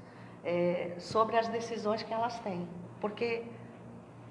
eh, 0.43 0.95
sobre 0.97 1.37
as 1.37 1.47
decisões 1.47 2.01
que 2.01 2.11
elas 2.11 2.39
têm. 2.39 2.67
Porque 2.99 3.43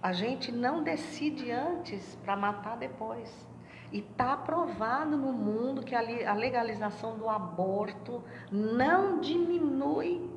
a 0.03 0.13
gente 0.13 0.51
não 0.51 0.83
decide 0.83 1.53
antes 1.53 2.17
para 2.25 2.35
matar 2.35 2.77
depois. 2.77 3.52
E 3.93 3.99
está 3.99 4.37
provado 4.37 5.17
no 5.17 5.33
mundo 5.33 5.83
que 5.83 5.95
a 5.95 6.01
li- 6.03 6.25
a 6.25 6.33
legalização 6.35 7.17
do 7.19 7.29
aborto 7.29 8.23
não 8.51 9.21
diminui 9.21 10.31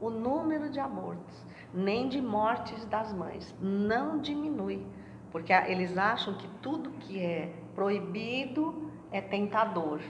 o 0.00 0.08
número 0.10 0.70
de 0.70 0.80
abortos, 0.80 1.44
nem 1.74 2.08
de 2.08 2.20
mortes 2.22 2.84
das 2.86 3.12
mães. 3.12 3.54
Não 3.60 4.18
diminui. 4.18 4.84
Porque 5.30 5.52
eles 5.52 5.96
acham 5.96 6.34
que 6.34 6.48
tudo 6.60 6.90
que 7.00 7.20
é 7.20 7.52
proibido 7.74 8.90
é 9.10 9.20
tentador. 9.20 10.00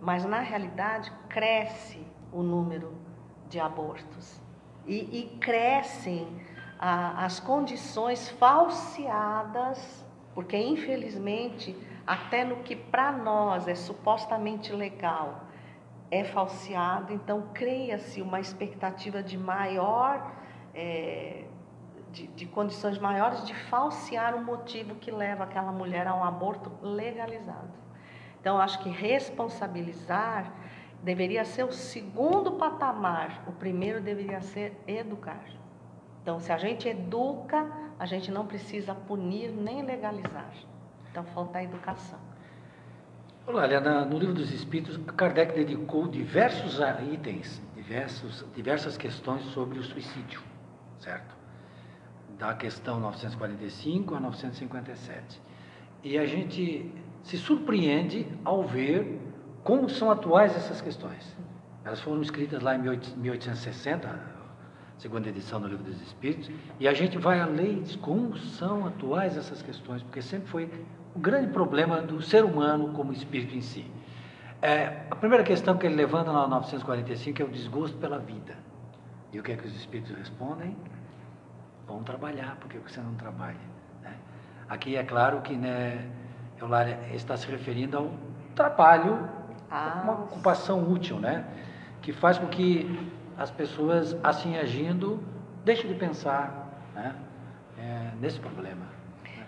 Mas 0.00 0.24
na 0.24 0.40
realidade 0.40 1.12
cresce 1.28 2.04
o 2.32 2.42
número 2.42 2.92
de 3.48 3.60
abortos. 3.60 4.40
E, 4.86 5.20
e 5.20 5.38
crescem 5.38 6.26
a- 6.78 7.24
as 7.24 7.40
condições 7.40 8.28
falseadas, 8.30 10.04
porque 10.34 10.56
infelizmente, 10.56 11.76
até 12.08 12.42
no 12.42 12.56
que 12.62 12.74
para 12.74 13.12
nós 13.12 13.68
é 13.68 13.74
supostamente 13.74 14.72
legal, 14.72 15.42
é 16.10 16.24
falseado, 16.24 17.12
então 17.12 17.50
cria-se 17.52 18.22
uma 18.22 18.40
expectativa 18.40 19.22
de 19.22 19.36
maior, 19.36 20.32
eh, 20.74 21.44
de, 22.10 22.26
de 22.28 22.46
condições 22.46 22.98
maiores 22.98 23.44
de 23.46 23.52
falsear 23.52 24.34
o 24.34 24.42
motivo 24.42 24.94
que 24.94 25.10
leva 25.10 25.44
aquela 25.44 25.70
mulher 25.70 26.06
a 26.06 26.14
um 26.14 26.24
aborto 26.24 26.72
legalizado. 26.80 27.74
Então, 28.40 28.58
acho 28.58 28.78
que 28.82 28.88
responsabilizar 28.88 30.50
deveria 31.02 31.44
ser 31.44 31.64
o 31.64 31.72
segundo 31.72 32.52
patamar, 32.52 33.44
o 33.46 33.52
primeiro 33.52 34.00
deveria 34.00 34.40
ser 34.40 34.80
educar. 34.86 35.44
Então, 36.22 36.40
se 36.40 36.50
a 36.50 36.56
gente 36.56 36.88
educa, 36.88 37.70
a 37.98 38.06
gente 38.06 38.30
não 38.30 38.46
precisa 38.46 38.94
punir 38.94 39.50
nem 39.50 39.82
legalizar. 39.82 40.50
Então, 41.18 41.32
falta 41.34 41.58
a 41.58 41.64
educação. 41.64 42.18
Olha, 43.44 43.80
no 44.04 44.16
livro 44.18 44.34
dos 44.34 44.52
Espíritos, 44.52 44.96
Kardec 45.16 45.52
dedicou 45.52 46.06
diversos 46.06 46.80
a- 46.80 47.00
itens, 47.02 47.60
diversos, 47.74 48.44
diversas 48.54 48.96
questões 48.96 49.42
sobre 49.46 49.80
o 49.80 49.82
suicídio, 49.82 50.40
certo? 51.00 51.34
Da 52.38 52.54
questão 52.54 53.00
945 53.00 54.14
a 54.14 54.20
957. 54.20 55.42
E 56.04 56.16
a 56.16 56.24
gente 56.24 56.88
se 57.24 57.36
surpreende 57.36 58.24
ao 58.44 58.62
ver 58.62 59.20
como 59.64 59.88
são 59.90 60.12
atuais 60.12 60.54
essas 60.54 60.80
questões. 60.80 61.36
Elas 61.84 62.00
foram 62.00 62.22
escritas 62.22 62.62
lá 62.62 62.76
em 62.76 62.82
18- 62.82 63.16
1860, 63.16 64.38
segunda 64.98 65.28
edição 65.28 65.60
do 65.60 65.68
Livro 65.68 65.84
dos 65.84 66.00
Espíritos, 66.02 66.50
e 66.78 66.86
a 66.88 66.92
gente 66.92 67.16
vai 67.18 67.40
além 67.40 67.78
e 67.78 67.80
diz 67.82 67.96
como 67.96 68.36
são 68.36 68.86
atuais 68.86 69.36
essas 69.36 69.62
questões, 69.62 70.02
porque 70.02 70.20
sempre 70.20 70.48
foi 70.48 70.68
o 71.18 71.20
grande 71.20 71.48
problema 71.48 72.00
do 72.00 72.22
ser 72.22 72.44
humano 72.44 72.92
como 72.92 73.12
espírito 73.12 73.56
em 73.56 73.60
si. 73.60 73.84
É, 74.62 75.02
a 75.10 75.16
primeira 75.16 75.42
questão 75.42 75.76
que 75.76 75.84
ele 75.84 75.96
levanta 75.96 76.32
na 76.32 76.46
945 76.46 77.42
é 77.42 77.44
o 77.44 77.48
desgosto 77.48 77.96
pela 77.98 78.20
vida. 78.20 78.54
E 79.32 79.40
o 79.40 79.42
que 79.42 79.50
é 79.50 79.56
que 79.56 79.66
os 79.66 79.74
espíritos 79.74 80.16
respondem? 80.16 80.76
Vão 81.88 82.04
trabalhar, 82.04 82.56
por 82.60 82.68
que 82.70 82.78
você 82.78 83.00
não 83.00 83.14
trabalha? 83.14 83.58
né? 84.00 84.14
Aqui 84.68 84.94
é 84.94 85.02
claro 85.02 85.40
que 85.40 85.56
né, 85.56 86.08
Eulália 86.60 86.96
está 87.12 87.36
se 87.36 87.50
referindo 87.50 87.98
ao 87.98 88.10
trabalho, 88.54 89.28
Ah, 89.70 90.00
uma 90.04 90.12
ocupação 90.12 90.88
útil, 90.88 91.18
né? 91.18 91.44
que 92.00 92.12
faz 92.12 92.38
com 92.38 92.46
que 92.46 93.10
as 93.36 93.50
pessoas, 93.50 94.16
assim 94.22 94.56
agindo, 94.56 95.20
deixem 95.64 95.92
de 95.92 95.98
pensar 95.98 96.68
né? 96.94 97.12
é, 97.76 98.10
nesse 98.20 98.38
problema. 98.38 98.97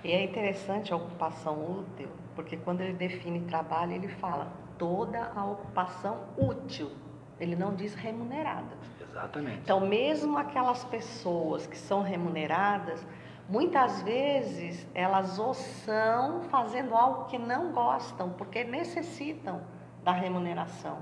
E 0.03 0.13
é 0.13 0.25
interessante 0.25 0.93
a 0.93 0.97
ocupação 0.97 1.81
útil, 1.81 2.09
porque 2.35 2.57
quando 2.57 2.81
ele 2.81 2.95
define 2.95 3.41
trabalho, 3.43 3.93
ele 3.93 4.09
fala 4.09 4.51
toda 4.79 5.31
a 5.35 5.45
ocupação 5.45 6.25
útil. 6.39 6.91
Ele 7.39 7.55
não 7.55 7.75
diz 7.75 7.95
remunerada. 7.95 8.77
Exatamente. 9.01 9.61
Então, 9.61 9.81
mesmo 9.81 10.39
aquelas 10.39 10.85
pessoas 10.85 11.67
que 11.67 11.77
são 11.77 12.03
remuneradas, 12.03 13.07
muitas 13.49 14.01
vezes 14.03 14.87
elas 14.95 15.39
ou 15.39 15.53
são 15.53 16.43
fazendo 16.45 16.95
algo 16.95 17.25
que 17.25 17.39
não 17.39 17.73
gostam, 17.73 18.31
porque 18.31 18.65
necessitam 18.65 19.61
da 20.03 20.13
remuneração. 20.13 20.99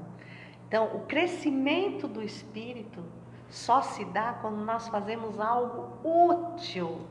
Então, 0.67 0.97
o 0.97 1.01
crescimento 1.07 2.09
do 2.09 2.23
espírito 2.23 3.05
só 3.49 3.81
se 3.81 4.05
dá 4.05 4.35
quando 4.35 4.59
nós 4.65 4.89
fazemos 4.89 5.39
algo 5.41 5.99
útil. 6.05 7.07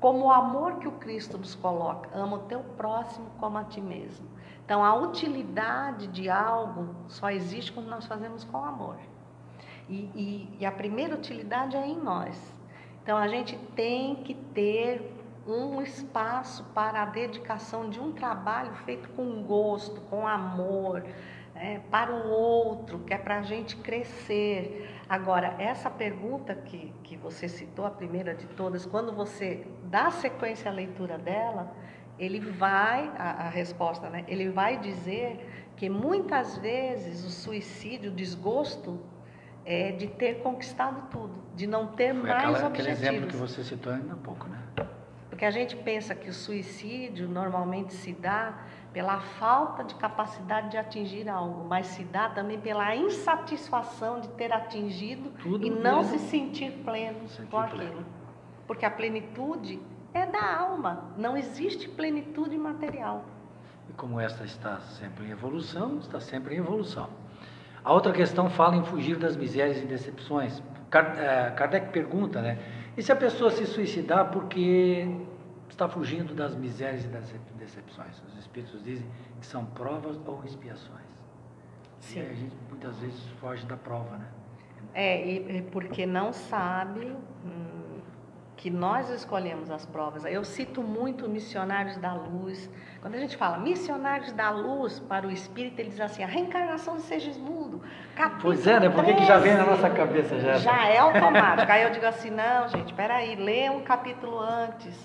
Como 0.00 0.26
o 0.26 0.30
amor 0.30 0.76
que 0.76 0.86
o 0.86 0.92
Cristo 0.92 1.36
nos 1.36 1.54
coloca, 1.54 2.08
ama 2.16 2.36
o 2.36 2.40
teu 2.40 2.60
próximo 2.76 3.26
como 3.40 3.58
a 3.58 3.64
ti 3.64 3.80
mesmo. 3.80 4.26
Então, 4.64 4.84
a 4.84 4.94
utilidade 4.94 6.06
de 6.08 6.28
algo 6.28 6.94
só 7.08 7.30
existe 7.30 7.72
quando 7.72 7.88
nós 7.88 8.06
fazemos 8.06 8.44
com 8.44 8.62
amor. 8.64 8.96
E, 9.88 9.94
e, 10.14 10.56
e 10.60 10.66
a 10.66 10.70
primeira 10.70 11.14
utilidade 11.14 11.76
é 11.76 11.86
em 11.86 11.96
nós. 11.96 12.54
Então, 13.02 13.16
a 13.16 13.26
gente 13.26 13.56
tem 13.74 14.16
que 14.16 14.34
ter 14.34 15.18
um 15.46 15.80
espaço 15.80 16.62
para 16.74 17.02
a 17.02 17.06
dedicação 17.06 17.88
de 17.88 17.98
um 17.98 18.12
trabalho 18.12 18.74
feito 18.84 19.08
com 19.10 19.42
gosto, 19.42 20.00
com 20.02 20.28
amor, 20.28 21.02
é, 21.60 21.80
para 21.90 22.12
o 22.12 22.28
outro, 22.28 23.00
que 23.00 23.12
é 23.12 23.18
para 23.18 23.38
a 23.38 23.42
gente 23.42 23.76
crescer. 23.76 24.90
Agora, 25.08 25.54
essa 25.58 25.90
pergunta 25.90 26.54
que, 26.54 26.92
que 27.02 27.16
você 27.16 27.48
citou, 27.48 27.84
a 27.84 27.90
primeira 27.90 28.34
de 28.34 28.46
todas, 28.46 28.86
quando 28.86 29.12
você 29.12 29.66
dá 29.84 30.10
sequência 30.10 30.70
à 30.70 30.74
leitura 30.74 31.18
dela, 31.18 31.74
ele 32.18 32.40
vai, 32.40 33.10
a, 33.16 33.46
a 33.46 33.48
resposta, 33.48 34.10
né? 34.10 34.24
Ele 34.26 34.50
vai 34.50 34.78
dizer 34.78 35.70
que 35.76 35.88
muitas 35.88 36.58
vezes 36.58 37.24
o 37.24 37.30
suicídio, 37.30 38.10
o 38.10 38.14
desgosto, 38.14 39.00
é 39.64 39.92
de 39.92 40.06
ter 40.06 40.40
conquistado 40.42 41.08
tudo, 41.10 41.34
de 41.54 41.66
não 41.66 41.88
ter 41.88 42.14
Foi 42.14 42.28
mais 42.28 42.38
aquela, 42.38 42.66
objetivos. 42.68 42.98
Aquele 42.98 43.16
exemplo 43.16 43.28
que 43.28 43.36
você 43.36 43.62
citou 43.62 43.92
ainda 43.92 44.14
há 44.14 44.16
pouco, 44.16 44.48
né? 44.48 44.58
Porque 45.28 45.44
a 45.44 45.50
gente 45.50 45.76
pensa 45.76 46.14
que 46.14 46.28
o 46.28 46.32
suicídio 46.32 47.28
normalmente 47.28 47.92
se 47.94 48.12
dá 48.12 48.64
pela 48.98 49.20
falta 49.20 49.84
de 49.84 49.94
capacidade 49.94 50.72
de 50.72 50.76
atingir 50.76 51.28
algo, 51.28 51.64
mas 51.68 51.86
se 51.86 52.02
dá 52.02 52.30
também 52.30 52.58
pela 52.58 52.96
insatisfação 52.96 54.18
de 54.18 54.26
ter 54.30 54.52
atingido 54.52 55.30
Tudo 55.40 55.64
e 55.64 55.70
não 55.70 56.02
se 56.02 56.18
sentir 56.18 56.72
pleno 56.84 57.28
Sentir 57.28 57.48
com 57.48 57.62
pleno. 57.62 57.84
aquilo. 57.84 58.06
Porque 58.66 58.84
a 58.84 58.90
plenitude 58.90 59.80
é 60.12 60.26
da 60.26 60.56
alma, 60.58 61.04
não 61.16 61.36
existe 61.36 61.88
plenitude 61.88 62.58
material. 62.58 63.24
E 63.88 63.92
como 63.92 64.18
esta 64.18 64.42
está 64.42 64.80
sempre 64.80 65.26
em 65.26 65.30
evolução, 65.30 65.98
está 66.00 66.18
sempre 66.18 66.56
em 66.56 66.58
evolução. 66.58 67.08
A 67.84 67.92
outra 67.92 68.12
questão 68.12 68.50
fala 68.50 68.74
em 68.74 68.82
fugir 68.82 69.16
das 69.16 69.36
misérias 69.36 69.80
e 69.80 69.86
decepções. 69.86 70.60
Eh, 70.92 71.52
Kardec 71.54 71.92
pergunta, 71.92 72.42
né? 72.42 72.58
E 72.96 73.02
se 73.04 73.12
a 73.12 73.16
pessoa 73.16 73.52
se 73.52 73.64
suicidar 73.64 74.32
porque 74.32 75.08
está 75.70 75.88
fugindo 75.88 76.34
das 76.34 76.54
misérias 76.54 77.04
e 77.04 77.08
das 77.08 77.32
decepções? 77.58 78.22
Os 78.28 78.38
espíritos 78.38 78.82
dizem 78.82 79.06
que 79.40 79.46
são 79.46 79.64
provas 79.64 80.18
ou 80.26 80.42
expiações. 80.44 81.08
Sim. 82.00 82.20
E 82.20 82.26
a 82.26 82.34
gente 82.34 82.56
muitas 82.68 82.96
vezes 82.98 83.20
foge 83.40 83.66
da 83.66 83.76
prova, 83.76 84.16
né? 84.16 84.28
É, 84.94 85.26
e, 85.26 85.62
porque 85.62 86.06
não 86.06 86.32
sabe 86.32 87.14
hum, 87.44 88.00
que 88.56 88.70
nós 88.70 89.08
escolhemos 89.10 89.70
as 89.70 89.86
provas. 89.86 90.24
Eu 90.24 90.44
cito 90.44 90.82
muito 90.82 91.28
missionários 91.28 91.96
da 91.98 92.14
luz. 92.14 92.68
Quando 93.00 93.14
a 93.14 93.18
gente 93.18 93.36
fala 93.36 93.58
missionários 93.58 94.32
da 94.32 94.50
luz 94.50 94.98
para 94.98 95.26
o 95.26 95.30
espírito, 95.30 95.78
ele 95.78 95.90
diz 95.90 96.00
assim: 96.00 96.22
a 96.22 96.26
reencarnação 96.26 96.96
de 96.96 97.02
Segismundo. 97.02 97.80
capítulo 98.16 98.42
Pois 98.42 98.66
é, 98.66 98.80
né? 98.80 98.88
Por 98.88 99.04
que 99.04 99.14
que 99.14 99.24
já 99.24 99.38
vem 99.38 99.54
na 99.54 99.64
13. 99.64 99.82
nossa 99.82 99.94
cabeça 99.94 100.40
já? 100.40 100.58
Já 100.58 100.88
é 100.88 100.98
automático. 100.98 101.70
Aí 101.70 101.82
eu 101.84 101.90
digo 101.90 102.06
assim: 102.06 102.30
não, 102.30 102.68
gente, 102.68 102.92
peraí, 102.94 103.36
lê 103.36 103.70
um 103.70 103.82
capítulo 103.82 104.38
antes, 104.38 104.98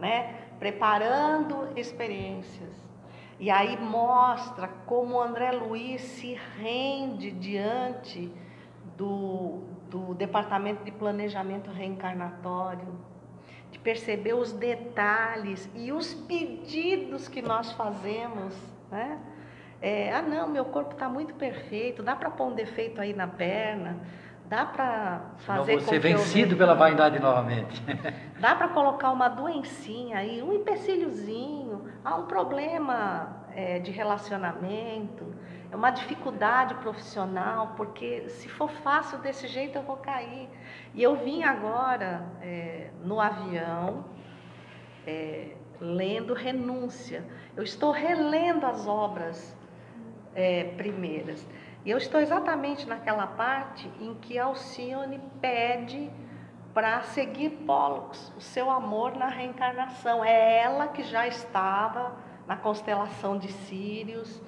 né? 0.00 0.34
Preparando 0.58 1.68
experiências. 1.76 2.90
E 3.38 3.50
aí 3.50 3.78
mostra 3.80 4.68
como 4.86 5.20
André 5.20 5.52
Luiz 5.52 6.02
se 6.02 6.38
rende 6.58 7.30
diante 7.30 8.30
do, 8.96 9.62
do 9.88 10.14
Departamento 10.14 10.84
de 10.84 10.90
Planejamento 10.90 11.70
Reencarnatório, 11.70 13.00
de 13.70 13.78
perceber 13.78 14.34
os 14.34 14.52
detalhes 14.52 15.70
e 15.74 15.92
os 15.92 16.12
pedidos 16.12 17.28
que 17.28 17.40
nós 17.40 17.72
fazemos, 17.72 18.54
né? 18.90 19.18
É, 19.82 20.12
ah, 20.12 20.20
não, 20.20 20.46
meu 20.46 20.66
corpo 20.66 20.92
está 20.92 21.08
muito 21.08 21.34
perfeito, 21.34 22.02
dá 22.02 22.14
para 22.14 22.30
pôr 22.30 22.48
um 22.48 22.54
defeito 22.54 23.00
aí 23.00 23.14
na 23.14 23.26
perna, 23.26 23.98
dá 24.50 24.66
para 24.66 25.20
fazer 25.38 25.74
é 25.74 25.76
que 25.76 25.94
eu 25.94 26.00
vencido 26.00 26.44
veja- 26.44 26.56
pela 26.56 26.74
vaidade 26.74 27.20
novamente. 27.20 27.80
Dá 28.40 28.54
para 28.56 28.68
colocar 28.68 29.10
uma 29.12 29.28
doencinha 29.28 30.16
aí, 30.18 30.42
um 30.42 30.52
empecilhozinho, 30.54 31.84
há 32.02 32.16
um 32.16 32.24
problema 32.26 33.44
é, 33.54 33.78
de 33.78 33.90
relacionamento, 33.90 35.26
é 35.70 35.76
uma 35.76 35.90
dificuldade 35.90 36.74
profissional, 36.76 37.74
porque 37.76 38.28
se 38.30 38.48
for 38.48 38.70
fácil 38.82 39.18
desse 39.18 39.46
jeito 39.46 39.76
eu 39.76 39.82
vou 39.82 39.98
cair. 39.98 40.48
E 40.94 41.02
eu 41.02 41.14
vim 41.16 41.44
agora 41.44 42.24
é, 42.42 42.88
no 43.04 43.20
avião 43.20 44.04
é, 45.06 45.54
lendo 45.80 46.34
Renúncia. 46.34 47.22
Eu 47.56 47.62
estou 47.62 47.92
relendo 47.92 48.64
as 48.66 48.86
obras 48.86 49.54
é, 50.34 50.64
primeiras. 50.76 51.46
E 51.84 51.90
eu 51.90 51.96
estou 51.96 52.20
exatamente 52.20 52.86
naquela 52.86 53.26
parte 53.26 53.90
em 54.00 54.14
que 54.14 54.38
Alcione 54.38 55.18
pede 55.40 56.10
para 56.74 57.02
seguir 57.02 57.50
Pollux, 57.66 58.32
o 58.36 58.40
seu 58.40 58.70
amor 58.70 59.16
na 59.16 59.26
reencarnação. 59.26 60.24
É 60.24 60.58
ela 60.58 60.88
que 60.88 61.02
já 61.02 61.26
estava 61.26 62.14
na 62.46 62.56
constelação 62.56 63.38
de 63.38 63.50
Sírios, 63.50 64.42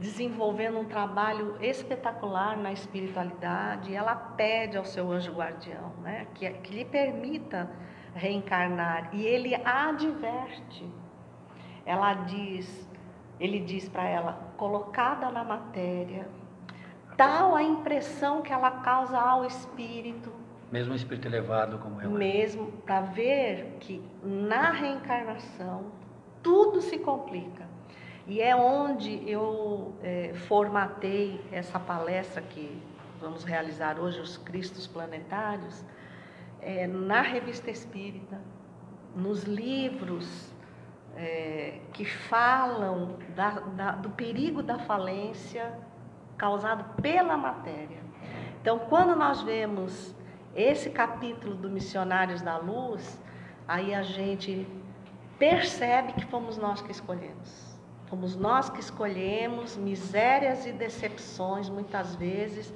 desenvolvendo 0.00 0.78
um 0.78 0.84
trabalho 0.84 1.56
espetacular 1.60 2.56
na 2.56 2.72
espiritualidade. 2.72 3.94
Ela 3.94 4.14
pede 4.14 4.76
ao 4.76 4.84
seu 4.84 5.12
anjo 5.12 5.32
guardião 5.32 5.92
né, 6.00 6.26
que, 6.34 6.48
que 6.48 6.74
lhe 6.74 6.84
permita 6.84 7.70
reencarnar. 8.14 9.10
E 9.12 9.26
ele 9.26 9.54
adverte. 9.54 10.88
Ela 11.84 12.14
diz, 12.14 12.88
ele 13.38 13.60
diz 13.60 13.88
para 13.88 14.08
ela, 14.08 14.54
colocada 14.56 15.30
na 15.30 15.44
matéria, 15.44 16.26
tal 17.16 17.54
a 17.54 17.62
impressão 17.62 18.42
que 18.42 18.52
ela 18.52 18.70
causa 18.70 19.18
ao 19.18 19.44
espírito, 19.44 20.32
Mesmo 20.72 20.92
um 20.92 20.96
espírito 20.96 21.28
elevado 21.28 21.78
como 21.78 22.00
ela. 22.00 22.10
mesmo 22.18 22.72
para 22.84 23.00
ver 23.02 23.76
que 23.80 24.02
na 24.22 24.70
reencarnação 24.72 25.84
tudo 26.42 26.80
se 26.80 26.98
complica. 26.98 27.64
E 28.26 28.40
é 28.40 28.56
onde 28.56 29.22
eu 29.30 29.94
eh, 30.02 30.32
formatei 30.48 31.40
essa 31.52 31.78
palestra 31.78 32.40
que 32.42 32.80
vamos 33.20 33.44
realizar 33.44 33.98
hoje, 34.00 34.18
os 34.20 34.36
Cristos 34.38 34.86
Planetários, 34.86 35.84
eh, 36.60 36.86
na 36.86 37.20
revista 37.20 37.70
Espírita, 37.70 38.40
nos 39.14 39.44
livros 39.44 40.52
eh, 41.16 41.78
que 41.92 42.04
falam 42.04 43.16
da- 43.36 43.60
da- 43.60 43.92
do 43.92 44.10
perigo 44.10 44.62
da 44.62 44.78
falência 44.80 45.72
causado 46.44 46.84
pela 47.00 47.38
matéria. 47.38 48.02
Então, 48.60 48.78
quando 48.80 49.16
nós 49.16 49.40
vemos 49.40 50.14
esse 50.54 50.90
capítulo 50.90 51.54
do 51.54 51.70
Missionários 51.70 52.42
da 52.42 52.58
Luz, 52.58 53.18
aí 53.66 53.94
a 53.94 54.02
gente 54.02 54.68
percebe 55.38 56.12
que 56.12 56.26
fomos 56.26 56.58
nós 56.58 56.82
que 56.82 56.92
escolhemos. 56.92 57.78
Fomos 58.08 58.36
nós 58.36 58.68
que 58.68 58.78
escolhemos 58.78 59.74
misérias 59.74 60.66
e 60.66 60.72
decepções, 60.72 61.70
muitas 61.70 62.14
vezes, 62.14 62.74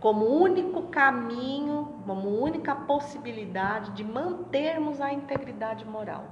como 0.00 0.24
único 0.26 0.82
caminho, 0.88 2.02
como 2.04 2.42
única 2.42 2.74
possibilidade 2.74 3.92
de 3.92 4.02
mantermos 4.02 5.00
a 5.00 5.12
integridade 5.12 5.84
moral. 5.84 6.24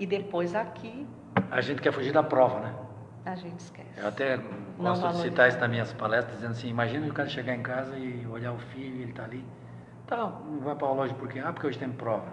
E 0.00 0.04
depois 0.04 0.52
aqui 0.56 1.06
A 1.48 1.60
gente 1.60 1.80
quer 1.80 1.92
fugir 1.92 2.12
da 2.12 2.24
prova, 2.24 2.58
né? 2.58 2.87
A 3.32 3.34
gente 3.36 3.60
esquece. 3.60 4.00
Eu 4.00 4.08
até 4.08 4.38
gosto 4.78 5.08
de 5.08 5.16
citar 5.22 5.48
isso 5.48 5.58
nas 5.58 5.70
minhas 5.70 5.92
palestras, 5.92 6.36
dizendo 6.36 6.52
assim, 6.52 6.68
imagina 6.68 7.06
o 7.06 7.12
cara 7.12 7.28
chegar 7.28 7.54
em 7.54 7.62
casa 7.62 7.96
e 7.98 8.26
olhar 8.26 8.52
o 8.52 8.58
filho, 8.58 9.02
ele 9.02 9.10
está 9.10 9.24
ali. 9.24 9.44
Tá, 10.06 10.16
não 10.16 10.60
vai 10.60 10.74
para 10.74 10.88
a 10.88 10.92
loja 10.92 11.14
por 11.14 11.28
quê? 11.28 11.38
Ah, 11.38 11.52
porque 11.52 11.66
hoje 11.66 11.78
tem 11.78 11.90
prova. 11.90 12.26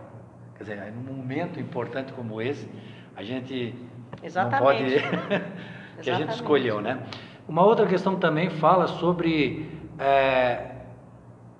Quer 0.57 0.63
dizer, 0.63 0.93
num 0.93 1.13
momento 1.13 1.59
importante 1.59 2.13
como 2.13 2.41
esse, 2.41 2.69
a 3.15 3.23
gente 3.23 3.75
Exatamente. 4.23 5.01
não 5.01 5.11
pode... 5.11 6.01
que 6.01 6.09
a 6.09 6.15
gente 6.15 6.33
escolheu, 6.33 6.81
né? 6.81 7.03
Uma 7.47 7.63
outra 7.63 7.85
questão 7.85 8.17
também 8.17 8.49
fala 8.49 8.87
sobre 8.87 9.69
é, 9.99 10.71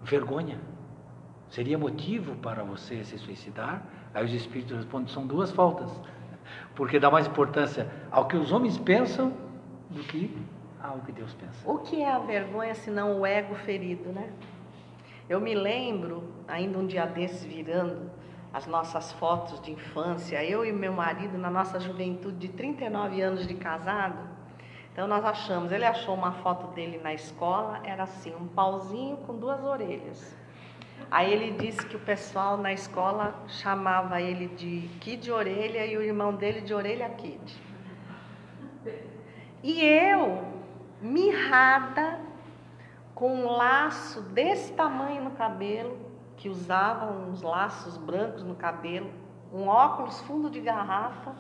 vergonha. 0.02 0.58
Seria 1.50 1.78
motivo 1.78 2.36
para 2.36 2.64
você 2.64 3.04
se 3.04 3.18
suicidar? 3.18 3.84
Aí 4.14 4.26
os 4.26 4.34
espíritos 4.34 4.78
respondem, 4.78 5.14
são 5.14 5.28
duas 5.28 5.52
faltas. 5.52 5.92
Porque 6.76 7.00
dá 7.00 7.10
mais 7.10 7.28
importância 7.28 7.90
ao 8.12 8.28
que 8.28 8.36
os 8.36 8.52
homens 8.52 8.78
pensam 8.78 9.34
do 9.90 10.04
que 10.04 10.36
ao 10.82 11.00
que 11.00 11.12
Deus 11.12 11.34
pensa. 11.34 11.70
O 11.70 11.80
que 11.80 12.02
é 12.02 12.12
a 12.12 12.20
vergonha 12.20 12.76
se 12.76 12.92
não 12.92 13.20
o 13.20 13.26
ego 13.26 13.56
ferido, 13.56 14.10
né? 14.10 14.30
Eu 15.28 15.42
me 15.42 15.56
lembro, 15.56 16.24
ainda 16.48 16.78
um 16.78 16.86
dia 16.86 17.06
desses, 17.06 17.44
virando 17.44 18.12
as 18.54 18.68
nossas 18.68 19.12
fotos 19.14 19.60
de 19.62 19.72
infância, 19.72 20.44
eu 20.44 20.64
e 20.64 20.72
meu 20.72 20.94
marido, 20.94 21.38
na 21.38 21.50
nossa 21.50 21.80
juventude 21.80 22.38
de 22.38 22.50
39 22.50 23.22
anos 23.22 23.48
de 23.48 23.56
casado. 23.56 24.20
Então 24.94 25.08
nós 25.08 25.26
achamos, 25.26 25.72
ele 25.72 25.84
achou 25.84 26.16
uma 26.16 26.32
foto 26.32 26.68
dele 26.74 27.00
na 27.04 27.14
escola, 27.14 27.82
era 27.84 28.04
assim, 28.04 28.34
um 28.34 28.48
pauzinho 28.48 29.18
com 29.18 29.36
duas 29.36 29.64
orelhas. 29.64 30.38
Aí 31.10 31.32
ele 31.32 31.52
disse 31.52 31.86
que 31.86 31.96
o 31.96 32.00
pessoal 32.00 32.58
na 32.58 32.74
escola 32.74 33.36
chamava 33.48 34.22
ele 34.22 34.48
de 34.48 34.90
Kid 35.00 35.32
Orelha 35.32 35.86
e 35.86 35.96
o 35.98 36.02
irmão 36.02 36.34
dele 36.34 36.62
de 36.62 36.74
Orelha 36.74 37.10
Kid. 37.10 37.64
E 39.64 39.84
eu, 39.84 40.44
mirrada, 41.02 42.20
com 43.14 43.34
um 43.34 43.48
laço 43.48 44.22
desse 44.22 44.74
tamanho 44.74 45.24
no 45.24 45.32
cabelo, 45.32 45.98
que 46.36 46.50
usava 46.50 47.12
uns 47.12 47.42
laços 47.42 47.98
brancos 47.98 48.44
no 48.44 48.56
cabelo, 48.56 49.10
um 49.54 49.68
óculos 49.68 50.20
fundo 50.22 50.50
de 50.50 50.60
garrafa 50.60 51.34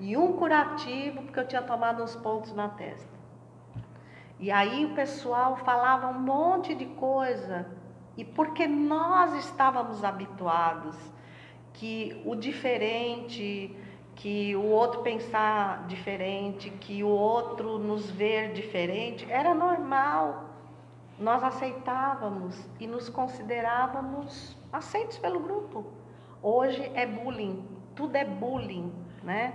e 0.00 0.16
um 0.16 0.32
curativo, 0.32 1.22
porque 1.22 1.38
eu 1.38 1.46
tinha 1.46 1.62
tomado 1.62 2.02
uns 2.02 2.16
pontos 2.16 2.52
na 2.54 2.68
testa. 2.68 3.18
E 4.40 4.50
aí 4.50 4.86
o 4.86 4.94
pessoal 4.94 5.56
falava 5.56 6.08
um 6.08 6.20
monte 6.20 6.74
de 6.74 6.86
coisa, 6.86 7.66
e 8.18 8.24
porque 8.24 8.66
nós 8.66 9.32
estávamos 9.34 10.04
habituados 10.04 10.94
que 11.72 12.20
o 12.26 12.34
diferente, 12.34 13.74
que 14.14 14.54
o 14.54 14.64
outro 14.64 15.00
pensar 15.00 15.86
diferente, 15.86 16.68
que 16.68 17.02
o 17.02 17.08
outro 17.08 17.78
nos 17.78 18.10
ver 18.10 18.52
diferente, 18.52 19.24
era 19.30 19.54
normal 19.54 20.48
nós 21.18 21.42
aceitávamos 21.42 22.56
e 22.78 22.86
nos 22.86 23.08
considerávamos 23.08 24.56
aceitos 24.72 25.18
pelo 25.18 25.40
grupo. 25.40 25.84
Hoje 26.40 26.90
é 26.94 27.04
bullying, 27.06 27.66
tudo 27.94 28.14
é 28.14 28.24
bullying, 28.24 28.92
né? 29.22 29.52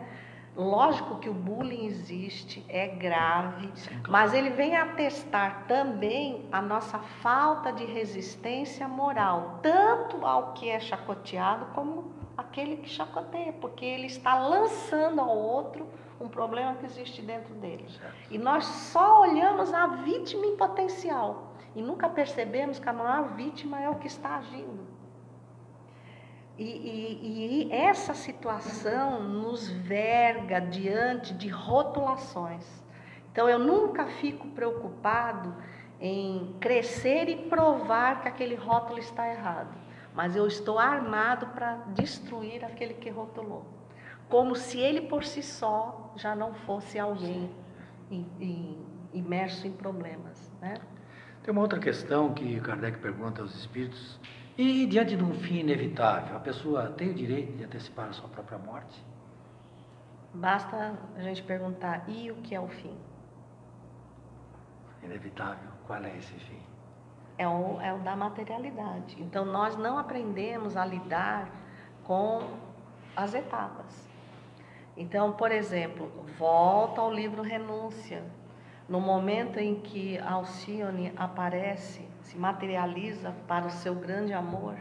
Lógico 0.55 1.17
que 1.17 1.29
o 1.29 1.33
bullying 1.33 1.87
existe, 1.87 2.63
é 2.69 2.87
grave, 2.87 3.71
Sim, 3.73 3.89
claro. 3.89 4.11
mas 4.11 4.33
ele 4.33 4.51
vem 4.51 4.75
atestar 4.75 5.65
também 5.67 6.47
a 6.51 6.61
nossa 6.61 6.99
falta 6.99 7.73
de 7.73 7.85
resistência 7.85 8.87
moral, 8.87 9.59
tanto 9.63 10.23
ao 10.23 10.53
que 10.53 10.69
é 10.69 10.79
chacoteado 10.79 11.65
como 11.73 12.11
aquele 12.37 12.77
que 12.77 12.89
chacoteia, 12.89 13.51
porque 13.53 13.83
ele 13.83 14.05
está 14.05 14.37
lançando 14.37 15.21
ao 15.21 15.35
outro 15.35 15.87
um 16.21 16.27
problema 16.29 16.75
que 16.75 16.85
existe 16.85 17.21
dentro 17.21 17.53
dele. 17.55 17.89
Certo. 17.89 18.13
E 18.29 18.37
nós 18.37 18.65
só 18.65 19.21
olhamos 19.21 19.73
a 19.73 19.87
vítima 19.87 20.45
em 20.45 20.55
potencial 20.55 21.53
e 21.75 21.81
nunca 21.81 22.07
percebemos 22.07 22.79
que 22.79 22.87
a 22.87 22.93
maior 22.93 23.29
vítima 23.35 23.81
é 23.81 23.89
o 23.89 23.95
que 23.95 24.07
está 24.07 24.37
agindo. 24.37 24.82
E, 26.57 26.63
e, 26.63 27.67
e 27.67 27.71
essa 27.71 28.13
situação 28.13 29.23
nos 29.23 29.67
verga 29.69 30.59
diante 30.59 31.33
de 31.33 31.49
rotulações. 31.49 32.83
Então 33.31 33.49
eu 33.49 33.57
nunca 33.57 34.05
fico 34.05 34.47
preocupado 34.49 35.55
em 35.99 36.55
crescer 36.59 37.29
e 37.29 37.49
provar 37.49 38.21
que 38.21 38.27
aquele 38.27 38.55
rótulo 38.55 38.99
está 38.99 39.27
errado, 39.27 39.73
mas 40.13 40.35
eu 40.35 40.45
estou 40.45 40.77
armado 40.77 41.47
para 41.47 41.75
destruir 41.95 42.63
aquele 42.63 42.93
que 42.93 43.09
rotulou, 43.09 43.65
como 44.29 44.53
se 44.55 44.77
ele 44.77 45.01
por 45.01 45.23
si 45.23 45.41
só 45.41 46.13
já 46.15 46.35
não 46.35 46.53
fosse 46.53 46.99
alguém 46.99 47.49
imerso 49.13 49.65
em 49.65 49.71
problemas, 49.71 50.51
né? 50.61 50.75
Tem 51.41 51.51
uma 51.51 51.61
outra 51.61 51.79
questão 51.79 52.33
que 52.33 52.59
Kardec 52.61 52.99
pergunta 52.99 53.41
aos 53.41 53.55
espíritos. 53.55 54.19
E 54.55 54.85
diante 54.85 55.15
de 55.15 55.23
um 55.23 55.33
fim 55.33 55.59
inevitável, 55.59 56.37
a 56.37 56.39
pessoa 56.39 56.87
tem 56.89 57.09
o 57.09 57.13
direito 57.13 57.57
de 57.57 57.63
antecipar 57.63 58.09
a 58.09 58.13
sua 58.13 58.29
própria 58.29 58.59
morte? 58.59 59.03
Basta 60.31 60.93
a 61.15 61.21
gente 61.21 61.41
perguntar: 61.41 62.07
e 62.07 62.29
o 62.29 62.35
que 62.35 62.53
é 62.53 62.59
o 62.59 62.67
fim? 62.67 62.95
Inevitável. 65.01 65.69
Qual 65.87 66.03
é 66.03 66.15
esse 66.17 66.33
fim? 66.33 66.61
É 67.37 67.47
o, 67.47 67.81
é 67.81 67.91
o 67.93 67.97
da 67.99 68.15
materialidade. 68.15 69.19
Então, 69.19 69.43
nós 69.43 69.75
não 69.75 69.97
aprendemos 69.97 70.77
a 70.77 70.85
lidar 70.85 71.49
com 72.03 72.43
as 73.15 73.33
etapas. 73.33 74.07
Então, 74.95 75.33
por 75.33 75.51
exemplo, 75.51 76.11
volta 76.37 77.01
ao 77.01 77.11
livro 77.11 77.41
Renúncia. 77.41 78.23
No 78.87 78.99
momento 78.99 79.57
em 79.57 79.79
que 79.79 80.19
Alcione 80.19 81.11
aparece, 81.15 82.07
se 82.23 82.37
materializa 82.37 83.33
para 83.47 83.67
o 83.67 83.69
seu 83.69 83.95
grande 83.95 84.33
amor, 84.33 84.75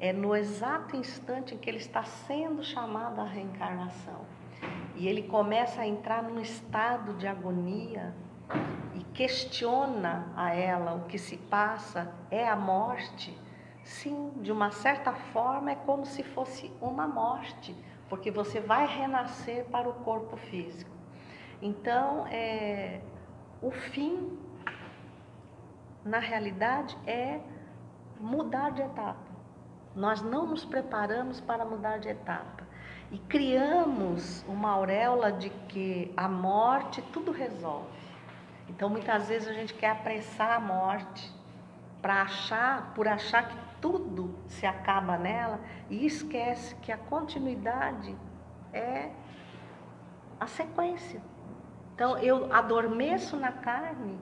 é 0.00 0.12
no 0.12 0.34
exato 0.34 0.96
instante 0.96 1.54
em 1.54 1.58
que 1.58 1.68
ele 1.68 1.78
está 1.78 2.02
sendo 2.02 2.62
chamado 2.62 3.20
à 3.20 3.24
reencarnação. 3.24 4.20
E 4.96 5.06
ele 5.06 5.22
começa 5.22 5.80
a 5.80 5.86
entrar 5.86 6.22
num 6.22 6.40
estado 6.40 7.14
de 7.14 7.26
agonia 7.26 8.14
e 8.94 9.02
questiona 9.12 10.32
a 10.36 10.54
ela 10.54 10.94
o 10.94 11.04
que 11.04 11.18
se 11.18 11.36
passa 11.36 12.12
é 12.30 12.48
a 12.48 12.56
morte. 12.56 13.36
Sim, 13.84 14.32
de 14.36 14.52
uma 14.52 14.70
certa 14.70 15.12
forma 15.12 15.70
é 15.70 15.74
como 15.74 16.04
se 16.04 16.22
fosse 16.22 16.70
uma 16.80 17.06
morte, 17.06 17.74
porque 18.08 18.30
você 18.30 18.60
vai 18.60 18.86
renascer 18.86 19.64
para 19.66 19.88
o 19.88 19.94
corpo 19.94 20.36
físico. 20.36 20.90
Então, 21.60 22.26
é, 22.28 23.00
o 23.60 23.70
fim, 23.70 24.38
na 26.04 26.18
realidade, 26.18 26.96
é 27.06 27.40
mudar 28.20 28.70
de 28.70 28.82
etapa. 28.82 29.28
Nós 29.94 30.22
não 30.22 30.46
nos 30.46 30.64
preparamos 30.64 31.40
para 31.40 31.64
mudar 31.64 31.98
de 31.98 32.08
etapa. 32.08 32.66
E 33.10 33.18
criamos 33.18 34.44
uma 34.46 34.70
auréola 34.70 35.32
de 35.32 35.50
que 35.50 36.12
a 36.16 36.28
morte 36.28 37.02
tudo 37.12 37.32
resolve. 37.32 37.98
Então, 38.68 38.88
muitas 38.88 39.28
vezes 39.28 39.48
a 39.48 39.52
gente 39.52 39.74
quer 39.74 39.90
apressar 39.90 40.52
a 40.52 40.60
morte 40.60 41.32
para 42.02 42.22
achar, 42.22 42.92
por 42.94 43.08
achar 43.08 43.48
que 43.48 43.56
tudo 43.80 44.34
se 44.46 44.66
acaba 44.66 45.16
nela 45.16 45.60
e 45.88 46.06
esquece 46.06 46.74
que 46.76 46.92
a 46.92 46.96
continuidade 46.96 48.16
é 48.72 49.10
a 50.38 50.46
sequência. 50.46 51.20
Então 51.94 52.16
eu 52.18 52.52
adormeço 52.52 53.36
na 53.36 53.50
carne, 53.50 54.18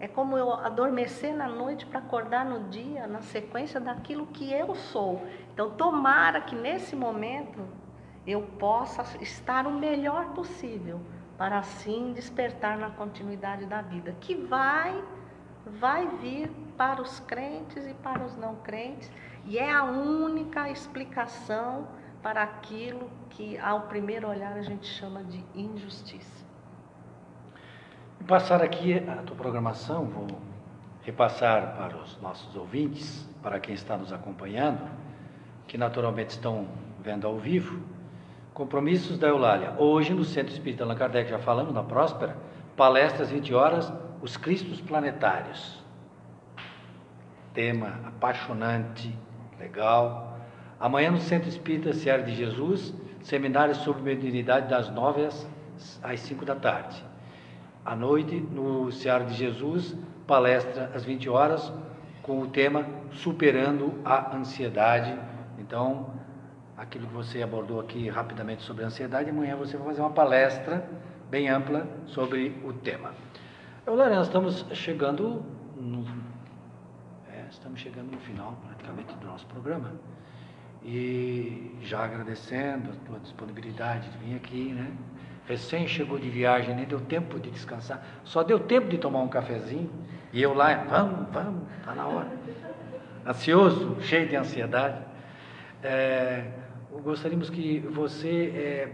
é 0.00 0.06
como 0.06 0.36
eu 0.38 0.52
adormecer 0.52 1.34
na 1.34 1.48
noite 1.48 1.84
para 1.86 1.98
acordar 1.98 2.44
no 2.44 2.68
dia, 2.68 3.06
na 3.06 3.20
sequência 3.20 3.80
daquilo 3.80 4.26
que 4.26 4.52
eu 4.52 4.74
sou. 4.74 5.26
Então 5.52 5.70
tomara 5.70 6.40
que 6.40 6.54
nesse 6.54 6.94
momento 6.94 7.66
eu 8.26 8.42
possa 8.42 9.04
estar 9.20 9.66
o 9.66 9.72
melhor 9.72 10.26
possível 10.34 11.00
para 11.36 11.58
assim 11.58 12.12
despertar 12.12 12.76
na 12.78 12.90
continuidade 12.90 13.66
da 13.66 13.80
vida, 13.82 14.14
que 14.20 14.34
vai 14.34 15.02
vai 15.80 16.06
vir 16.18 16.50
para 16.76 17.02
os 17.02 17.20
crentes 17.20 17.86
e 17.86 17.92
para 17.92 18.24
os 18.24 18.34
não 18.36 18.56
crentes, 18.56 19.10
e 19.44 19.58
é 19.58 19.70
a 19.70 19.84
única 19.84 20.70
explicação 20.70 21.86
para 22.22 22.42
aquilo 22.42 23.10
que 23.30 23.58
ao 23.58 23.82
primeiro 23.82 24.28
olhar 24.28 24.54
a 24.54 24.62
gente 24.62 24.86
chama 24.86 25.22
de 25.24 25.44
injustiça 25.54 26.37
passar 28.26 28.62
aqui 28.62 28.94
a 28.94 29.22
tua 29.22 29.36
programação, 29.36 30.04
vou 30.04 30.26
repassar 31.02 31.74
para 31.76 31.96
os 31.96 32.20
nossos 32.20 32.54
ouvintes, 32.54 33.26
para 33.42 33.58
quem 33.58 33.74
está 33.74 33.96
nos 33.96 34.12
acompanhando, 34.12 34.80
que 35.66 35.78
naturalmente 35.78 36.30
estão 36.30 36.66
vendo 37.00 37.26
ao 37.26 37.38
vivo. 37.38 37.80
Compromissos 38.52 39.18
da 39.18 39.28
Eulália. 39.28 39.74
Hoje, 39.78 40.12
no 40.12 40.24
Centro 40.24 40.52
Espírita 40.52 40.84
Allan 40.84 40.96
Kardec, 40.96 41.30
já 41.30 41.38
falamos, 41.38 41.72
na 41.72 41.82
Próspera, 41.82 42.36
palestras 42.76 43.30
20 43.30 43.54
horas, 43.54 43.92
os 44.20 44.36
Cristos 44.36 44.80
Planetários. 44.80 45.82
Tema 47.54 48.00
apaixonante, 48.04 49.16
legal. 49.58 50.38
Amanhã, 50.78 51.10
no 51.10 51.20
Centro 51.20 51.48
Espírita 51.48 51.92
Seara 51.92 52.22
de 52.22 52.34
Jesus, 52.34 52.92
seminário 53.22 53.74
sobre 53.74 54.02
mediunidade 54.02 54.68
das 54.68 54.90
9 54.90 55.28
às 56.02 56.20
5 56.20 56.44
da 56.44 56.56
tarde 56.56 57.07
à 57.88 57.96
noite, 57.96 58.38
no 58.38 58.92
Seara 58.92 59.24
de 59.24 59.32
Jesus, 59.32 59.96
palestra 60.26 60.90
às 60.94 61.06
20 61.06 61.26
horas, 61.30 61.72
com 62.22 62.42
o 62.42 62.46
tema 62.48 62.84
Superando 63.12 63.94
a 64.04 64.36
Ansiedade. 64.36 65.18
Então, 65.58 66.10
aquilo 66.76 67.06
que 67.06 67.14
você 67.14 67.42
abordou 67.42 67.80
aqui 67.80 68.06
rapidamente 68.10 68.62
sobre 68.62 68.84
a 68.84 68.88
ansiedade, 68.88 69.30
amanhã 69.30 69.56
você 69.56 69.78
vai 69.78 69.86
fazer 69.86 70.02
uma 70.02 70.10
palestra 70.10 70.86
bem 71.30 71.48
ampla 71.48 71.88
sobre 72.04 72.60
o 72.62 72.74
tema. 72.74 73.12
Olá, 73.86 74.10
nós 74.10 74.26
estamos 74.26 74.66
chegando 74.74 75.42
no, 75.74 76.04
é, 77.32 77.46
estamos 77.50 77.80
chegando 77.80 78.12
no 78.12 78.18
final 78.18 78.54
praticamente 78.66 79.14
do 79.14 79.26
nosso 79.26 79.46
programa. 79.46 79.92
E 80.84 81.74
já 81.80 82.04
agradecendo 82.04 82.90
a 82.90 83.06
tua 83.06 83.18
disponibilidade 83.18 84.10
de 84.10 84.18
vir 84.18 84.36
aqui, 84.36 84.74
né? 84.74 84.92
Recém 85.48 85.88
chegou 85.88 86.18
de 86.18 86.28
viagem, 86.28 86.74
nem 86.74 86.84
deu 86.84 87.00
tempo 87.00 87.40
de 87.40 87.50
descansar, 87.50 88.04
só 88.22 88.42
deu 88.42 88.60
tempo 88.60 88.88
de 88.88 88.98
tomar 88.98 89.20
um 89.20 89.28
cafezinho, 89.28 89.90
e 90.30 90.42
eu 90.42 90.52
lá, 90.52 90.74
vamos, 90.84 91.26
vamos, 91.32 91.62
está 91.80 91.94
na 91.94 92.06
hora. 92.06 92.28
Ansioso, 93.26 93.96
cheio 94.02 94.28
de 94.28 94.36
ansiedade. 94.36 95.02
É, 95.82 96.44
gostaríamos 97.02 97.48
que 97.48 97.78
você 97.78 98.52
é, 98.54 98.92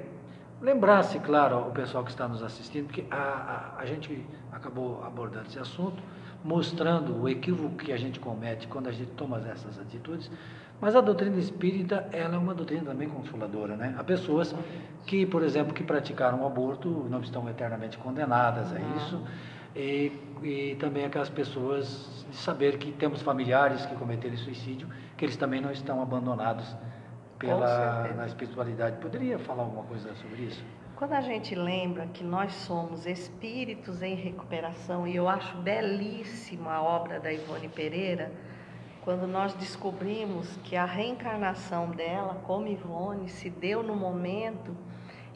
lembrasse, 0.62 1.18
claro, 1.18 1.58
o 1.58 1.72
pessoal 1.72 2.04
que 2.04 2.10
está 2.10 2.28
nos 2.28 2.42
assistindo, 2.42 2.86
porque 2.86 3.04
a, 3.10 3.74
a, 3.76 3.80
a 3.80 3.86
gente 3.86 4.24
acabou 4.52 5.02
abordando 5.04 5.48
esse 5.48 5.58
assunto, 5.58 6.00
mostrando 6.44 7.20
o 7.20 7.28
equívoco 7.28 7.76
que 7.76 7.92
a 7.92 7.96
gente 7.96 8.20
comete 8.20 8.68
quando 8.68 8.86
a 8.86 8.92
gente 8.92 9.10
toma 9.12 9.38
essas 9.48 9.80
atitudes, 9.80 10.30
mas 10.80 10.94
a 10.94 11.00
doutrina 11.00 11.38
espírita, 11.38 12.08
ela 12.12 12.34
é 12.34 12.38
uma 12.38 12.54
doutrina 12.54 12.84
também 12.84 13.08
consoladora, 13.08 13.76
né? 13.76 13.94
Há 13.98 14.04
pessoas 14.04 14.54
que, 15.06 15.24
por 15.24 15.42
exemplo, 15.42 15.72
que 15.72 15.82
praticaram 15.82 16.42
o 16.42 16.46
aborto 16.46 17.06
não 17.08 17.20
estão 17.20 17.48
eternamente 17.48 17.96
condenadas 17.98 18.72
a 18.72 18.80
isso, 18.96 19.22
e, 19.74 20.12
e 20.42 20.76
também 20.76 21.04
aquelas 21.04 21.30
pessoas 21.30 22.24
de 22.30 22.36
saber 22.36 22.78
que 22.78 22.92
temos 22.92 23.22
familiares 23.22 23.86
que 23.86 23.94
cometeram 23.96 24.36
suicídio, 24.36 24.88
que 25.16 25.24
eles 25.24 25.36
também 25.36 25.60
não 25.60 25.70
estão 25.70 26.02
abandonados 26.02 26.76
pela 27.38 28.12
na 28.14 28.26
espiritualidade. 28.26 28.96
Poderia 28.98 29.38
falar 29.38 29.62
alguma 29.62 29.84
coisa 29.84 30.14
sobre 30.16 30.42
isso? 30.42 30.64
Quando 30.96 31.12
a 31.12 31.20
gente 31.20 31.54
lembra 31.54 32.06
que 32.06 32.22
nós 32.22 32.52
somos 32.52 33.04
espíritos 33.04 34.00
em 34.00 34.14
recuperação, 34.14 35.06
e 35.06 35.16
eu 35.16 35.28
acho 35.28 35.56
belíssima 35.58 36.72
a 36.72 36.82
obra 36.82 37.18
da 37.18 37.32
Ivone 37.32 37.68
Pereira, 37.68 38.30
quando 39.04 39.26
nós 39.26 39.52
descobrimos 39.52 40.48
que 40.64 40.74
a 40.74 40.86
reencarnação 40.86 41.90
dela, 41.90 42.40
como 42.46 42.66
Ivone, 42.66 43.28
se 43.28 43.50
deu 43.50 43.82
no 43.82 43.94
momento 43.94 44.74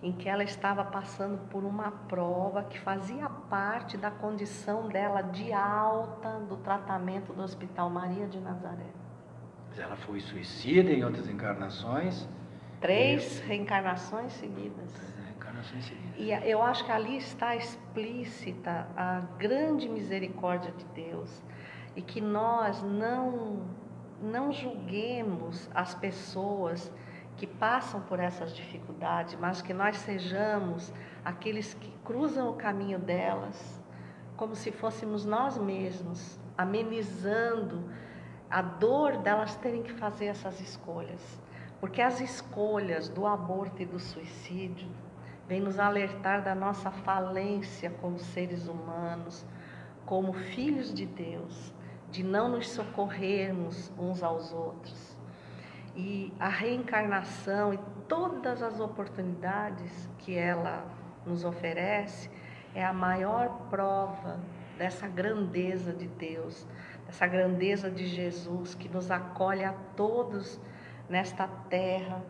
em 0.02 0.10
que 0.10 0.26
ela 0.26 0.42
estava 0.42 0.82
passando 0.84 1.38
por 1.50 1.64
uma 1.64 1.90
prova 1.90 2.62
que 2.62 2.78
fazia 2.80 3.28
parte 3.28 3.98
da 3.98 4.10
condição 4.10 4.88
dela 4.88 5.20
de 5.20 5.52
alta 5.52 6.38
do 6.48 6.56
tratamento 6.56 7.34
do 7.34 7.42
Hospital 7.42 7.90
Maria 7.90 8.26
de 8.26 8.40
Nazaré. 8.40 8.86
Ela 9.76 9.96
foi 9.96 10.20
suicida 10.20 10.90
em 10.90 11.04
outras 11.04 11.28
encarnações. 11.28 12.26
Três 12.80 13.38
e... 13.40 13.42
reencarnações 13.42 14.32
seguidas. 14.32 14.92
Três 14.92 15.14
reencarnações 15.26 15.84
seguidas. 15.84 16.14
E 16.16 16.30
eu 16.50 16.62
acho 16.62 16.84
que 16.84 16.90
ali 16.90 17.18
está 17.18 17.54
explícita 17.54 18.88
a 18.96 19.20
grande 19.36 19.88
misericórdia 19.88 20.72
de 20.72 20.84
Deus 20.86 21.42
e 21.98 22.00
que 22.00 22.20
nós 22.20 22.80
não, 22.80 23.66
não 24.22 24.52
julguemos 24.52 25.68
as 25.74 25.96
pessoas 25.96 26.92
que 27.36 27.44
passam 27.44 28.00
por 28.02 28.20
essas 28.20 28.54
dificuldades, 28.54 29.36
mas 29.40 29.60
que 29.60 29.74
nós 29.74 29.96
sejamos 29.96 30.94
aqueles 31.24 31.74
que 31.74 31.90
cruzam 32.04 32.50
o 32.50 32.54
caminho 32.54 33.00
delas 33.00 33.82
como 34.36 34.54
se 34.54 34.70
fôssemos 34.70 35.24
nós 35.24 35.58
mesmos, 35.58 36.38
amenizando 36.56 37.82
a 38.48 38.62
dor 38.62 39.18
delas 39.18 39.56
terem 39.56 39.82
que 39.82 39.92
fazer 39.94 40.26
essas 40.26 40.60
escolhas. 40.60 41.40
Porque 41.80 42.00
as 42.00 42.20
escolhas 42.20 43.08
do 43.08 43.26
aborto 43.26 43.82
e 43.82 43.86
do 43.86 43.98
suicídio 43.98 44.88
vêm 45.48 45.60
nos 45.60 45.80
alertar 45.80 46.44
da 46.44 46.54
nossa 46.54 46.92
falência 46.92 47.90
como 48.00 48.20
seres 48.20 48.68
humanos, 48.68 49.44
como 50.06 50.32
filhos 50.32 50.94
de 50.94 51.04
Deus, 51.04 51.76
de 52.10 52.22
não 52.22 52.48
nos 52.48 52.70
socorrermos 52.70 53.92
uns 53.98 54.22
aos 54.22 54.52
outros. 54.52 55.16
E 55.94 56.32
a 56.38 56.48
reencarnação 56.48 57.74
e 57.74 57.78
todas 58.08 58.62
as 58.62 58.80
oportunidades 58.80 60.08
que 60.18 60.36
ela 60.36 60.84
nos 61.26 61.44
oferece 61.44 62.30
é 62.74 62.84
a 62.84 62.92
maior 62.92 63.48
prova 63.68 64.38
dessa 64.78 65.08
grandeza 65.08 65.92
de 65.92 66.06
Deus, 66.06 66.66
dessa 67.06 67.26
grandeza 67.26 67.90
de 67.90 68.06
Jesus 68.06 68.74
que 68.74 68.88
nos 68.88 69.10
acolhe 69.10 69.64
a 69.64 69.72
todos 69.96 70.60
nesta 71.08 71.48
terra 71.68 72.22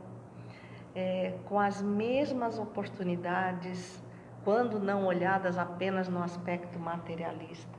é, 0.95 1.35
com 1.45 1.61
as 1.61 1.83
mesmas 1.83 2.59
oportunidades, 2.59 4.03
quando 4.45 4.81
não 4.81 5.05
olhadas 5.05 5.59
apenas 5.59 6.09
no 6.09 6.23
aspecto 6.23 6.79
materialista 6.79 7.78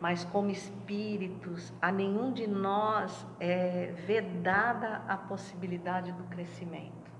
mas 0.00 0.24
como 0.24 0.50
espíritos, 0.50 1.72
a 1.80 1.90
nenhum 1.90 2.32
de 2.32 2.46
nós 2.46 3.26
é 3.40 3.92
vedada 4.06 5.02
a 5.08 5.16
possibilidade 5.16 6.12
do 6.12 6.24
crescimento. 6.24 7.10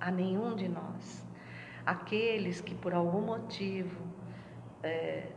A 0.00 0.10
nenhum 0.10 0.54
de 0.54 0.68
nós. 0.68 1.26
Aqueles 1.84 2.60
que 2.60 2.74
por 2.74 2.94
algum 2.94 3.20
motivo 3.20 4.00
é, 4.82 5.28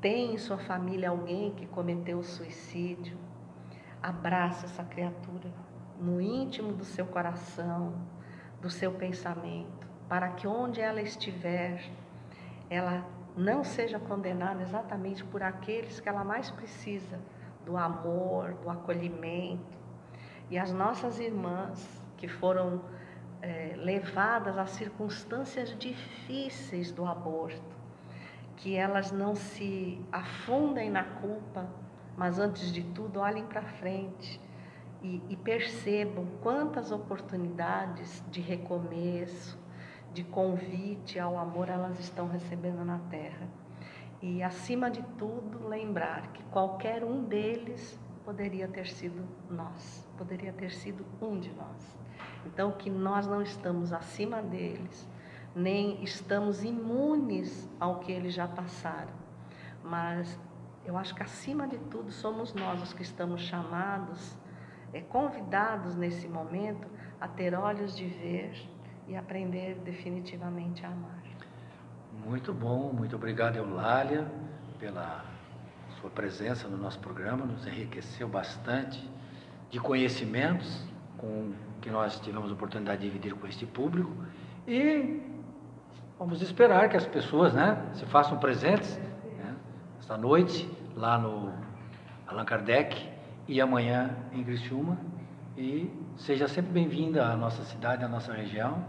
têm 0.00 0.34
em 0.34 0.38
sua 0.38 0.58
família 0.58 1.10
alguém 1.10 1.52
que 1.52 1.66
cometeu 1.66 2.22
suicídio, 2.22 3.18
abraça 4.02 4.64
essa 4.66 4.82
criatura 4.82 5.52
no 6.00 6.20
íntimo 6.20 6.72
do 6.72 6.84
seu 6.84 7.06
coração, 7.06 7.92
do 8.60 8.70
seu 8.70 8.92
pensamento, 8.92 9.86
para 10.08 10.30
que 10.30 10.46
onde 10.46 10.80
ela 10.80 11.02
estiver, 11.02 11.84
ela 12.68 13.06
não 13.36 13.64
seja 13.64 13.98
condenada 13.98 14.62
exatamente 14.62 15.24
por 15.24 15.42
aqueles 15.42 16.00
que 16.00 16.08
ela 16.08 16.24
mais 16.24 16.50
precisa 16.50 17.18
do 17.64 17.76
amor, 17.76 18.54
do 18.54 18.70
acolhimento. 18.70 19.78
E 20.50 20.58
as 20.58 20.72
nossas 20.72 21.18
irmãs 21.20 22.02
que 22.16 22.28
foram 22.28 22.82
é, 23.40 23.74
levadas 23.76 24.58
a 24.58 24.66
circunstâncias 24.66 25.76
difíceis 25.78 26.92
do 26.92 27.06
aborto, 27.06 27.76
que 28.56 28.76
elas 28.76 29.10
não 29.10 29.34
se 29.34 30.04
afundem 30.12 30.90
na 30.90 31.04
culpa, 31.04 31.66
mas 32.16 32.38
antes 32.38 32.70
de 32.70 32.82
tudo 32.82 33.20
olhem 33.20 33.46
para 33.46 33.62
frente 33.62 34.40
e, 35.02 35.22
e 35.30 35.36
percebam 35.36 36.26
quantas 36.42 36.92
oportunidades 36.92 38.22
de 38.30 38.40
recomeço, 38.40 39.58
de 40.12 40.24
convite 40.24 41.18
ao 41.18 41.38
amor 41.38 41.68
elas 41.68 41.98
estão 42.00 42.28
recebendo 42.28 42.84
na 42.84 42.98
terra. 43.10 43.48
E, 44.22 44.42
acima 44.42 44.90
de 44.90 45.02
tudo, 45.16 45.66
lembrar 45.66 46.32
que 46.32 46.42
qualquer 46.44 47.02
um 47.02 47.24
deles 47.24 47.98
poderia 48.24 48.68
ter 48.68 48.86
sido 48.86 49.26
nós, 49.48 50.06
poderia 50.18 50.52
ter 50.52 50.70
sido 50.70 51.06
um 51.22 51.38
de 51.38 51.50
nós. 51.54 51.96
Então, 52.44 52.72
que 52.72 52.90
nós 52.90 53.26
não 53.26 53.40
estamos 53.40 53.92
acima 53.92 54.42
deles, 54.42 55.08
nem 55.54 56.02
estamos 56.02 56.62
imunes 56.62 57.68
ao 57.78 58.00
que 58.00 58.12
eles 58.12 58.34
já 58.34 58.46
passaram, 58.46 59.12
mas 59.82 60.38
eu 60.84 60.96
acho 60.96 61.14
que 61.14 61.22
acima 61.22 61.66
de 61.66 61.78
tudo 61.78 62.10
somos 62.12 62.54
nós 62.54 62.82
os 62.82 62.92
que 62.92 63.02
estamos 63.02 63.42
chamados, 63.42 64.36
é, 64.92 65.00
convidados 65.00 65.94
nesse 65.96 66.28
momento 66.28 66.88
a 67.20 67.28
ter 67.28 67.54
olhos 67.54 67.96
de 67.96 68.06
ver 68.06 68.52
e 69.10 69.16
aprender 69.16 69.74
definitivamente 69.84 70.86
a 70.86 70.88
amar. 70.88 71.20
Muito 72.24 72.54
bom, 72.54 72.92
muito 72.92 73.16
obrigado, 73.16 73.56
Eulália, 73.56 74.30
pela 74.78 75.24
sua 76.00 76.08
presença 76.08 76.68
no 76.68 76.76
nosso 76.76 77.00
programa, 77.00 77.44
nos 77.44 77.66
enriqueceu 77.66 78.28
bastante 78.28 79.02
de 79.68 79.80
conhecimentos 79.80 80.86
com 81.18 81.52
que 81.80 81.90
nós 81.90 82.20
tivemos 82.20 82.50
a 82.50 82.54
oportunidade 82.54 83.00
de 83.00 83.08
dividir 83.08 83.34
com 83.34 83.46
este 83.48 83.66
público. 83.66 84.14
E 84.66 85.20
vamos 86.16 86.40
esperar 86.40 86.88
que 86.88 86.96
as 86.96 87.06
pessoas 87.06 87.52
né, 87.52 87.90
se 87.94 88.06
façam 88.06 88.38
presentes 88.38 88.96
né, 89.36 89.56
esta 89.98 90.16
noite 90.16 90.70
lá 90.94 91.18
no 91.18 91.52
Allan 92.28 92.44
Kardec 92.44 93.08
e 93.48 93.60
amanhã 93.60 94.16
em 94.32 94.44
Criciúma 94.44 95.09
e 95.60 95.92
seja 96.16 96.48
sempre 96.48 96.72
bem-vinda 96.72 97.22
à 97.22 97.36
nossa 97.36 97.62
cidade, 97.64 98.02
à 98.02 98.08
nossa 98.08 98.32
região. 98.32 98.82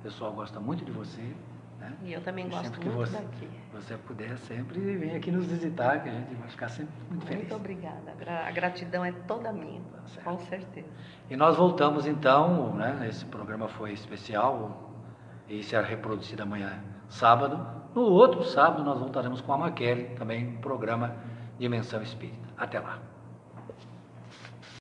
O 0.00 0.02
pessoal 0.02 0.32
gosta 0.32 0.58
muito 0.58 0.82
de 0.82 0.90
você. 0.90 1.20
Né? 1.78 1.94
E 2.02 2.12
eu 2.14 2.22
também 2.22 2.46
e 2.46 2.48
gosto 2.48 2.80
muito 2.80 2.90
você, 2.96 3.18
daqui. 3.18 3.48
você 3.74 3.96
puder 3.98 4.38
sempre 4.38 4.80
vir 4.80 5.14
aqui 5.14 5.30
nos 5.30 5.44
visitar, 5.44 6.02
que 6.02 6.08
a 6.08 6.12
gente 6.12 6.34
vai 6.34 6.48
ficar 6.48 6.68
sempre 6.70 6.94
muito 7.10 7.26
feliz. 7.26 7.42
Muito 7.42 7.54
obrigada. 7.54 8.14
A 8.26 8.50
gratidão 8.50 9.04
é 9.04 9.12
toda 9.12 9.52
minha, 9.52 9.82
tá 10.14 10.22
com 10.22 10.38
certeza. 10.38 10.88
E 11.28 11.36
nós 11.36 11.56
voltamos 11.56 12.06
então, 12.06 12.74
né? 12.74 13.06
Esse 13.06 13.26
programa 13.26 13.68
foi 13.68 13.92
especial 13.92 14.90
e 15.46 15.62
será 15.62 15.86
reproduzido 15.86 16.42
amanhã, 16.42 16.82
sábado. 17.10 17.64
No 17.94 18.00
outro 18.00 18.44
sábado 18.44 18.82
nós 18.82 18.98
voltaremos 18.98 19.42
com 19.42 19.52
a 19.52 19.58
Maquele, 19.58 20.14
também 20.14 20.56
um 20.56 20.60
programa 20.62 21.16
Dimensão 21.58 22.00
Espírita. 22.00 22.48
Até 22.56 22.80
lá. 22.80 22.98